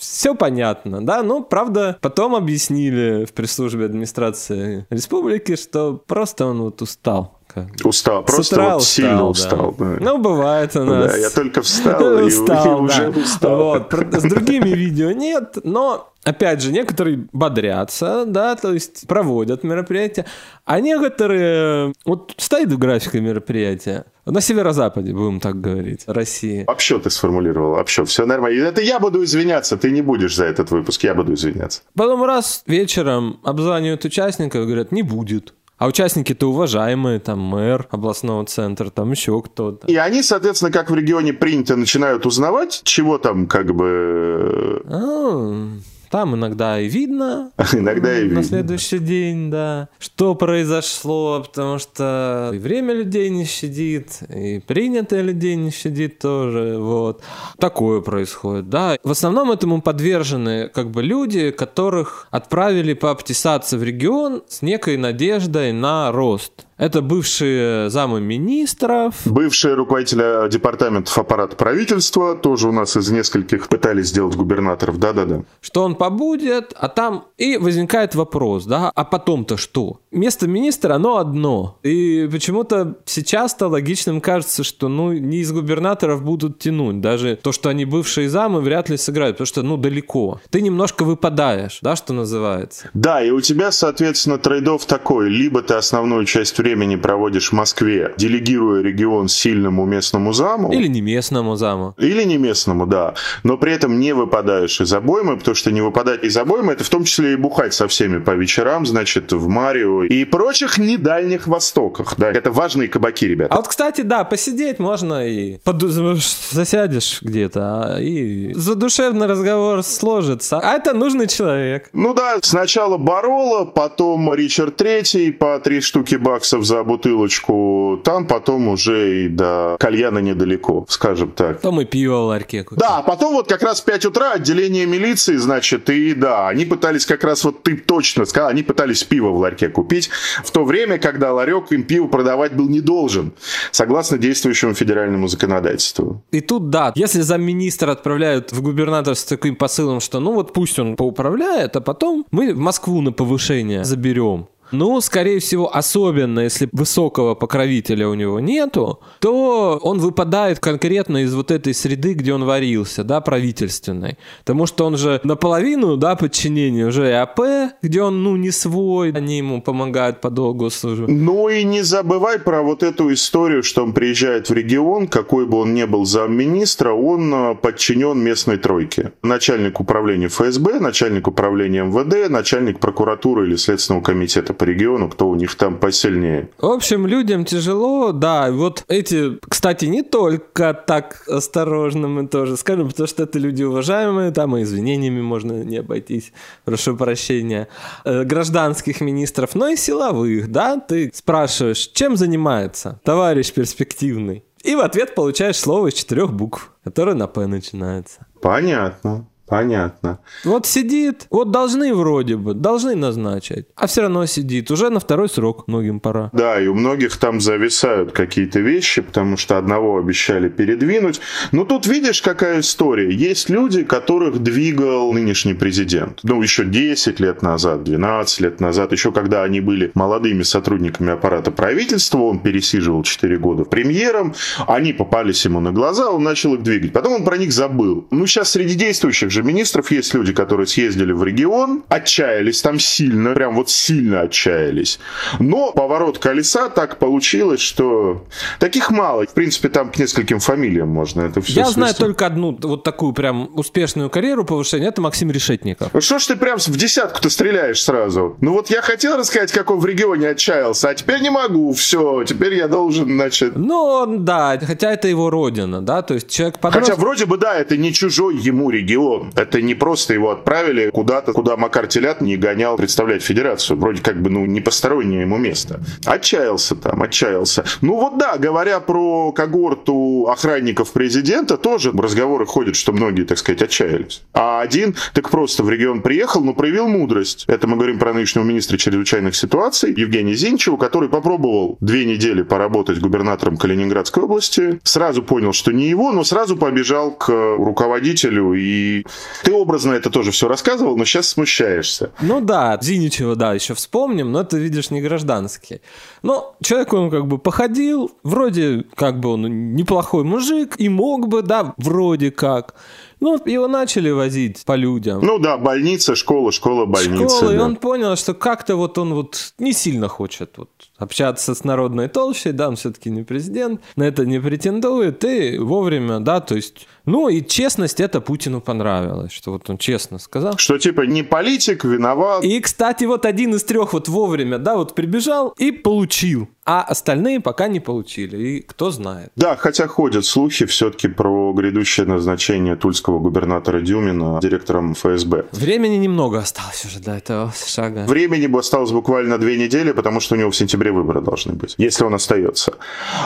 все 0.00 0.34
понятно, 0.34 1.04
да, 1.04 1.22
ну, 1.22 1.44
правда, 1.44 1.98
потом 2.00 2.34
объяснили 2.34 3.24
в 3.24 3.32
пресс-службе 3.32 3.84
администрации 3.84 4.86
республики, 4.90 5.56
что 5.56 5.94
просто 5.94 6.46
он 6.46 6.62
вот 6.62 6.82
устал. 6.82 7.39
Устал, 7.84 8.24
просто 8.24 8.56
вот 8.56 8.64
устал, 8.64 8.80
сильно 8.80 9.26
устал. 9.26 9.74
Да. 9.78 9.96
Ну, 10.00 10.18
бывает 10.18 10.74
у 10.76 10.84
нас. 10.84 11.12
Да, 11.12 11.18
я 11.18 11.30
только 11.30 11.62
встал, 11.62 12.18
и, 12.18 12.22
устал, 12.26 12.78
и 12.78 12.80
уже 12.82 13.10
да. 13.10 13.20
устал. 13.20 13.56
Вот. 13.56 13.92
С 13.92 14.22
другими 14.22 14.70
видео 14.70 15.10
нет, 15.12 15.58
но 15.64 16.10
Опять 16.22 16.60
же, 16.60 16.70
некоторые 16.70 17.28
бодрятся, 17.32 18.24
да, 18.26 18.54
то 18.54 18.74
есть 18.74 19.06
проводят 19.08 19.64
мероприятия, 19.64 20.26
а 20.66 20.78
некоторые 20.78 21.94
вот 22.04 22.34
стоит 22.36 22.70
в 22.70 22.76
графике 22.76 23.20
мероприятия, 23.20 24.04
на 24.26 24.42
северо-западе, 24.42 25.14
будем 25.14 25.40
так 25.40 25.58
говорить, 25.60 26.04
России. 26.06 26.64
Вообще 26.66 26.98
ты 26.98 27.08
сформулировал, 27.08 27.70
вообще, 27.72 28.04
все 28.04 28.26
нормально. 28.26 28.64
Это 28.64 28.82
я 28.82 29.00
буду 29.00 29.24
извиняться, 29.24 29.78
ты 29.78 29.90
не 29.90 30.02
будешь 30.02 30.36
за 30.36 30.44
этот 30.44 30.70
выпуск, 30.70 31.02
я 31.04 31.14
буду 31.14 31.32
извиняться. 31.32 31.80
Потом 31.96 32.22
раз 32.24 32.64
вечером 32.66 33.40
обзванивают 33.42 34.04
участников, 34.04 34.66
говорят, 34.66 34.92
не 34.92 35.02
будет. 35.02 35.54
А 35.80 35.86
участники-то 35.86 36.50
уважаемые, 36.50 37.20
там 37.20 37.38
мэр 37.40 37.88
областного 37.90 38.44
центра, 38.44 38.90
там 38.90 39.12
еще 39.12 39.40
кто-то. 39.40 39.86
И 39.86 39.96
они, 39.96 40.22
соответственно, 40.22 40.70
как 40.70 40.90
в 40.90 40.94
регионе 40.94 41.32
принято, 41.32 41.74
начинают 41.74 42.26
узнавать, 42.26 42.82
чего 42.84 43.16
там 43.16 43.46
как 43.46 43.74
бы... 43.74 44.82
А, 44.84 45.68
там 46.10 46.34
иногда 46.34 46.80
и 46.80 46.88
видно. 46.88 47.52
Иногда 47.72 48.18
и 48.18 48.24
видно. 48.24 48.40
На 48.40 48.44
следующий 48.44 48.98
день, 48.98 49.50
да. 49.50 49.88
Что 49.98 50.34
произошло, 50.34 51.44
потому 51.46 51.78
что 51.78 52.50
и 52.52 52.58
время 52.58 52.94
людей 52.94 53.30
не 53.30 53.44
щадит, 53.44 54.18
и 54.28 54.58
принятое 54.58 55.22
людей 55.22 55.54
не 55.54 55.70
щадит 55.70 56.18
тоже, 56.18 56.78
вот. 56.78 57.22
Такое 57.58 58.00
происходит, 58.00 58.68
да. 58.68 58.96
В 59.04 59.10
основном 59.10 59.52
этому 59.52 59.80
подвержены 59.80 60.68
как 60.68 60.90
бы 60.90 61.02
люди, 61.02 61.52
которых 61.52 62.26
отправили 62.30 62.94
пообтесаться 62.94 63.78
в 63.78 63.84
регион 63.84 64.42
с 64.48 64.62
некой 64.62 64.96
надеждой 64.96 65.72
на 65.72 66.10
рост. 66.10 66.66
Это 66.80 67.02
бывшие 67.02 67.90
замы 67.90 68.22
министров. 68.22 69.14
Бывшие 69.26 69.74
руководители 69.74 70.48
департаментов 70.48 71.16
аппарата 71.18 71.54
правительства, 71.54 72.34
тоже 72.34 72.68
у 72.68 72.72
нас 72.72 72.96
из 72.96 73.10
нескольких 73.10 73.68
пытались 73.68 74.06
сделать 74.06 74.34
губернаторов, 74.34 74.98
да-да-да. 74.98 75.42
Что 75.60 75.82
он 75.82 75.94
побудет, 75.94 76.72
а 76.74 76.88
там 76.88 77.26
и 77.36 77.58
возникает 77.58 78.14
вопрос, 78.14 78.64
да, 78.64 78.90
а 78.94 79.04
потом-то 79.04 79.58
что? 79.58 80.00
Место 80.10 80.48
министра, 80.48 80.94
оно 80.94 81.18
одно. 81.18 81.78
И 81.82 82.26
почему-то 82.32 82.96
сейчас-то 83.04 83.68
логичным 83.68 84.22
кажется, 84.22 84.64
что, 84.64 84.88
ну, 84.88 85.12
не 85.12 85.40
из 85.40 85.52
губернаторов 85.52 86.24
будут 86.24 86.60
тянуть. 86.60 87.02
Даже 87.02 87.36
то, 87.36 87.52
что 87.52 87.68
они 87.68 87.84
бывшие 87.84 88.30
замы, 88.30 88.62
вряд 88.62 88.88
ли 88.88 88.96
сыграют, 88.96 89.36
потому 89.36 89.46
что, 89.46 89.62
ну, 89.62 89.76
далеко. 89.76 90.40
Ты 90.48 90.62
немножко 90.62 91.04
выпадаешь, 91.04 91.80
да, 91.82 91.94
что 91.94 92.14
называется. 92.14 92.88
Да, 92.94 93.22
и 93.22 93.30
у 93.30 93.42
тебя, 93.42 93.70
соответственно, 93.70 94.38
трейдов 94.38 94.86
такой. 94.86 95.28
Либо 95.28 95.60
ты 95.60 95.74
основную 95.74 96.24
часть 96.24 96.56
времени 96.56 96.69
времени 96.70 96.96
проводишь 96.96 97.50
в 97.50 97.52
Москве, 97.52 98.14
делегируя 98.16 98.82
регион 98.82 99.28
сильному 99.28 99.86
местному 99.86 100.32
заму. 100.32 100.72
Или 100.72 100.86
не 100.86 101.00
местному 101.00 101.56
заму. 101.56 101.94
Или 101.98 102.22
не 102.22 102.38
местному, 102.38 102.86
да. 102.86 103.14
Но 103.42 103.58
при 103.58 103.72
этом 103.72 103.98
не 103.98 104.12
выпадаешь 104.14 104.80
из 104.80 104.92
обоймы, 104.92 105.36
потому 105.36 105.56
что 105.56 105.72
не 105.72 105.80
выпадать 105.80 106.22
из 106.22 106.36
обоймы, 106.36 106.72
это 106.72 106.84
в 106.84 106.88
том 106.88 107.04
числе 107.04 107.32
и 107.32 107.36
бухать 107.36 107.74
со 107.74 107.88
всеми 107.88 108.18
по 108.18 108.30
вечерам, 108.30 108.86
значит, 108.86 109.32
в 109.32 109.48
Марио 109.48 110.04
и 110.04 110.24
прочих 110.24 110.78
недальних 110.78 111.48
востоках. 111.48 112.14
Да, 112.16 112.30
это 112.30 112.52
важные 112.52 112.88
кабаки, 112.88 113.26
ребята. 113.26 113.52
А 113.52 113.56
вот, 113.56 113.68
кстати, 113.68 114.02
да, 114.02 114.22
посидеть 114.22 114.78
можно 114.78 115.26
и 115.26 115.58
под... 115.64 115.82
засядешь 115.82 117.20
где-то, 117.22 117.96
а, 117.96 118.00
и 118.00 118.54
задушевный 118.54 119.26
разговор 119.26 119.82
сложится. 119.82 120.60
А 120.62 120.74
это 120.74 120.94
нужный 120.94 121.26
человек. 121.26 121.88
Ну 121.92 122.14
да, 122.14 122.38
сначала 122.42 122.96
Барола, 122.96 123.64
потом 123.64 124.32
Ричард 124.32 124.76
Третий 124.76 125.32
по 125.32 125.58
три 125.58 125.80
штуки 125.80 126.14
баксов 126.14 126.59
за 126.64 126.84
бутылочку. 126.84 128.00
Там 128.04 128.26
потом 128.26 128.68
уже 128.68 129.24
и 129.24 129.28
до 129.28 129.76
кальяна 129.78 130.18
недалеко, 130.18 130.84
скажем 130.88 131.30
так. 131.32 131.56
Потом 131.56 131.80
и 131.80 131.84
пиво 131.84 132.20
в 132.20 132.24
ларьке. 132.26 132.66
Да, 132.70 133.02
потом 133.02 133.34
вот 133.34 133.48
как 133.48 133.62
раз 133.62 133.80
в 133.80 133.84
5 133.84 134.06
утра 134.06 134.32
отделение 134.32 134.86
милиции, 134.86 135.36
значит, 135.36 135.90
и 135.90 136.14
да, 136.14 136.48
они 136.48 136.64
пытались 136.64 137.06
как 137.06 137.24
раз, 137.24 137.44
вот 137.44 137.62
ты 137.62 137.76
точно 137.76 138.24
сказал, 138.24 138.50
они 138.50 138.62
пытались 138.62 139.02
пиво 139.04 139.30
в 139.30 139.38
ларьке 139.38 139.68
купить 139.68 140.10
в 140.44 140.50
то 140.50 140.64
время, 140.64 140.98
когда 140.98 141.32
ларек 141.32 141.72
им 141.72 141.84
пиво 141.84 142.06
продавать 142.06 142.54
был 142.54 142.68
не 142.68 142.80
должен, 142.80 143.32
согласно 143.70 144.18
действующему 144.18 144.74
федеральному 144.74 145.28
законодательству. 145.28 146.22
И 146.30 146.40
тут, 146.40 146.70
да, 146.70 146.92
если 146.94 147.20
замминистра 147.20 147.92
отправляют 147.92 148.52
в 148.52 148.62
губернатор 148.62 149.14
с 149.14 149.24
таким 149.24 149.56
посылом, 149.56 150.00
что 150.00 150.20
ну 150.20 150.34
вот 150.34 150.52
пусть 150.52 150.78
он 150.78 150.96
поуправляет, 150.96 151.76
а 151.76 151.80
потом 151.80 152.26
мы 152.30 152.54
в 152.54 152.58
Москву 152.58 153.00
на 153.00 153.12
повышение 153.12 153.84
заберем. 153.84 154.46
Ну, 154.72 155.00
скорее 155.00 155.38
всего, 155.40 155.74
особенно 155.74 156.40
если 156.40 156.68
высокого 156.72 157.34
покровителя 157.34 158.08
у 158.08 158.14
него 158.14 158.40
нету, 158.40 159.00
то 159.18 159.78
он 159.82 159.98
выпадает 159.98 160.60
конкретно 160.60 161.24
из 161.24 161.34
вот 161.34 161.50
этой 161.50 161.74
среды, 161.74 162.14
где 162.14 162.32
он 162.32 162.44
варился, 162.44 163.04
да, 163.04 163.20
правительственной. 163.20 164.18
Потому 164.40 164.66
что 164.66 164.86
он 164.86 164.96
же 164.96 165.20
наполовину, 165.24 165.96
да, 165.96 166.16
подчинения 166.16 166.86
уже 166.86 167.12
АП, 167.14 167.40
где 167.82 168.02
он, 168.02 168.22
ну, 168.22 168.36
не 168.36 168.50
свой, 168.50 169.12
они 169.12 169.38
ему 169.38 169.62
помогают 169.62 170.20
по 170.20 170.30
долгу 170.30 170.70
службы. 170.70 171.06
Ну 171.08 171.48
и 171.48 171.64
не 171.64 171.82
забывай 171.82 172.38
про 172.38 172.62
вот 172.62 172.82
эту 172.82 173.12
историю, 173.12 173.62
что 173.62 173.82
он 173.82 173.92
приезжает 173.92 174.48
в 174.48 174.52
регион, 174.52 175.08
какой 175.08 175.46
бы 175.46 175.58
он 175.58 175.74
ни 175.74 175.84
был 175.84 176.04
замминистра, 176.04 176.92
он 176.92 177.32
э, 177.34 177.54
подчинен 177.54 178.18
местной 178.18 178.58
тройке. 178.58 179.12
Начальник 179.22 179.80
управления 179.80 180.28
ФСБ, 180.28 180.80
начальник 180.80 181.28
управления 181.28 181.84
МВД, 181.84 182.30
начальник 182.30 182.80
прокуратуры 182.80 183.46
или 183.46 183.56
Следственного 183.56 184.02
комитета 184.02 184.54
по 184.60 184.64
региону, 184.64 185.08
кто 185.08 185.26
у 185.26 185.34
них 185.36 185.54
там 185.54 185.78
посильнее. 185.78 186.50
В 186.58 186.66
общем, 186.66 187.06
людям 187.06 187.46
тяжело, 187.46 188.12
да. 188.12 188.52
Вот 188.52 188.84
эти, 188.88 189.38
кстати, 189.48 189.86
не 189.86 190.02
только 190.02 190.74
так 190.74 191.24
осторожно 191.26 192.08
мы 192.08 192.28
тоже 192.28 192.58
скажем, 192.58 192.88
потому 192.88 193.06
что 193.06 193.22
это 193.22 193.38
люди 193.38 193.62
уважаемые, 193.62 194.32
там 194.32 194.54
и 194.58 194.62
извинениями 194.62 195.22
можно 195.22 195.64
не 195.64 195.78
обойтись, 195.78 196.34
прошу 196.66 196.94
прощения, 196.94 197.68
э, 198.04 198.24
гражданских 198.24 199.00
министров, 199.00 199.54
но 199.54 199.68
и 199.68 199.76
силовых, 199.76 200.52
да. 200.52 200.78
Ты 200.78 201.10
спрашиваешь, 201.14 201.88
чем 201.94 202.18
занимается 202.18 203.00
товарищ 203.02 203.54
перспективный? 203.54 204.44
И 204.62 204.74
в 204.74 204.80
ответ 204.80 205.14
получаешь 205.14 205.56
слово 205.56 205.86
из 205.86 205.94
четырех 205.94 206.34
букв, 206.34 206.70
которое 206.84 207.14
на 207.14 207.28
«П» 207.28 207.46
начинается. 207.46 208.26
Понятно. 208.42 209.26
Понятно. 209.50 210.20
Вот 210.44 210.64
сидит, 210.66 211.26
вот 211.28 211.50
должны 211.50 211.92
вроде 211.92 212.36
бы, 212.36 212.54
должны 212.54 212.94
назначить, 212.94 213.66
а 213.74 213.88
все 213.88 214.02
равно 214.02 214.24
сидит. 214.26 214.70
Уже 214.70 214.90
на 214.90 215.00
второй 215.00 215.28
срок 215.28 215.66
многим 215.66 215.98
пора. 215.98 216.30
Да, 216.32 216.60
и 216.60 216.68
у 216.68 216.74
многих 216.74 217.16
там 217.16 217.40
зависают 217.40 218.12
какие-то 218.12 218.60
вещи, 218.60 219.02
потому 219.02 219.36
что 219.36 219.58
одного 219.58 219.98
обещали 219.98 220.48
передвинуть. 220.48 221.20
Но 221.50 221.64
тут 221.64 221.88
видишь, 221.88 222.22
какая 222.22 222.60
история. 222.60 223.12
Есть 223.12 223.50
люди, 223.50 223.82
которых 223.82 224.38
двигал 224.38 225.12
нынешний 225.12 225.54
президент. 225.54 226.20
Ну, 226.22 226.40
еще 226.40 226.64
10 226.64 227.18
лет 227.18 227.42
назад, 227.42 227.82
12 227.82 228.40
лет 228.40 228.60
назад, 228.60 228.92
еще 228.92 229.10
когда 229.10 229.42
они 229.42 229.60
были 229.60 229.90
молодыми 229.94 230.44
сотрудниками 230.44 231.12
аппарата 231.12 231.50
правительства, 231.50 232.18
он 232.18 232.38
пересиживал 232.38 233.02
4 233.02 233.36
года 233.38 233.64
премьером, 233.64 234.32
они 234.68 234.92
попались 234.92 235.44
ему 235.44 235.58
на 235.58 235.72
глаза, 235.72 236.08
он 236.10 236.22
начал 236.22 236.54
их 236.54 236.62
двигать. 236.62 236.92
Потом 236.92 237.14
он 237.14 237.24
про 237.24 237.36
них 237.36 237.52
забыл. 237.52 238.06
Ну, 238.12 238.26
сейчас 238.26 238.50
среди 238.50 238.76
действующих 238.76 239.30
же 239.30 239.39
же 239.40 239.46
министров 239.46 239.90
есть 239.90 240.14
люди, 240.14 240.32
которые 240.32 240.66
съездили 240.66 241.12
в 241.12 241.24
регион, 241.24 241.82
отчаялись 241.88 242.62
там 242.62 242.78
сильно, 242.78 243.34
прям 243.34 243.54
вот 243.54 243.70
сильно 243.70 244.22
отчаялись. 244.22 244.98
Но 245.38 245.72
поворот 245.72 246.18
колеса 246.18 246.68
так 246.68 246.98
получилось, 246.98 247.60
что 247.60 248.24
таких 248.58 248.90
мало. 248.90 249.26
В 249.26 249.34
принципе, 249.34 249.68
там 249.68 249.90
к 249.90 249.98
нескольким 249.98 250.40
фамилиям 250.40 250.88
можно 250.88 251.22
это 251.22 251.40
все 251.40 251.60
Я 251.60 251.64
свести. 251.64 251.74
знаю 251.80 251.94
только 251.94 252.26
одну 252.26 252.56
вот 252.62 252.84
такую 252.84 253.12
прям 253.12 253.50
успешную 253.54 254.10
карьеру 254.10 254.44
повышения, 254.44 254.88
это 254.88 255.00
Максим 255.00 255.30
Решетников. 255.30 255.90
Что 256.02 256.18
ж 256.18 256.26
ты 256.26 256.36
прям 256.36 256.58
в 256.58 256.76
десятку-то 256.76 257.30
стреляешь 257.30 257.82
сразу? 257.82 258.36
Ну 258.40 258.52
вот 258.52 258.70
я 258.70 258.82
хотел 258.82 259.16
рассказать, 259.16 259.52
как 259.52 259.70
он 259.70 259.78
в 259.78 259.86
регионе 259.86 260.28
отчаялся, 260.30 260.90
а 260.90 260.94
теперь 260.94 261.20
не 261.20 261.30
могу, 261.30 261.72
все, 261.72 262.24
теперь 262.24 262.54
я 262.54 262.68
должен, 262.68 263.06
значит... 263.06 263.56
Ну, 263.56 264.18
да, 264.18 264.58
хотя 264.62 264.92
это 264.92 265.08
его 265.08 265.30
родина, 265.30 265.80
да, 265.80 266.02
то 266.02 266.14
есть 266.14 266.28
человек 266.28 266.58
подрос... 266.58 266.82
Хотя 266.84 266.96
вроде 266.96 267.26
бы, 267.26 267.38
да, 267.38 267.56
это 267.56 267.76
не 267.76 267.92
чужой 267.92 268.36
ему 268.36 268.70
регион. 268.70 269.29
Это 269.34 269.60
не 269.62 269.74
просто 269.74 270.14
его 270.14 270.30
отправили 270.30 270.90
куда-то, 270.90 271.32
куда 271.32 271.56
Макар 271.56 271.86
Телят 271.86 272.20
не 272.20 272.36
гонял 272.36 272.76
представлять 272.76 273.22
федерацию. 273.22 273.78
Вроде 273.78 274.02
как 274.02 274.20
бы, 274.20 274.30
ну, 274.30 274.46
не 274.46 274.60
постороннее 274.60 275.22
ему 275.22 275.38
место. 275.38 275.80
Отчаялся 276.04 276.74
там, 276.76 277.02
отчаялся. 277.02 277.64
Ну 277.80 277.96
вот 277.96 278.18
да, 278.18 278.36
говоря 278.36 278.80
про 278.80 279.32
когорту 279.32 280.26
охранников 280.28 280.92
президента, 280.92 281.56
тоже 281.56 281.92
разговоры 281.92 282.46
ходят, 282.46 282.76
что 282.76 282.92
многие, 282.92 283.22
так 283.22 283.38
сказать, 283.38 283.62
отчаялись. 283.62 284.22
А 284.32 284.60
один 284.60 284.94
так 285.14 285.30
просто 285.30 285.62
в 285.62 285.70
регион 285.70 286.02
приехал, 286.02 286.42
но 286.42 286.54
проявил 286.54 286.88
мудрость. 286.88 287.44
Это 287.46 287.66
мы 287.66 287.76
говорим 287.76 287.98
про 287.98 288.12
нынешнего 288.12 288.44
министра 288.44 288.76
чрезвычайных 288.76 289.36
ситуаций 289.36 289.94
Евгения 289.96 290.34
Зинчева, 290.34 290.76
который 290.76 291.08
попробовал 291.08 291.78
две 291.80 292.04
недели 292.04 292.42
поработать 292.42 292.98
губернатором 293.00 293.56
Калининградской 293.56 294.22
области, 294.22 294.80
сразу 294.82 295.22
понял, 295.22 295.52
что 295.52 295.72
не 295.72 295.88
его, 295.88 296.12
но 296.12 296.24
сразу 296.24 296.56
побежал 296.56 297.12
к 297.12 297.28
руководителю 297.30 298.54
и 298.54 299.04
ты 299.42 299.52
образно 299.52 299.92
это 299.92 300.10
тоже 300.10 300.30
все 300.30 300.48
рассказывал, 300.48 300.96
но 300.96 301.04
сейчас 301.04 301.28
смущаешься. 301.28 302.10
Ну 302.20 302.40
да, 302.40 302.78
Зиничева, 302.80 303.36
да, 303.36 303.54
еще 303.54 303.74
вспомним, 303.74 304.32
но 304.32 304.42
это, 304.42 304.56
видишь, 304.58 304.90
не 304.90 305.00
гражданский. 305.00 305.80
Но 306.22 306.56
человек, 306.62 306.92
он 306.92 307.10
как 307.10 307.26
бы 307.26 307.38
походил, 307.38 308.12
вроде 308.22 308.84
как 308.94 309.20
бы 309.20 309.30
он 309.30 309.74
неплохой 309.74 310.24
мужик, 310.24 310.74
и 310.78 310.88
мог 310.88 311.28
бы, 311.28 311.42
да, 311.42 311.74
вроде 311.76 312.30
как. 312.30 312.74
Ну, 313.20 313.38
его 313.44 313.68
начали 313.68 314.10
возить 314.10 314.64
по 314.64 314.74
людям. 314.76 315.20
Ну 315.22 315.38
да, 315.38 315.58
больница, 315.58 316.14
школа, 316.14 316.52
школа, 316.52 316.86
больница. 316.86 317.36
Школа, 317.36 317.52
да. 317.52 317.54
и 317.54 317.58
он 317.58 317.76
понял, 317.76 318.16
что 318.16 318.32
как-то 318.32 318.76
вот 318.76 318.96
он 318.96 319.14
вот 319.14 319.52
не 319.58 319.74
сильно 319.74 320.08
хочет 320.08 320.54
вот 320.56 320.70
общаться 321.00 321.54
с 321.54 321.64
народной 321.64 322.08
толщей, 322.08 322.52
да, 322.52 322.68
он 322.68 322.76
все-таки 322.76 323.10
не 323.10 323.22
президент, 323.22 323.80
на 323.96 324.04
это 324.04 324.24
не 324.24 324.40
претендует, 324.40 325.24
и 325.24 325.58
вовремя, 325.58 326.20
да, 326.20 326.40
то 326.40 326.54
есть, 326.54 326.86
ну 327.04 327.28
и 327.28 327.44
честность 327.44 328.00
это 328.00 328.20
Путину 328.20 328.60
понравилось, 328.60 329.32
что 329.32 329.52
вот 329.52 329.68
он 329.68 329.78
честно 329.78 330.18
сказал. 330.18 330.56
Что 330.58 330.78
типа 330.78 331.02
не 331.02 331.22
политик, 331.22 331.84
виноват. 331.84 332.44
И, 332.44 332.60
кстати, 332.60 333.04
вот 333.04 333.26
один 333.26 333.54
из 333.54 333.64
трех 333.64 333.92
вот 333.92 334.08
вовремя, 334.08 334.58
да, 334.58 334.76
вот 334.76 334.94
прибежал 334.94 335.54
и 335.58 335.72
получил 335.72 336.48
а 336.72 336.82
остальные 336.82 337.40
пока 337.40 337.66
не 337.66 337.80
получили, 337.80 338.36
и 338.36 338.60
кто 338.60 338.92
знает. 338.92 339.32
Да, 339.34 339.56
хотя 339.56 339.88
ходят 339.88 340.24
слухи 340.24 340.66
все-таки 340.66 341.08
про 341.08 341.52
грядущее 341.52 342.06
назначение 342.06 342.76
тульского 342.76 343.18
губернатора 343.18 343.80
Дюмина 343.80 344.38
директором 344.40 344.94
ФСБ. 344.94 345.46
Времени 345.50 345.96
немного 345.96 346.38
осталось 346.38 346.84
уже 346.84 347.00
до 347.00 347.16
этого 347.16 347.52
шага. 347.66 348.04
Времени 348.06 348.46
бы 348.46 348.60
осталось 348.60 348.92
буквально 348.92 349.36
две 349.38 349.56
недели, 349.56 349.90
потому 349.90 350.20
что 350.20 350.36
у 350.36 350.38
него 350.38 350.52
в 350.52 350.56
сентябре 350.56 350.89
выборы 350.92 351.20
должны 351.20 351.54
быть, 351.54 351.74
если 351.78 352.04
он 352.04 352.14
остается. 352.14 352.74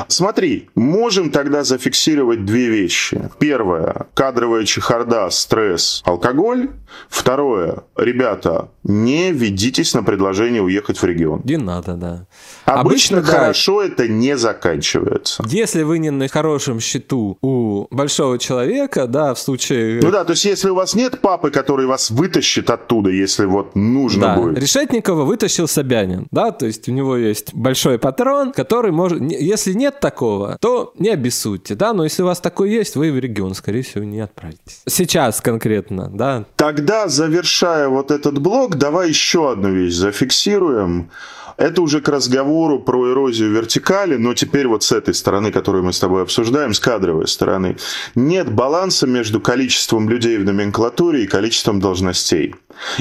Смотри, 0.08 0.68
можем 0.74 1.30
тогда 1.30 1.64
зафиксировать 1.64 2.44
две 2.44 2.68
вещи. 2.68 3.30
Первое, 3.38 4.06
кадровая 4.14 4.64
чехарда, 4.64 5.30
стресс, 5.30 6.02
алкоголь. 6.04 6.70
Второе, 7.08 7.82
ребята, 7.96 8.68
не 8.84 9.32
ведитесь 9.32 9.94
на 9.94 10.02
предложение 10.02 10.62
уехать 10.62 10.98
в 10.98 11.04
регион. 11.04 11.42
Не 11.44 11.56
надо, 11.56 11.94
да. 11.94 12.26
Обычно, 12.64 12.80
Обычно 12.80 13.22
да, 13.22 13.38
хорошо 13.38 13.82
это 13.82 14.08
не 14.08 14.36
заканчивается. 14.36 15.42
Если 15.48 15.82
вы 15.82 15.98
не 15.98 16.10
на 16.10 16.28
хорошем 16.28 16.80
счету 16.80 17.38
у 17.42 17.86
большого 17.90 18.38
человека, 18.38 19.06
да, 19.06 19.34
в 19.34 19.38
случае... 19.38 20.00
Ну 20.02 20.10
да, 20.10 20.24
то 20.24 20.32
есть 20.32 20.44
если 20.44 20.70
у 20.70 20.74
вас 20.74 20.94
нет 20.94 21.20
папы, 21.20 21.50
который 21.50 21.86
вас 21.86 22.10
вытащит 22.10 22.70
оттуда, 22.70 23.10
если 23.10 23.46
вот 23.46 23.74
нужно 23.74 24.20
да. 24.20 24.36
будет. 24.36 24.58
Решетникова 24.58 25.24
вытащил 25.24 25.68
Собянин, 25.68 26.26
да, 26.30 26.50
то 26.52 26.66
есть 26.66 26.88
у 26.88 26.92
него 26.92 27.16
есть 27.16 27.53
большой 27.55 27.98
патрон, 27.98 28.52
который 28.52 28.92
может... 28.92 29.20
Если 29.22 29.72
нет 29.72 30.00
такого, 30.00 30.59
то 30.61 30.92
не 30.98 31.11
обессудьте, 31.11 31.74
да, 31.74 31.92
но 31.92 32.05
если 32.05 32.22
у 32.22 32.26
вас 32.26 32.40
такой 32.40 32.70
есть, 32.70 32.96
вы 32.96 33.12
в 33.12 33.18
регион, 33.18 33.55
скорее 33.55 33.82
всего, 33.82 34.05
не 34.05 34.20
отправитесь. 34.20 34.82
Сейчас 34.86 35.40
конкретно, 35.40 36.11
да. 36.12 36.44
Тогда, 36.57 37.09
завершая 37.09 37.88
вот 37.88 38.11
этот 38.11 38.38
блок, 38.38 38.76
давай 38.76 39.09
еще 39.09 39.52
одну 39.52 39.70
вещь 39.70 39.94
зафиксируем. 39.94 41.11
Это 41.57 41.82
уже 41.82 42.00
к 42.00 42.09
разговору 42.09 42.78
про 42.80 43.12
эрозию 43.12 43.50
вертикали, 43.50 44.16
но 44.16 44.34
теперь 44.34 44.66
вот 44.66 44.82
с 44.82 44.92
этой 44.92 45.14
стороны, 45.14 45.52
которую 45.52 45.84
мы 45.84 45.92
с 45.92 46.00
тобой 46.00 46.22
обсуждаем, 46.22 46.74
с 46.74 46.80
кадровой 46.80 47.28
стороны, 47.28 47.76
нет 48.14 48.52
баланса 48.52 49.07
между 49.07 49.40
количеством 49.40 50.09
людей 50.09 50.38
в 50.38 50.44
номенклатуре 50.44 51.24
и 51.24 51.26
количеством 51.26 51.80
должностей. 51.80 52.55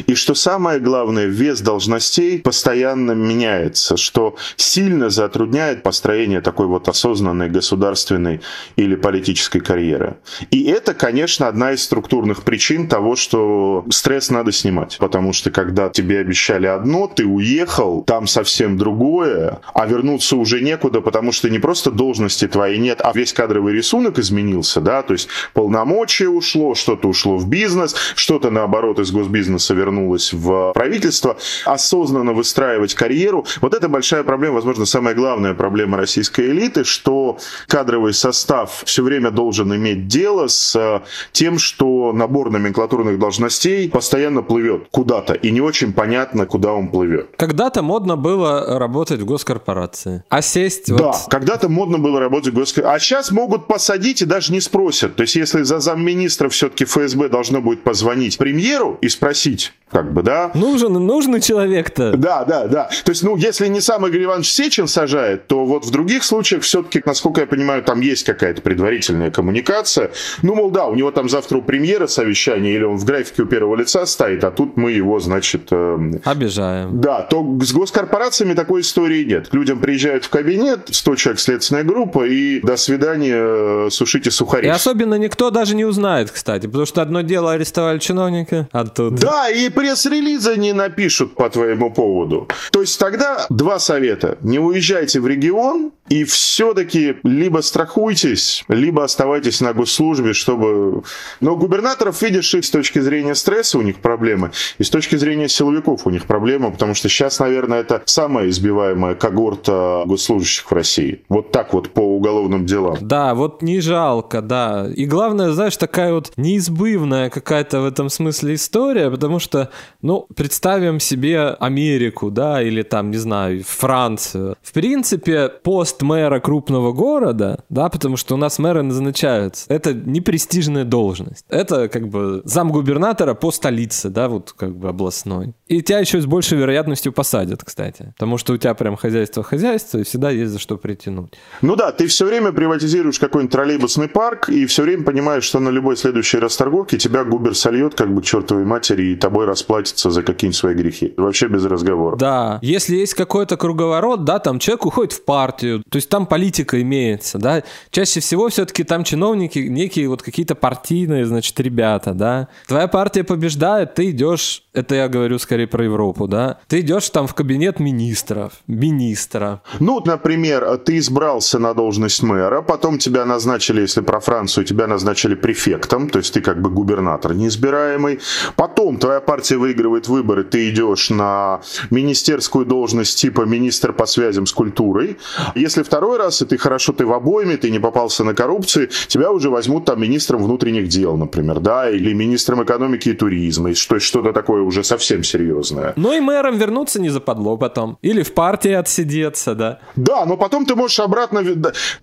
И 0.05 0.13
что 0.13 0.35
самое 0.35 0.79
главное, 0.79 1.25
вес 1.25 1.61
должностей 1.61 2.39
постоянно 2.39 3.13
меняется, 3.13 3.97
что 3.97 4.35
сильно 4.55 5.09
затрудняет 5.09 5.81
построение 5.81 6.41
такой 6.41 6.67
вот 6.67 6.87
осознанной 6.87 7.49
государственной 7.49 8.41
или 8.75 8.95
политической 8.95 9.61
карьеры. 9.61 10.17
И 10.51 10.65
это, 10.65 10.93
конечно, 10.93 11.47
одна 11.47 11.71
из 11.71 11.83
структурных 11.83 12.43
причин 12.43 12.87
того, 12.87 13.15
что 13.15 13.83
стресс 13.89 14.29
надо 14.29 14.51
снимать. 14.51 14.97
Потому 14.99 15.33
что 15.33 15.49
когда 15.49 15.89
тебе 15.89 16.19
обещали 16.19 16.67
одно, 16.67 17.07
ты 17.07 17.25
уехал, 17.25 18.03
там 18.03 18.27
совсем 18.27 18.42
другое, 18.77 19.59
а 19.73 19.85
вернуться 19.85 20.35
уже 20.35 20.61
некуда, 20.61 21.01
потому 21.01 21.31
что 21.31 21.49
не 21.49 21.59
просто 21.59 21.91
должности 21.91 22.47
твои 22.47 22.77
нет, 22.77 22.99
а 23.03 23.11
весь 23.13 23.33
кадровый 23.33 23.73
рисунок 23.73 24.19
изменился, 24.19 24.81
да, 24.81 25.01
то 25.01 25.13
есть 25.13 25.27
полномочия 25.53 26.27
ушло, 26.27 26.75
что-то 26.75 27.07
ушло 27.07 27.37
в 27.37 27.47
бизнес, 27.47 27.95
что-то 28.15 28.49
наоборот 28.49 28.99
из 28.99 29.11
госбизнеса 29.11 29.73
вернулось 29.73 30.33
в 30.33 30.71
правительство, 30.73 31.37
осознанно 31.65 32.33
выстраивать 32.33 32.93
карьеру. 32.93 33.45
Вот 33.61 33.73
это 33.73 33.89
большая 33.89 34.23
проблема, 34.23 34.55
возможно, 34.55 34.85
самая 34.85 35.15
главная 35.15 35.53
проблема 35.53 35.97
российской 35.97 36.49
элиты, 36.51 36.83
что 36.83 37.37
кадровый 37.67 38.13
состав 38.13 38.83
все 38.85 39.03
время 39.03 39.31
должен 39.31 39.73
иметь 39.75 40.07
дело 40.07 40.47
с 40.47 41.01
тем, 41.31 41.59
что 41.59 42.11
набор 42.13 42.51
номенклатурных 42.51 43.19
должностей 43.19 43.89
постоянно 43.89 44.41
плывет 44.41 44.87
куда-то, 44.91 45.33
и 45.33 45.51
не 45.51 45.61
очень 45.61 45.93
понятно, 45.93 46.45
куда 46.45 46.73
он 46.73 46.87
плывет. 46.87 47.29
Когда-то 47.37 47.81
модно 47.81 48.15
было 48.17 48.32
работать 48.41 49.21
в 49.21 49.25
госкорпорации. 49.25 50.23
А 50.29 50.41
сесть 50.41 50.87
Да, 50.87 51.07
вот... 51.07 51.15
когда-то 51.29 51.69
модно 51.69 51.99
было 51.99 52.19
работать 52.19 52.53
в 52.53 52.55
госкорпорации. 52.55 52.95
А 52.95 52.99
сейчас 52.99 53.31
могут 53.31 53.67
посадить 53.67 54.21
и 54.21 54.25
даже 54.25 54.51
не 54.51 54.59
спросят. 54.59 55.15
То 55.15 55.21
есть, 55.21 55.35
если 55.35 55.63
за 55.63 55.79
замминистра 55.79 56.49
все-таки 56.49 56.85
ФСБ 56.85 57.29
должно 57.29 57.61
будет 57.61 57.83
позвонить 57.83 58.37
премьеру 58.37 58.97
и 59.01 59.09
спросить, 59.09 59.73
как 59.93 60.11
бы, 60.11 60.23
да. 60.23 60.51
Нужен, 60.55 60.93
нужный 60.93 61.39
человек-то. 61.39 62.17
Да, 62.17 62.43
да, 62.43 62.67
да. 62.67 62.89
То 63.05 63.11
есть, 63.11 63.23
ну, 63.23 63.37
если 63.37 63.67
не 63.67 63.79
сам 63.79 64.05
Игорь 64.07 64.23
Иванович 64.23 64.51
Сечин 64.51 64.87
сажает, 64.87 65.47
то 65.47 65.65
вот 65.65 65.85
в 65.85 65.91
других 65.91 66.23
случаях 66.23 66.63
все-таки, 66.63 67.01
насколько 67.05 67.41
я 67.41 67.47
понимаю, 67.47 67.83
там 67.83 68.01
есть 68.01 68.23
какая-то 68.23 68.61
предварительная 68.61 69.31
коммуникация. 69.31 70.11
Ну, 70.41 70.55
мол, 70.55 70.71
да, 70.71 70.87
у 70.87 70.95
него 70.95 71.11
там 71.11 71.29
завтра 71.29 71.59
у 71.59 71.61
премьера 71.61 72.07
совещание, 72.07 72.75
или 72.75 72.83
он 72.83 72.97
в 72.97 73.05
графике 73.05 73.43
у 73.43 73.45
первого 73.45 73.75
лица 73.75 74.05
стоит, 74.05 74.43
а 74.43 74.51
тут 74.51 74.77
мы 74.77 74.91
его, 74.91 75.19
значит... 75.19 75.67
Э, 75.71 75.97
Обижаем. 76.23 76.99
Да, 76.99 77.21
то 77.21 77.43
с 77.61 77.71
госкорпорациями 77.71 78.53
такой 78.53 78.81
истории 78.81 79.23
нет. 79.23 79.49
К 79.49 79.53
людям 79.53 79.79
приезжают 79.79 80.25
в 80.25 80.29
кабинет, 80.29 80.89
100 80.91 81.15
человек 81.15 81.39
следственная 81.39 81.83
группа, 81.83 82.25
и 82.25 82.61
до 82.61 82.77
свидания, 82.77 83.35
э, 83.37 83.87
сушите 83.91 84.31
сухари. 84.31 84.67
И 84.67 84.71
особенно 84.71 85.15
никто 85.15 85.51
даже 85.51 85.75
не 85.75 85.85
узнает, 85.85 86.31
кстати, 86.31 86.65
потому 86.65 86.85
что 86.85 87.01
одно 87.01 87.21
дело 87.21 87.51
арестовали 87.51 87.99
чиновника, 87.99 88.67
а 88.71 88.85
тут... 88.85 89.15
Да, 89.15 89.49
и 89.49 89.69
пресс-релиза 89.83 90.55
не 90.55 90.71
напишут 90.71 91.35
по 91.35 91.49
твоему 91.49 91.91
поводу. 91.91 92.47
То 92.71 92.79
есть 92.79 92.97
тогда 92.97 93.45
два 93.49 93.79
совета. 93.79 94.37
Не 94.41 94.59
уезжайте 94.59 95.19
в 95.19 95.27
регион, 95.27 95.91
и 96.09 96.25
все-таки 96.25 97.15
либо 97.23 97.61
страхуйтесь, 97.61 98.63
либо 98.67 99.03
оставайтесь 99.03 99.61
на 99.61 99.73
госслужбе, 99.73 100.33
чтобы... 100.33 101.03
Но 101.39 101.55
губернаторов, 101.55 102.21
видишь, 102.21 102.53
их 102.53 102.65
с 102.65 102.69
точки 102.69 102.99
зрения 102.99 103.35
стресса 103.35 103.77
у 103.77 103.81
них 103.81 103.97
проблемы, 103.97 104.51
и 104.77 104.83
с 104.83 104.89
точки 104.89 105.15
зрения 105.15 105.47
силовиков 105.47 106.05
у 106.05 106.09
них 106.09 106.25
проблемы, 106.25 106.71
потому 106.71 106.93
что 106.93 107.09
сейчас, 107.09 107.39
наверное, 107.39 107.81
это 107.81 108.01
самая 108.05 108.49
избиваемая 108.49 109.15
когорта 109.15 110.03
госслужащих 110.05 110.69
в 110.69 110.73
России. 110.73 111.21
Вот 111.29 111.51
так 111.51 111.73
вот 111.73 111.89
по 111.89 112.01
уголовным 112.01 112.65
делам. 112.65 112.97
Да, 113.01 113.33
вот 113.33 113.61
не 113.61 113.79
жалко, 113.79 114.41
да. 114.41 114.87
И 114.93 115.05
главное, 115.05 115.51
знаешь, 115.51 115.77
такая 115.77 116.13
вот 116.13 116.33
неизбывная 116.35 117.29
какая-то 117.29 117.81
в 117.81 117.85
этом 117.85 118.09
смысле 118.09 118.55
история, 118.55 119.09
потому 119.09 119.39
что, 119.39 119.71
ну, 120.01 120.27
представим 120.35 120.99
себе 120.99 121.49
Америку, 121.59 122.31
да, 122.31 122.61
или 122.61 122.83
там, 122.83 123.11
не 123.11 123.17
знаю, 123.17 123.63
Францию. 123.65 124.55
В 124.61 124.73
принципе, 124.73 125.49
пост 125.49 126.01
мэра 126.01 126.39
крупного 126.39 126.91
города, 126.91 127.63
да, 127.69 127.89
потому 127.89 128.17
что 128.17 128.35
у 128.35 128.37
нас 128.37 128.59
мэры 128.59 128.83
назначаются. 128.83 129.65
Это 129.69 129.93
не 129.93 130.21
престижная 130.21 130.83
должность. 130.83 131.45
Это 131.49 131.87
как 131.87 132.07
бы 132.07 132.41
замгубернатора 132.45 133.33
по 133.33 133.51
столице, 133.51 134.09
да, 134.09 134.27
вот 134.27 134.53
как 134.53 134.75
бы 134.75 134.89
областной. 134.89 135.53
И 135.67 135.81
тебя 135.81 135.99
еще 135.99 136.21
с 136.21 136.25
большей 136.25 136.57
вероятностью 136.57 137.13
посадят, 137.13 137.63
кстати. 137.63 138.13
Потому 138.13 138.37
что 138.37 138.53
у 138.53 138.57
тебя 138.57 138.73
прям 138.73 138.95
хозяйство-хозяйство, 138.95 139.99
и 139.99 140.03
всегда 140.03 140.29
есть 140.29 140.51
за 140.51 140.59
что 140.59 140.77
притянуть. 140.77 141.33
Ну 141.61 141.75
да, 141.75 141.91
ты 141.91 142.07
все 142.07 142.25
время 142.25 142.51
приватизируешь 142.51 143.19
какой-нибудь 143.19 143.51
троллейбусный 143.51 144.07
парк, 144.07 144.49
и 144.49 144.65
все 144.65 144.83
время 144.83 145.03
понимаешь, 145.03 145.43
что 145.43 145.59
на 145.59 145.69
любой 145.69 145.97
следующей 145.97 146.39
расторговке 146.39 146.97
тебя 146.97 147.23
губер 147.23 147.55
сольет 147.55 147.95
как 147.95 148.13
бы 148.13 148.21
чертовой 148.21 148.65
матери, 148.65 149.11
и 149.11 149.15
тобой 149.15 149.45
расплатится 149.53 150.09
за 150.09 150.23
какие-нибудь 150.23 150.57
свои 150.57 150.73
грехи. 150.73 151.13
Вообще 151.15 151.47
без 151.47 151.63
разговора. 151.65 152.15
Да. 152.15 152.59
Если 152.61 152.95
есть 152.95 153.13
какой-то 153.13 153.55
круговорот, 153.55 154.23
да, 154.23 154.39
там 154.39 154.57
человек 154.57 154.85
уходит 154.85 155.13
в 155.13 155.23
партию, 155.23 155.83
то 155.89 155.97
есть 155.97 156.09
там 156.09 156.25
политика 156.25 156.81
имеется, 156.81 157.37
да. 157.37 157.63
Чаще 157.91 158.19
всего 158.19 158.49
все-таки 158.49 158.83
там 158.83 159.03
чиновники 159.03 159.59
некие 159.59 160.09
вот 160.09 160.23
какие-то 160.23 160.55
партийные, 160.55 161.25
значит, 161.25 161.59
ребята, 161.59 162.13
да. 162.13 162.47
Твоя 162.67 162.87
партия 162.87 163.23
побеждает, 163.23 163.93
ты 163.93 164.09
идешь, 164.09 164.63
это 164.73 164.95
я 164.95 165.07
говорю 165.07 165.37
скорее 165.37 165.67
про 165.67 165.83
Европу, 165.83 166.27
да. 166.27 166.57
Ты 166.67 166.79
идешь 166.79 167.09
там 167.09 167.27
в 167.27 167.35
кабинет 167.35 167.79
министров, 167.79 168.53
министра. 168.67 169.61
Ну, 169.79 170.01
например, 170.03 170.77
ты 170.77 170.97
избрался 170.97 171.59
на 171.59 171.73
должность 171.73 172.23
мэра, 172.23 172.61
потом 172.61 172.97
тебя 172.97 173.25
назначили, 173.25 173.81
если 173.81 174.01
про 174.01 174.19
Францию, 174.19 174.65
тебя 174.65 174.87
назначили 174.87 175.35
префектом, 175.35 176.09
то 176.09 176.19
есть 176.19 176.33
ты 176.33 176.41
как 176.41 176.59
бы 176.61 176.71
губернатор 176.71 177.33
неизбираемый. 177.35 178.19
Потом 178.55 178.97
твоя 178.97 179.19
партия 179.19 179.42
выигрывает 179.51 180.07
выборы, 180.07 180.43
ты 180.43 180.69
идешь 180.69 181.09
на 181.09 181.61
министерскую 181.89 182.65
должность 182.65 183.19
типа 183.19 183.41
министр 183.41 183.93
по 183.93 184.05
связям 184.05 184.45
с 184.45 184.51
культурой. 184.51 185.17
Если 185.55 185.83
второй 185.83 186.17
раз, 186.17 186.41
и 186.41 186.45
ты 186.45 186.57
хорошо, 186.57 186.93
ты 186.93 187.05
в 187.05 187.13
обойме, 187.13 187.57
ты 187.57 187.69
не 187.69 187.79
попался 187.79 188.23
на 188.23 188.33
коррупцию, 188.33 188.89
тебя 189.07 189.31
уже 189.31 189.49
возьмут 189.49 189.85
там 189.85 190.01
министром 190.01 190.43
внутренних 190.43 190.87
дел, 190.87 191.17
например, 191.17 191.59
да, 191.59 191.89
или 191.89 192.13
министром 192.13 192.63
экономики 192.63 193.09
и 193.09 193.13
туризма, 193.13 193.73
что 193.75 193.99
что-то 193.99 194.33
такое 194.33 194.61
уже 194.61 194.83
совсем 194.83 195.23
серьезное. 195.23 195.93
Ну 195.95 196.13
и 196.13 196.19
мэром 196.19 196.57
вернуться 196.57 197.01
не 197.01 197.09
западло 197.09 197.57
потом. 197.57 197.97
Или 198.01 198.23
в 198.23 198.33
партии 198.33 198.71
отсидеться, 198.71 199.55
да. 199.55 199.79
Да, 199.95 200.25
но 200.25 200.37
потом 200.37 200.65
ты 200.65 200.75
можешь 200.75 200.99
обратно... 200.99 201.43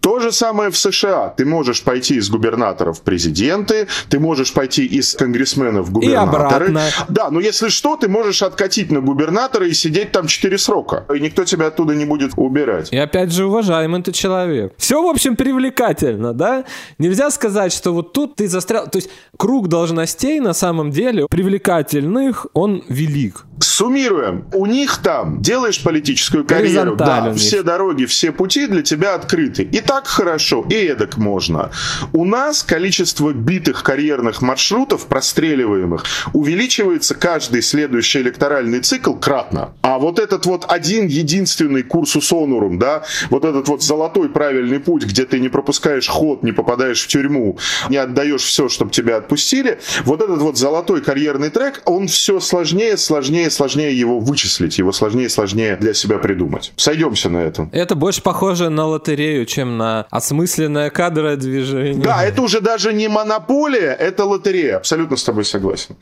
То 0.00 0.20
же 0.20 0.32
самое 0.32 0.70
в 0.70 0.76
США. 0.76 1.34
Ты 1.36 1.44
можешь 1.44 1.82
пойти 1.82 2.16
из 2.16 2.28
губернаторов 2.30 2.98
в 2.98 3.02
президенты, 3.02 3.86
ты 4.08 4.18
можешь 4.18 4.52
пойти 4.52 4.84
из 4.84 5.14
конгрессменов 5.14 5.88
в 5.88 5.92
губернаторы. 5.92 6.66
И 6.66 6.68
обратно. 6.68 6.82
Да, 7.08 7.29
но 7.30 7.40
если 7.40 7.68
что, 7.68 7.96
ты 7.96 8.08
можешь 8.08 8.42
откатить 8.42 8.90
на 8.90 9.00
губернатора 9.00 9.66
и 9.66 9.72
сидеть 9.72 10.12
там 10.12 10.26
4 10.26 10.58
срока. 10.58 11.04
И 11.14 11.20
никто 11.20 11.44
тебя 11.44 11.66
оттуда 11.66 11.94
не 11.94 12.04
будет 12.04 12.32
убирать. 12.36 12.92
И 12.92 12.96
опять 12.96 13.32
же, 13.32 13.46
уважаемый 13.46 14.02
ты 14.02 14.12
человек. 14.12 14.72
Все, 14.76 15.02
в 15.02 15.06
общем, 15.06 15.36
привлекательно, 15.36 16.32
да? 16.32 16.64
Нельзя 16.98 17.30
сказать, 17.30 17.72
что 17.72 17.92
вот 17.92 18.12
тут 18.12 18.36
ты 18.36 18.48
застрял. 18.48 18.88
То 18.88 18.98
есть 18.98 19.10
круг 19.36 19.68
должностей 19.68 20.40
на 20.40 20.52
самом 20.52 20.90
деле 20.90 21.26
привлекательных, 21.28 22.46
он 22.54 22.82
велик. 22.88 23.44
Суммируем. 23.60 24.46
У 24.54 24.66
них 24.66 24.98
там 24.98 25.42
делаешь 25.42 25.82
политическую 25.82 26.44
карьеру, 26.44 26.96
да, 26.96 27.32
все 27.34 27.62
дороги, 27.62 28.06
все 28.06 28.32
пути 28.32 28.66
для 28.66 28.82
тебя 28.82 29.14
открыты. 29.14 29.64
И 29.64 29.80
так 29.80 30.06
хорошо, 30.06 30.64
и 30.70 30.74
эдак 30.74 31.16
можно. 31.18 31.70
У 32.12 32.24
нас 32.24 32.62
количество 32.62 33.32
битых 33.32 33.82
карьерных 33.82 34.40
маршрутов, 34.42 35.06
простреливаемых, 35.06 36.04
увеличивается 36.32 37.14
каждый 37.20 37.62
следующий 37.62 38.20
электоральный 38.20 38.80
цикл 38.80 39.14
кратно. 39.14 39.74
А 39.82 39.98
вот 39.98 40.18
этот 40.18 40.46
вот 40.46 40.64
один 40.68 41.06
единственный 41.06 41.82
курсус 41.82 42.32
онурум, 42.32 42.78
да, 42.78 43.04
вот 43.28 43.44
этот 43.44 43.68
вот 43.68 43.82
золотой 43.82 44.30
правильный 44.30 44.80
путь, 44.80 45.04
где 45.04 45.26
ты 45.26 45.38
не 45.38 45.48
пропускаешь 45.48 46.08
ход, 46.08 46.42
не 46.42 46.52
попадаешь 46.52 47.02
в 47.02 47.06
тюрьму, 47.06 47.58
не 47.90 47.98
отдаешь 47.98 48.42
все, 48.42 48.68
чтобы 48.68 48.90
тебя 48.90 49.18
отпустили, 49.18 49.78
вот 50.04 50.22
этот 50.22 50.40
вот 50.40 50.56
золотой 50.56 51.02
карьерный 51.02 51.50
трек, 51.50 51.82
он 51.84 52.08
все 52.08 52.40
сложнее, 52.40 52.96
сложнее, 52.96 53.50
сложнее 53.50 53.96
его 53.96 54.18
вычислить, 54.18 54.78
его 54.78 54.92
сложнее, 54.92 55.28
сложнее 55.28 55.76
для 55.76 55.94
себя 55.94 56.18
придумать. 56.18 56.72
Сойдемся 56.76 57.28
на 57.28 57.38
этом. 57.38 57.68
Это 57.72 57.94
больше 57.94 58.22
похоже 58.22 58.70
на 58.70 58.86
лотерею, 58.86 59.44
чем 59.44 59.76
на 59.76 60.06
осмысленное 60.10 60.90
кадровое 60.90 61.36
движение. 61.36 62.02
Да, 62.02 62.24
это 62.24 62.40
уже 62.40 62.60
даже 62.60 62.92
не 62.92 63.08
монополия, 63.08 63.92
это 63.92 64.24
лотерея. 64.24 64.78
Абсолютно 64.78 65.16
с 65.16 65.24
тобой 65.24 65.44
согласен. 65.44 65.96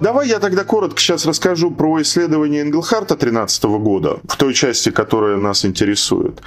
Давай 0.00 0.28
я 0.28 0.38
тогда 0.38 0.64
коротко 0.64 1.00
сейчас 1.00 1.26
расскажу 1.26 1.70
про 1.70 2.00
исследование 2.02 2.62
Энглхарта 2.62 3.14
2013 3.14 3.64
года, 3.64 4.20
в 4.28 4.36
той 4.36 4.54
части, 4.54 4.90
которая 4.90 5.36
нас 5.36 5.64
интересует. 5.64 6.40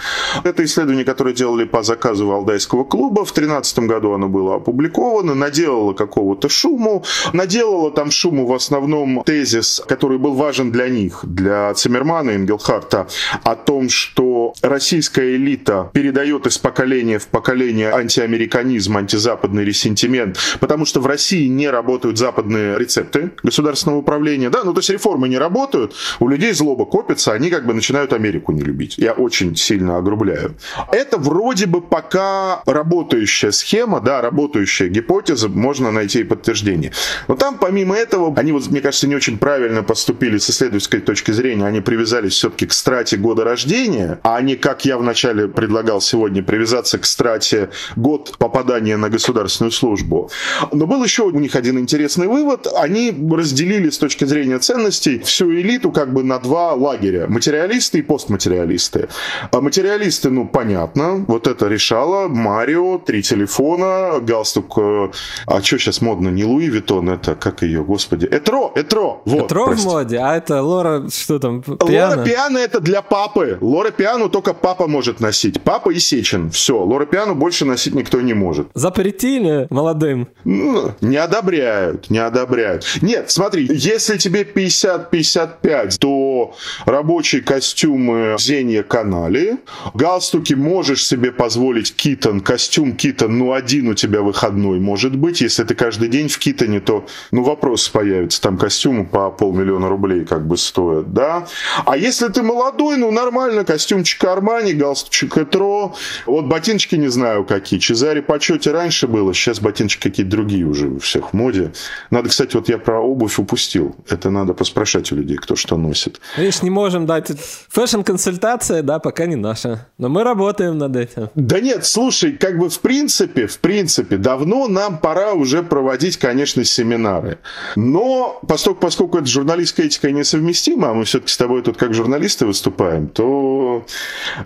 Это 0.44 0.64
исследование, 0.64 1.06
которое 1.06 1.34
делали 1.34 1.66
по 1.66 1.84
заказу 1.84 2.28
Валдайского 2.28 2.84
клуба. 2.84 3.26
В 3.26 3.34
2013 3.34 3.80
году 3.80 4.14
оно 4.14 4.30
было 4.30 4.56
опубликовано, 4.56 5.36
наделало 5.36 5.94
какого-то 5.94 6.50
шуму. 6.50 7.04
Наделало 7.34 7.92
там 7.92 8.12
шуму 8.12 8.48
в 8.48 8.54
основном 8.54 9.24
тезис, 9.26 9.82
который 9.88 10.18
был 10.18 10.34
важен 10.34 10.72
для 10.72 10.90
них, 10.90 11.20
для 11.24 11.74
Циммермана 11.74 12.32
и 12.32 12.36
Энгелхарта, 12.36 13.08
о 13.44 13.56
том, 13.56 13.90
что 13.90 14.54
российская 14.62 15.36
элита 15.36 15.90
передает 15.94 16.48
из 16.48 16.58
поколения 16.58 17.20
в 17.20 17.28
поколение 17.28 17.92
антиамериканизм, 17.92 18.98
антизападный 18.98 19.64
ресентимент, 19.64 20.38
потому 20.60 20.86
что 20.86 21.00
в 21.00 21.08
России 21.08 21.48
не 21.48 21.70
работают 21.70 22.18
западные 22.18 22.78
рецепты 22.78 23.32
государственного 23.44 24.00
управления. 24.00 24.50
Да, 24.50 24.64
ну 24.64 24.74
то 24.74 24.80
есть 24.80 24.90
реформы 24.90 25.30
не 25.30 25.38
работают, 25.38 25.94
у 26.20 26.28
людей 26.28 26.54
злоба 26.54 26.86
копится, 26.86 27.34
они 27.34 27.50
как 27.50 27.66
бы 27.66 27.74
начинают 27.74 28.14
Америку 28.14 28.52
не 28.52 28.62
любить. 28.62 28.98
Я 28.98 29.14
очень 29.14 29.56
сильно 29.56 29.98
огрубляю. 29.98 30.56
Это 30.92 31.18
вроде 31.18 31.66
бы 31.66 31.82
пока 31.82 32.62
работающая 32.66 33.52
схема, 33.52 34.00
да, 34.00 34.22
работающая 34.22 34.88
гипотеза, 34.88 35.50
можно 35.50 35.92
найти 35.92 36.22
и 36.22 36.24
подтверждение. 36.24 36.92
Но 37.28 37.36
там 37.36 37.58
помимо 37.58 37.96
этого, 37.96 38.34
они 38.38 38.52
вот, 38.52 38.68
мне 38.68 38.82
кажется, 38.82 39.08
не 39.08 39.16
очень 39.16 39.38
правильно 39.38 39.84
поступили 39.84 40.38
с 40.38 40.50
исследовательской 40.50 41.00
точки 41.00 41.32
зрения, 41.32 41.66
они 41.66 41.82
привязались 41.82 42.34
все-таки 42.34 42.66
к 42.66 42.74
страте 42.74 43.18
года 43.18 43.44
рождения, 43.44 44.20
а 44.24 44.42
не, 44.42 44.56
как 44.56 44.86
я 44.86 44.98
вначале 44.98 45.48
предлагал 45.48 46.02
сегодня, 46.02 46.44
привязаться 46.44 46.98
к 46.98 47.06
страте 47.06 47.70
год 47.96 48.36
попадания 48.38 48.98
на 48.98 49.10
государственную 49.10 49.72
службу. 49.72 50.30
Но 50.72 50.86
был 50.88 51.04
еще 51.04 51.24
у 51.24 51.32
них 51.32 51.56
один 51.56 51.80
интересный 51.80 52.28
вывод. 52.28 52.68
Они 52.76 53.12
разделили 53.32 53.90
с 53.90 53.98
точки 53.98 54.26
зрения 54.26 54.60
ценностей 54.60 55.20
всю 55.20 55.52
элиту 55.52 55.92
как 55.92 56.14
бы 56.14 56.24
на 56.24 56.40
два 56.40 56.74
лагеря. 56.74 57.28
Материалисты 57.28 58.00
и 58.00 58.02
постматериалисты. 58.02 59.08
А 59.52 59.62
материалисты, 59.62 60.30
ну, 60.30 60.48
понятно, 60.48 61.26
вот 61.28 61.48
это 61.48 61.68
решало. 61.68 62.28
Марио, 62.28 62.98
три 63.00 63.22
телефона, 63.22 64.20
галстук... 64.22 64.78
Э, 64.78 65.10
а 65.48 65.62
что 65.62 65.78
сейчас 65.78 66.02
модно? 66.02 66.30
Не 66.30 66.44
Louis 66.44 66.68
Vuitton, 66.68 67.10
это 67.10 67.36
как 67.36 67.62
ее, 67.62 67.84
господи? 67.84 68.26
Etro, 68.26 68.72
Etro. 68.76 69.22
Вот, 69.26 69.46
Etro 69.46 69.66
прости. 69.66 69.88
в 69.88 69.92
моде, 69.92 70.18
а 70.18 70.36
это 70.36 70.62
Loro, 70.62 71.08
что 71.10 71.40
там, 71.40 71.62
Piana? 71.62 72.16
Loro 72.16 72.26
Piana 72.26 72.58
это 72.58 72.80
для 72.80 73.02
папы. 73.02 73.58
Loro 73.62 73.92
Piana 73.92 74.30
только 74.30 74.54
папа 74.54 74.88
может 74.88 75.20
носить. 75.20 75.62
Папа 75.62 75.92
и 75.92 76.00
Сечин. 76.00 76.50
Все, 76.50 76.78
Loro 76.78 77.06
Piana 77.06 77.34
больше 77.34 77.66
носить 77.66 77.96
никто 77.96 78.22
не 78.22 78.34
может. 78.34 78.68
Запретили 78.74 79.68
молодым? 79.70 80.28
Ну, 80.44 80.92
не 81.02 81.18
одобряют, 81.18 82.10
не 82.10 82.20
одобряют. 82.20 82.86
Нет, 83.16 83.32
смотри, 83.32 83.66
если 83.72 84.18
тебе 84.18 84.44
50-55, 84.44 86.00
то 86.00 86.54
рабочие 86.86 87.42
костюмы 87.42 88.36
Зенья 88.38 88.84
Канали, 88.84 89.58
галстуки 89.94 90.54
можешь 90.54 91.08
себе 91.08 91.32
позволить 91.32 91.96
Китон, 91.96 92.42
костюм 92.42 92.94
Китон, 92.94 93.38
ну 93.38 93.54
один 93.54 93.88
у 93.88 93.94
тебя 93.94 94.22
выходной 94.22 94.80
может 94.82 95.16
быть, 95.16 95.40
если 95.40 95.64
ты 95.64 95.76
каждый 95.76 96.10
день 96.10 96.28
в 96.28 96.38
Китоне, 96.38 96.82
то 96.82 97.06
ну 97.32 97.44
вопросы 97.44 97.90
появятся, 97.90 98.42
там 98.42 98.58
костюмы 98.58 99.06
по 99.06 99.32
полмиллиона 99.32 99.88
рублей 99.88 100.26
как 100.26 100.46
бы 100.46 100.58
стоят, 100.58 101.14
да. 101.14 101.48
А 101.86 101.96
если 101.96 102.28
ты 102.28 102.44
молодой, 102.44 102.98
ну 102.98 103.12
нормально, 103.12 103.64
костюмчик 103.64 104.26
Армани, 104.26 104.74
галстучек 104.74 105.38
Этро, 105.38 105.94
вот 106.26 106.46
ботиночки 106.46 106.96
не 106.96 107.08
знаю 107.08 107.46
какие, 107.46 107.80
Чезари 107.80 108.20
почете 108.20 108.72
раньше 108.72 109.08
было, 109.08 109.34
сейчас 109.34 109.62
ботиночки 109.62 110.10
какие-то 110.10 110.32
другие 110.32 110.66
уже 110.66 110.90
у 110.90 111.00
всех 111.00 111.30
в 111.30 111.34
моде. 111.34 111.72
Надо, 112.10 112.28
кстати, 112.28 112.56
вот 112.56 112.68
я 112.68 112.78
про 112.78 113.05
обувь 113.06 113.40
упустил, 113.40 113.96
это 114.10 114.30
надо 114.30 114.54
поспрашать 114.54 115.12
у 115.12 115.16
людей, 115.16 115.38
кто 115.38 115.56
что 115.56 115.78
носит. 115.78 116.20
Видишь, 116.38 116.62
не 116.62 116.70
можем 116.70 117.06
дать 117.06 117.32
фэшн-консультация, 117.70 118.82
да, 118.82 119.00
пока 119.00 119.26
не 119.26 119.36
наша, 119.36 119.88
но 119.98 120.10
мы 120.10 120.24
работаем 120.24 120.78
над 120.78 120.96
этим. 120.96 121.30
Да 121.36 121.60
нет, 121.60 121.86
слушай, 121.86 122.34
как 122.34 122.58
бы 122.58 122.70
в 122.70 122.80
принципе, 122.80 123.48
в 123.48 123.60
принципе, 123.60 124.18
давно 124.18 124.68
нам 124.68 124.98
пора 124.98 125.34
уже 125.34 125.64
проводить, 125.64 126.18
конечно, 126.18 126.64
семинары. 126.64 127.38
Но 127.76 128.40
поскольку, 128.48 128.82
поскольку 128.82 129.18
это 129.18 129.28
журналистская 129.28 129.86
этика 129.86 130.12
несовместима, 130.12 130.90
а 130.90 130.94
мы 130.94 131.06
все-таки 131.06 131.32
с 131.32 131.38
тобой 131.38 131.62
тут 131.62 131.78
как 131.78 131.94
журналисты 131.94 132.46
выступаем, 132.46 133.08
то 133.08 133.86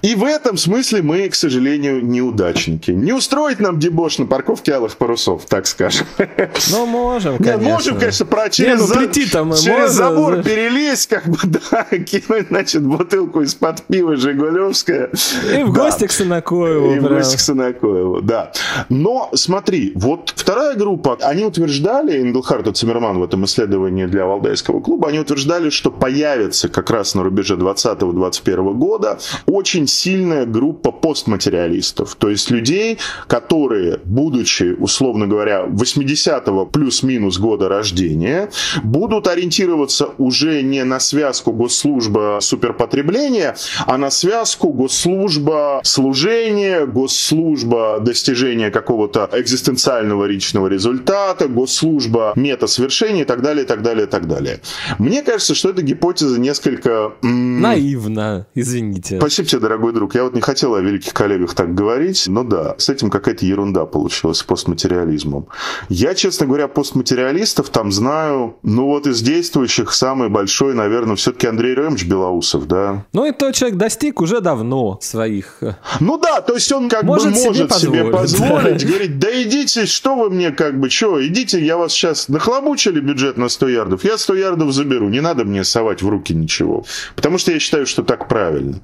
и 0.01 0.15
в 0.15 0.23
этом 0.23 0.57
смысле 0.57 1.01
мы, 1.01 1.29
к 1.29 1.35
сожалению, 1.35 2.05
неудачники. 2.05 2.91
Не 2.91 3.13
устроить 3.13 3.59
нам 3.59 3.79
дебош 3.79 4.17
на 4.17 4.25
парковке 4.25 4.73
алых 4.73 4.97
парусов, 4.97 5.45
так 5.45 5.67
скажем. 5.67 6.05
Ну, 6.71 6.85
можем, 6.85 7.37
конечно. 7.37 7.59
Не, 7.59 7.71
можем, 7.71 7.99
конечно, 7.99 8.25
про 8.39 8.49
через, 8.49 8.81
Не, 8.81 8.87
ну, 8.87 8.93
прийти 8.93 9.29
там 9.29 9.53
через 9.53 9.67
можно, 9.67 9.87
забор 9.89 10.35
да. 10.37 10.43
перелезть, 10.43 11.07
как 11.07 11.27
бы, 11.27 11.37
да, 11.71 11.83
кинуть, 11.83 12.47
значит, 12.49 12.83
бутылку 12.83 13.41
из-под 13.41 13.83
пива 13.83 14.15
Жигулевская. 14.15 15.09
И 15.57 15.63
в 15.63 15.73
да. 15.73 15.83
гости 15.83 16.07
к 16.07 16.11
Санакоеву. 16.11 16.93
И 16.93 16.99
прям. 16.99 17.05
в 17.05 17.17
гости 17.17 17.35
к 17.37 17.39
Санакоеву, 17.39 18.21
да. 18.21 18.51
Но, 18.89 19.29
смотри, 19.33 19.91
вот 19.95 20.33
вторая 20.35 20.75
группа, 20.75 21.17
они 21.21 21.45
утверждали, 21.45 22.21
Инглхарт 22.21 22.67
и 22.67 22.73
Циммерман 22.73 23.19
в 23.19 23.23
этом 23.23 23.45
исследовании 23.45 24.05
для 24.05 24.25
Валдайского 24.25 24.79
клуба, 24.79 25.09
они 25.09 25.19
утверждали, 25.19 25.69
что 25.69 25.91
появится 25.91 26.69
как 26.69 26.89
раз 26.89 27.15
на 27.15 27.23
рубеже 27.23 27.55
20-21 27.55 28.73
года 28.73 29.19
очень 29.45 29.87
сильная 29.87 30.45
группа 30.45 30.91
постматериалистов, 30.91 32.15
то 32.15 32.29
есть 32.29 32.51
людей, 32.51 32.99
которые, 33.27 33.99
будучи, 34.05 34.75
условно 34.79 35.27
говоря, 35.27 35.65
80-го 35.65 36.65
плюс-минус 36.65 37.37
года 37.37 37.69
рождения, 37.69 38.28
будут 38.83 39.27
ориентироваться 39.27 40.09
уже 40.17 40.61
не 40.61 40.83
на 40.83 40.99
связку 40.99 41.51
госслужба 41.51 42.39
суперпотребления, 42.41 43.55
а 43.85 43.97
на 43.97 44.09
связку 44.09 44.69
госслужба 44.69 45.81
служения, 45.83 46.85
госслужба 46.85 47.99
достижения 47.99 48.71
какого-то 48.71 49.29
экзистенциального 49.33 50.25
личного 50.25 50.67
результата, 50.67 51.47
госслужба 51.47 52.33
метасовершения 52.35 53.23
и 53.23 53.25
так 53.25 53.41
далее, 53.41 53.63
и 53.63 53.67
так 53.67 53.81
далее, 53.81 54.05
и 54.05 54.09
так 54.09 54.27
далее. 54.27 54.61
Мне 54.97 55.21
кажется, 55.21 55.55
что 55.55 55.69
эта 55.69 55.81
гипотеза 55.81 56.39
несколько... 56.39 57.13
Наивна, 57.21 58.47
извините. 58.55 59.17
Спасибо 59.17 59.47
тебе, 59.47 59.61
дорогой 59.61 59.93
друг. 59.93 60.15
Я 60.15 60.23
вот 60.23 60.35
не 60.35 60.41
хотел 60.41 60.75
о 60.75 60.81
великих 60.81 61.13
коллегах 61.13 61.53
так 61.53 61.73
говорить, 61.73 62.25
но 62.27 62.43
да, 62.43 62.75
с 62.77 62.89
этим 62.89 63.09
какая-то 63.09 63.45
ерунда 63.45 63.85
получилась, 63.85 64.43
постматериализмом. 64.43 65.47
Я, 65.89 66.13
честно 66.13 66.45
говоря, 66.45 66.67
постматериалистов 66.67 67.69
там 67.69 67.91
знаю, 67.91 68.18
ну 68.63 68.85
вот 68.85 69.07
из 69.07 69.21
действующих 69.21 69.93
самый 69.93 70.29
большой, 70.29 70.73
наверное, 70.73 71.15
все-таки 71.15 71.47
Андрей 71.47 71.75
Ремович 71.75 72.05
Белоусов, 72.05 72.67
да. 72.67 73.05
Ну 73.13 73.25
и 73.25 73.31
тот 73.31 73.55
человек 73.55 73.77
достиг 73.77 74.21
уже 74.21 74.41
давно 74.41 74.97
своих. 75.01 75.57
Э, 75.61 75.75
ну 75.99 76.17
да, 76.17 76.41
то 76.41 76.53
есть 76.53 76.71
он 76.71 76.89
как 76.89 77.03
может 77.03 77.33
бы 77.33 77.39
может 77.39 77.55
себе 77.55 77.67
позволить, 77.67 78.01
себе 78.01 78.11
позволить 78.11 78.81
да. 78.83 78.87
говорить, 78.87 79.19
да 79.19 79.43
идите, 79.43 79.85
что 79.85 80.15
вы 80.15 80.29
мне 80.29 80.51
как 80.51 80.79
бы, 80.79 80.89
что, 80.89 81.25
идите, 81.25 81.63
я 81.63 81.77
вас 81.77 81.91
сейчас 81.91 82.29
нахлобучили 82.29 82.99
бюджет 82.99 83.37
на 83.37 83.49
100 83.49 83.67
ярдов, 83.69 84.03
я 84.03 84.17
100 84.17 84.35
ярдов 84.35 84.71
заберу, 84.71 85.09
не 85.09 85.21
надо 85.21 85.45
мне 85.45 85.63
совать 85.63 86.01
в 86.01 86.09
руки 86.09 86.33
ничего. 86.33 86.85
Потому 87.15 87.37
что 87.37 87.51
я 87.51 87.59
считаю, 87.59 87.85
что 87.85 88.03
так 88.03 88.27
правильно. 88.27 88.81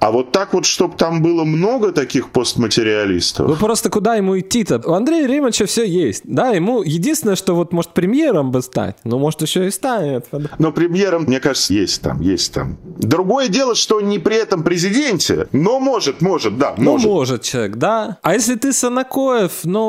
А 0.00 0.10
вот 0.10 0.32
так 0.32 0.54
вот, 0.54 0.66
чтобы 0.66 0.96
там 0.96 1.22
было 1.22 1.44
много 1.44 1.92
таких 1.92 2.30
постматериалистов. 2.30 3.48
Ну 3.48 3.56
просто 3.56 3.90
куда 3.90 4.14
ему 4.14 4.38
идти-то? 4.38 4.82
У 4.84 4.92
Андрея 4.92 5.26
Ремовича 5.26 5.66
все 5.66 5.84
есть. 5.84 6.22
Да, 6.24 6.50
ему 6.50 6.82
единственное, 6.82 7.36
что 7.36 7.54
вот 7.54 7.72
может 7.72 7.92
премьером 7.92 8.50
бы 8.50 8.62
стать, 8.76 8.96
но 9.04 9.18
может 9.18 9.40
еще 9.40 9.66
и 9.66 9.70
станет. 9.70 10.26
Но 10.58 10.70
премьером, 10.70 11.22
мне 11.22 11.40
кажется, 11.40 11.72
есть 11.72 12.02
там, 12.02 12.20
есть 12.20 12.52
там. 12.52 12.76
Другое 12.84 13.48
дело, 13.48 13.74
что 13.74 14.02
не 14.02 14.18
при 14.18 14.36
этом 14.36 14.62
президенте, 14.62 15.48
но 15.52 15.80
может, 15.80 16.20
может, 16.20 16.58
да, 16.58 16.74
может. 16.76 17.06
Ну, 17.06 17.14
может 17.14 17.42
человек, 17.42 17.76
да. 17.76 18.18
А 18.22 18.34
если 18.34 18.54
ты 18.56 18.74
Санакоев, 18.74 19.52
ну, 19.64 19.80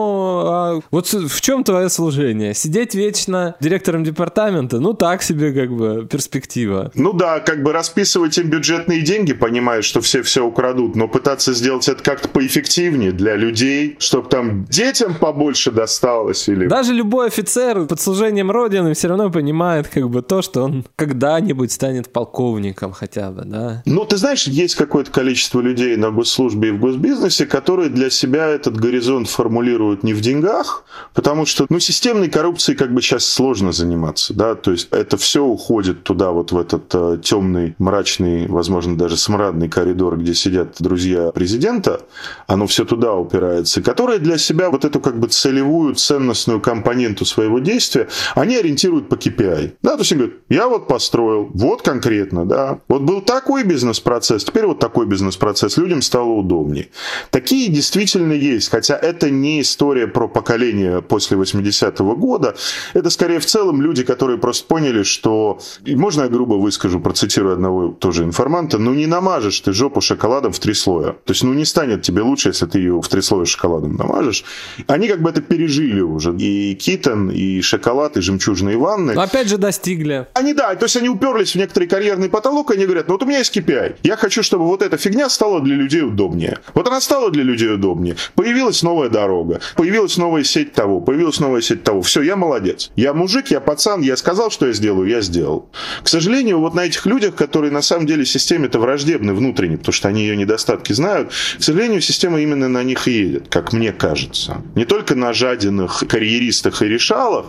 а 0.45 0.79
вот 0.89 1.07
в 1.11 1.41
чем 1.41 1.65
твое 1.65 1.89
служение? 1.89 2.53
Сидеть 2.53 2.95
вечно 2.95 3.55
директором 3.59 4.05
департамента? 4.05 4.79
Ну, 4.79 4.93
так 4.93 5.21
себе 5.21 5.51
как 5.51 5.75
бы 5.75 6.07
перспектива. 6.09 6.91
Ну 6.95 7.11
да, 7.11 7.39
как 7.41 7.63
бы 7.63 7.73
расписывать 7.73 8.37
им 8.37 8.49
бюджетные 8.49 9.01
деньги, 9.01 9.33
понимая, 9.33 9.81
что 9.81 9.99
все 9.99 10.21
все 10.21 10.45
украдут, 10.45 10.95
но 10.95 11.09
пытаться 11.09 11.53
сделать 11.53 11.89
это 11.89 12.01
как-то 12.01 12.29
поэффективнее 12.29 13.11
для 13.11 13.35
людей, 13.35 13.97
чтобы 13.99 14.29
там 14.29 14.65
детям 14.65 15.15
побольше 15.15 15.71
досталось 15.71 16.47
или... 16.47 16.67
Даже 16.67 16.93
любой 16.93 17.27
офицер 17.27 17.85
под 17.85 17.99
служением 17.99 18.49
Родины 18.49 18.76
все 18.93 19.07
равно 19.07 19.29
понимает 19.29 19.87
как 19.87 20.09
бы 20.09 20.21
то, 20.21 20.41
что 20.41 20.63
он 20.63 20.85
когда-нибудь 20.95 21.71
станет 21.71 22.11
полковником 22.11 22.91
хотя 22.91 23.31
бы, 23.31 23.43
да? 23.45 23.83
Ну, 23.85 24.05
ты 24.05 24.17
знаешь, 24.17 24.47
есть 24.47 24.75
какое-то 24.75 25.11
количество 25.11 25.61
людей 25.61 25.95
на 25.95 26.11
госслужбе 26.11 26.69
и 26.69 26.71
в 26.71 26.79
госбизнесе, 26.79 27.45
которые 27.45 27.89
для 27.89 28.09
себя 28.09 28.47
этот 28.47 28.77
горизонт 28.77 29.29
формулируют 29.29 30.03
не 30.03 30.13
в 30.13 30.21
деньгах, 30.21 30.83
потому 31.13 31.45
что, 31.45 31.65
ну, 31.69 31.79
системной 31.79 32.29
коррупцией 32.29 32.77
как 32.77 32.93
бы 32.93 33.01
сейчас 33.01 33.25
сложно 33.25 33.71
заниматься, 33.71 34.33
да, 34.33 34.55
то 34.55 34.71
есть 34.71 34.87
это 34.91 35.17
все 35.17 35.43
уходит 35.43 36.03
туда, 36.03 36.31
вот 36.31 36.51
в 36.51 36.57
этот 36.57 36.93
э, 36.93 37.19
темный, 37.23 37.75
мрачный, 37.77 38.47
возможно, 38.47 38.97
даже 38.97 39.17
смрадный 39.17 39.69
коридор, 39.69 40.17
где 40.17 40.33
сидят 40.33 40.75
друзья 40.79 41.31
президента, 41.31 42.01
оно 42.47 42.67
все 42.67 42.85
туда 42.85 43.13
упирается, 43.13 43.81
которые 43.81 44.19
для 44.19 44.37
себя 44.37 44.69
вот 44.69 44.85
эту 44.85 44.99
как 44.99 45.19
бы 45.19 45.27
целевую 45.27 45.95
ценностную 45.95 46.61
компоненту 46.61 47.25
своего 47.25 47.59
действия, 47.59 48.07
они 48.35 48.59
ориентируют 48.67 49.09
по 49.09 49.15
KPI. 49.15 49.73
Да, 49.81 49.93
то 49.93 49.99
есть 49.99 50.11
они 50.11 50.21
говорят, 50.21 50.39
я 50.49 50.67
вот 50.67 50.87
построил, 50.87 51.49
вот 51.53 51.81
конкретно, 51.81 52.45
да, 52.45 52.79
вот 52.87 53.01
был 53.01 53.21
такой 53.21 53.63
бизнес-процесс, 53.63 54.43
теперь 54.43 54.65
вот 54.65 54.79
такой 54.79 55.05
бизнес-процесс, 55.05 55.77
людям 55.77 56.01
стало 56.01 56.31
удобнее. 56.31 56.89
Такие 57.31 57.69
действительно 57.69 58.33
есть, 58.33 58.69
хотя 58.69 58.95
это 58.95 59.29
не 59.29 59.61
история 59.61 60.07
про 60.07 60.27
поколение 60.27 61.01
после 61.01 61.37
80-го 61.37 62.15
года, 62.15 62.55
это 62.93 63.09
скорее 63.09 63.39
в 63.39 63.45
целом 63.45 63.81
люди, 63.81 64.03
которые 64.03 64.37
просто 64.37 64.67
поняли, 64.67 65.03
что, 65.03 65.59
и 65.85 65.95
можно 65.95 66.23
я 66.23 66.27
грубо 66.27 66.55
выскажу, 66.55 66.99
процитирую 66.99 67.53
одного 67.53 67.89
тоже 67.89 68.23
информанта, 68.23 68.77
ну 68.77 68.93
не 68.93 69.07
намажешь 69.07 69.59
ты 69.61 69.73
жопу 69.73 70.01
шоколадом 70.01 70.51
в 70.51 70.59
три 70.59 70.73
слоя. 70.73 71.11
То 71.11 71.31
есть, 71.33 71.43
ну 71.43 71.53
не 71.53 71.65
станет 71.65 72.01
тебе 72.01 72.21
лучше, 72.21 72.49
если 72.49 72.65
ты 72.65 72.79
ее 72.79 73.01
в 73.01 73.07
три 73.07 73.21
слоя 73.21 73.45
шоколадом 73.45 73.95
намажешь. 73.95 74.43
Они 74.87 75.07
как 75.07 75.21
бы 75.21 75.29
это 75.29 75.41
пережили 75.41 76.01
уже. 76.01 76.35
И 76.37 76.75
Китон, 76.75 77.29
и 77.29 77.61
шоколад, 77.61 78.17
и 78.17 78.21
жемчужные 78.57 78.77
ванны. 78.77 79.13
Но 79.13 79.21
опять 79.21 79.47
же 79.47 79.57
достигли. 79.57 80.27
Они, 80.33 80.53
да, 80.53 80.75
то 80.75 80.85
есть 80.85 80.97
они 80.97 81.09
уперлись 81.09 81.53
в 81.53 81.55
некоторый 81.55 81.87
карьерный 81.87 82.29
потолок, 82.29 82.71
и 82.71 82.73
они 82.75 82.85
говорят, 82.85 83.07
ну 83.07 83.13
вот 83.13 83.23
у 83.23 83.25
меня 83.25 83.39
есть 83.39 83.55
KPI. 83.55 83.97
Я 84.03 84.17
хочу, 84.17 84.43
чтобы 84.43 84.65
вот 84.65 84.81
эта 84.81 84.97
фигня 84.97 85.29
стала 85.29 85.61
для 85.61 85.75
людей 85.75 86.01
удобнее. 86.01 86.59
Вот 86.73 86.87
она 86.87 87.01
стала 87.01 87.31
для 87.31 87.43
людей 87.43 87.73
удобнее. 87.73 88.15
Появилась 88.35 88.83
новая 88.83 89.09
дорога, 89.09 89.59
появилась 89.75 90.17
новая 90.17 90.43
сеть 90.43 90.73
того, 90.73 90.99
появилась 91.01 91.39
новая 91.39 91.61
сеть 91.61 91.83
того. 91.83 92.01
Все, 92.01 92.21
я 92.21 92.35
молодец. 92.35 92.91
Я 92.95 93.13
мужик, 93.13 93.47
я 93.47 93.59
пацан, 93.59 94.01
я 94.01 94.17
сказал, 94.17 94.51
что 94.51 94.67
я 94.67 94.73
сделаю, 94.73 95.07
я 95.07 95.21
сделал. 95.21 95.69
К 96.03 96.07
сожалению, 96.07 96.59
вот 96.59 96.73
на 96.73 96.85
этих 96.85 97.05
людях, 97.05 97.35
которые 97.35 97.71
на 97.71 97.81
самом 97.81 98.05
деле 98.05 98.25
системе-то 98.25 98.79
враждебны 98.79 99.33
внутренне, 99.33 99.77
потому 99.77 99.93
что 99.93 100.07
они 100.07 100.21
ее 100.21 100.35
недостатки 100.35 100.93
знают, 100.93 101.31
к 101.57 101.63
сожалению, 101.63 102.01
система 102.01 102.41
именно 102.41 102.67
на 102.67 102.83
них 102.83 103.07
и 103.07 103.11
едет, 103.11 103.47
как 103.49 103.73
мне 103.73 103.91
кажется. 103.91 104.61
Не 104.75 104.85
только 104.85 105.15
на 105.15 105.33
жадиных 105.33 106.03
карьеристах 106.07 106.81
и 106.81 106.85
решалах, 106.85 107.45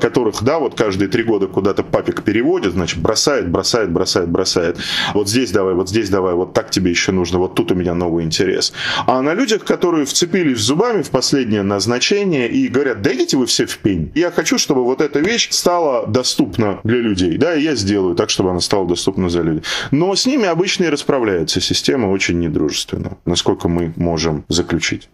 которых, 0.00 0.42
да, 0.48 0.58
вот 0.58 0.74
каждые 0.74 1.10
три 1.10 1.24
года 1.24 1.46
куда-то 1.46 1.82
папик 1.82 2.22
переводит, 2.22 2.72
значит, 2.72 3.00
бросает, 3.00 3.50
бросает, 3.50 3.90
бросает, 3.90 4.30
бросает. 4.30 4.78
Вот 5.12 5.28
здесь 5.28 5.50
давай, 5.50 5.74
вот 5.74 5.90
здесь 5.90 6.08
давай, 6.08 6.32
вот 6.32 6.54
так 6.54 6.70
тебе 6.70 6.90
еще 6.90 7.12
нужно, 7.12 7.38
вот 7.38 7.54
тут 7.54 7.70
у 7.70 7.74
меня 7.74 7.92
новый 7.92 8.24
интерес. 8.24 8.72
А 9.06 9.20
на 9.20 9.34
людях, 9.34 9.62
которые 9.66 10.06
вцепились 10.06 10.58
зубами 10.58 11.02
в 11.02 11.10
последнее 11.10 11.62
назначение 11.62 12.48
и 12.48 12.68
говорят, 12.68 13.02
да 13.02 13.12
идите 13.12 13.36
вы 13.36 13.44
все 13.44 13.66
в 13.66 13.76
пень. 13.76 14.10
Я 14.14 14.30
хочу, 14.30 14.56
чтобы 14.56 14.84
вот 14.84 15.02
эта 15.02 15.18
вещь 15.18 15.50
стала 15.50 16.06
доступна 16.06 16.80
для 16.82 16.96
людей, 16.96 17.36
да, 17.36 17.54
и 17.54 17.62
я 17.62 17.74
сделаю 17.74 18.14
так, 18.14 18.30
чтобы 18.30 18.48
она 18.48 18.60
стала 18.60 18.88
доступна 18.88 19.28
за 19.28 19.42
людей. 19.42 19.62
Но 19.90 20.14
с 20.14 20.24
ними 20.24 20.46
обычно 20.46 20.84
и 20.84 20.88
расправляется 20.88 21.60
система 21.60 22.06
очень 22.06 22.38
недружественно, 22.38 23.18
насколько 23.26 23.68
мы 23.68 23.92
можем 23.96 24.46
заключить. 24.48 25.10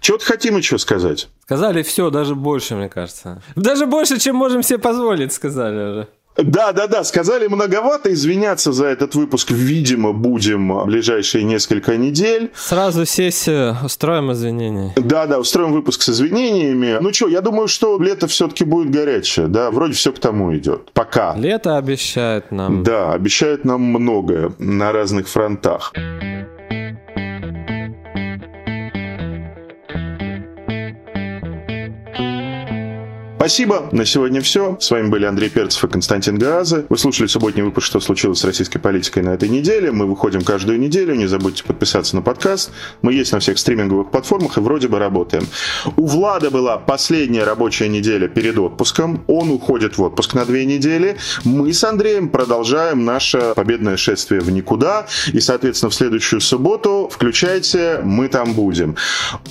Чего-то 0.00 0.24
хотим 0.24 0.56
еще 0.56 0.78
сказать? 0.78 1.28
Сказали 1.52 1.82
все, 1.82 2.08
даже 2.08 2.34
больше, 2.34 2.74
мне 2.76 2.88
кажется. 2.88 3.42
Даже 3.56 3.84
больше, 3.86 4.18
чем 4.18 4.36
можем 4.36 4.62
себе 4.62 4.78
позволить, 4.78 5.34
сказали 5.34 5.90
уже. 5.90 6.08
Да, 6.36 6.72
да, 6.72 6.86
да, 6.86 7.04
сказали 7.04 7.46
многовато, 7.46 8.10
извиняться 8.10 8.72
за 8.72 8.86
этот 8.86 9.14
выпуск, 9.14 9.50
видимо, 9.50 10.14
будем 10.14 10.72
в 10.72 10.86
ближайшие 10.86 11.44
несколько 11.44 11.98
недель. 11.98 12.50
Сразу 12.54 13.04
сессию, 13.04 13.76
устроим 13.84 14.32
извинения. 14.32 14.94
Да, 14.96 15.26
да, 15.26 15.38
устроим 15.38 15.72
выпуск 15.72 16.00
с 16.00 16.08
извинениями. 16.08 16.96
Ну 17.02 17.12
что, 17.12 17.28
я 17.28 17.42
думаю, 17.42 17.68
что 17.68 17.98
лето 17.98 18.28
все-таки 18.28 18.64
будет 18.64 18.90
горячее, 18.90 19.46
да, 19.46 19.70
вроде 19.70 19.92
все 19.92 20.10
к 20.10 20.18
тому 20.18 20.56
идет. 20.56 20.90
Пока. 20.94 21.34
Лето 21.36 21.76
обещает 21.76 22.50
нам. 22.50 22.82
Да, 22.82 23.12
обещает 23.12 23.66
нам 23.66 23.82
многое 23.82 24.52
на 24.58 24.90
разных 24.92 25.28
фронтах. 25.28 25.92
Спасибо. 33.42 33.88
На 33.90 34.04
сегодня 34.04 34.40
все. 34.40 34.76
С 34.78 34.88
вами 34.92 35.08
были 35.08 35.24
Андрей 35.24 35.50
Перцев 35.50 35.82
и 35.82 35.88
Константин 35.88 36.38
Гааза. 36.38 36.86
Вы 36.88 36.96
слушали 36.96 37.26
субботний 37.26 37.64
выпуск 37.64 37.88
«Что 37.88 37.98
случилось 37.98 38.38
с 38.38 38.44
российской 38.44 38.78
политикой» 38.78 39.24
на 39.24 39.30
этой 39.30 39.48
неделе. 39.48 39.90
Мы 39.90 40.06
выходим 40.06 40.42
каждую 40.42 40.78
неделю. 40.78 41.16
Не 41.16 41.26
забудьте 41.26 41.64
подписаться 41.64 42.14
на 42.14 42.22
подкаст. 42.22 42.70
Мы 43.02 43.14
есть 43.14 43.32
на 43.32 43.40
всех 43.40 43.58
стриминговых 43.58 44.12
платформах 44.12 44.58
и 44.58 44.60
вроде 44.60 44.86
бы 44.86 45.00
работаем. 45.00 45.44
У 45.96 46.06
Влада 46.06 46.52
была 46.52 46.78
последняя 46.78 47.42
рабочая 47.42 47.88
неделя 47.88 48.28
перед 48.28 48.56
отпуском. 48.58 49.24
Он 49.26 49.50
уходит 49.50 49.98
в 49.98 50.02
отпуск 50.02 50.34
на 50.34 50.44
две 50.44 50.64
недели. 50.64 51.16
Мы 51.42 51.72
с 51.72 51.82
Андреем 51.82 52.28
продолжаем 52.28 53.04
наше 53.04 53.54
победное 53.56 53.96
шествие 53.96 54.40
в 54.40 54.52
никуда. 54.52 55.08
И, 55.32 55.40
соответственно, 55.40 55.90
в 55.90 55.94
следующую 55.96 56.40
субботу 56.40 57.10
включайте 57.12 58.02
«Мы 58.04 58.28
там 58.28 58.52
будем». 58.52 58.94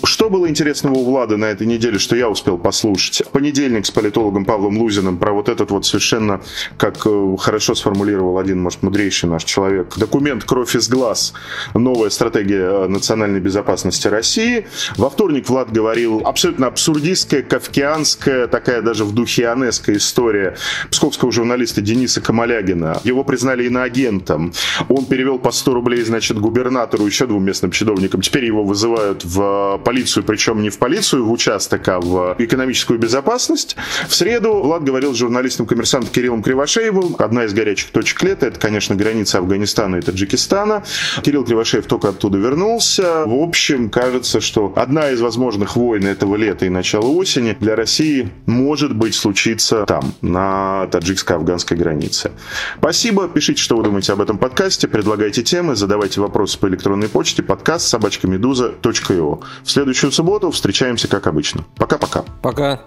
Что 0.06 0.30
было 0.30 0.48
интересного 0.48 0.94
у 0.94 1.04
Влада 1.04 1.36
на 1.36 1.46
этой 1.46 1.68
неделе, 1.68 2.00
что 2.00 2.16
я 2.16 2.30
успел 2.30 2.58
послушать? 2.58 3.24
В 3.28 3.32
понедельник 3.32 3.81
с 3.86 3.92
политологом 3.92 4.46
Павлом 4.46 4.78
Лузиным 4.78 5.18
про 5.18 5.34
вот 5.34 5.50
этот 5.50 5.72
вот 5.72 5.86
совершенно, 5.86 6.42
как 6.78 7.06
э, 7.06 7.36
хорошо 7.40 7.76
сформулировал 7.76 8.38
один, 8.38 8.62
может, 8.62 8.84
мудрейший 8.84 9.30
наш 9.30 9.44
человек, 9.44 9.98
документ 9.98 10.44
«Кровь 10.44 10.76
из 10.76 10.90
глаз. 10.90 11.34
Новая 11.74 12.10
стратегия 12.10 12.86
э, 12.86 12.88
национальной 12.88 13.40
безопасности 13.40 14.08
России». 14.08 14.68
Во 14.98 15.10
вторник 15.10 15.50
Влад 15.50 15.72
говорил 15.72 16.22
абсолютно 16.26 16.68
абсурдистская, 16.68 17.42
кавкианская, 17.42 18.48
такая 18.48 18.82
даже 18.82 19.06
в 19.06 19.14
духе 19.14 19.44
ионесская 19.44 19.98
история 19.98 20.56
псковского 20.90 21.32
журналиста 21.32 21.82
Дениса 21.82 22.22
Камалягина. 22.22 23.02
Его 23.04 23.24
признали 23.24 23.66
иноагентом. 23.66 24.54
Он 24.90 25.06
перевел 25.06 25.40
по 25.40 25.52
100 25.52 25.74
рублей, 25.74 26.04
значит, 26.04 26.40
губернатору, 26.40 27.06
еще 27.06 27.28
двум 27.28 27.46
местным 27.46 27.72
чиновникам. 27.72 28.22
Теперь 28.22 28.46
его 28.46 28.64
вызывают 28.64 29.24
в 29.24 29.80
полицию, 29.84 30.24
причем 30.24 30.62
не 30.62 30.70
в 30.70 30.78
полицию, 30.78 31.26
в 31.26 31.32
участок, 31.32 31.88
а 31.88 32.00
в 32.00 32.36
экономическую 32.40 33.00
безопасность. 33.00 33.71
В 34.08 34.14
среду 34.14 34.54
Влад 34.62 34.84
говорил 34.84 35.14
с 35.14 35.18
журналистом 35.18 35.66
коммерсантом 35.66 36.12
Кириллом 36.12 36.44
Кривошеевым. 36.44 37.16
Одна 37.20 37.46
из 37.46 37.54
горячих 37.54 37.92
точек 37.92 38.24
лета– 38.24 38.46
это, 38.48 38.60
конечно, 38.60 38.96
граница 38.96 39.40
Афганистана 39.40 39.98
и 39.98 40.02
Таджикистана. 40.02 40.84
Кирилл 41.24 41.44
Кривошеев 41.44 41.86
только 41.86 42.10
оттуда 42.10 42.38
вернулся. 42.38 43.26
В 43.26 43.42
общем, 43.42 43.90
кажется, 43.90 44.42
что 44.42 44.74
одна 44.76 45.12
из 45.12 45.22
возможных 45.22 45.76
войн 45.76 46.08
этого 46.08 46.36
лета 46.36 46.66
и 46.66 46.70
начала 46.70 47.08
осени 47.08 47.56
для 47.60 47.76
России 47.76 48.32
может 48.46 48.96
быть 48.96 49.16
случится 49.16 49.86
там, 49.86 50.14
на 50.22 50.88
таджикско-афганской 50.92 51.78
границе. 51.78 52.32
Спасибо. 52.80 53.28
Пишите, 53.28 53.62
что 53.62 53.78
вы 53.78 53.84
думаете 53.84 54.14
об 54.14 54.22
этом 54.22 54.38
подкасте, 54.38 54.88
предлагайте 54.88 55.44
темы, 55.44 55.76
задавайте 55.76 56.22
вопросы 56.22 56.60
по 56.60 56.68
электронной 56.68 57.10
почте 57.10 57.44
подкаст 57.44 57.88
собачкамедуза.io. 57.88 59.44
В 59.64 59.72
следующую 59.72 60.12
субботу 60.12 60.52
встречаемся 60.52 61.08
как 61.08 61.28
обычно. 61.28 61.66
Пока-пока. 61.76 62.24
Пока. 62.42 62.74
-пока. 62.74 62.80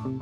Пока. 0.00 0.19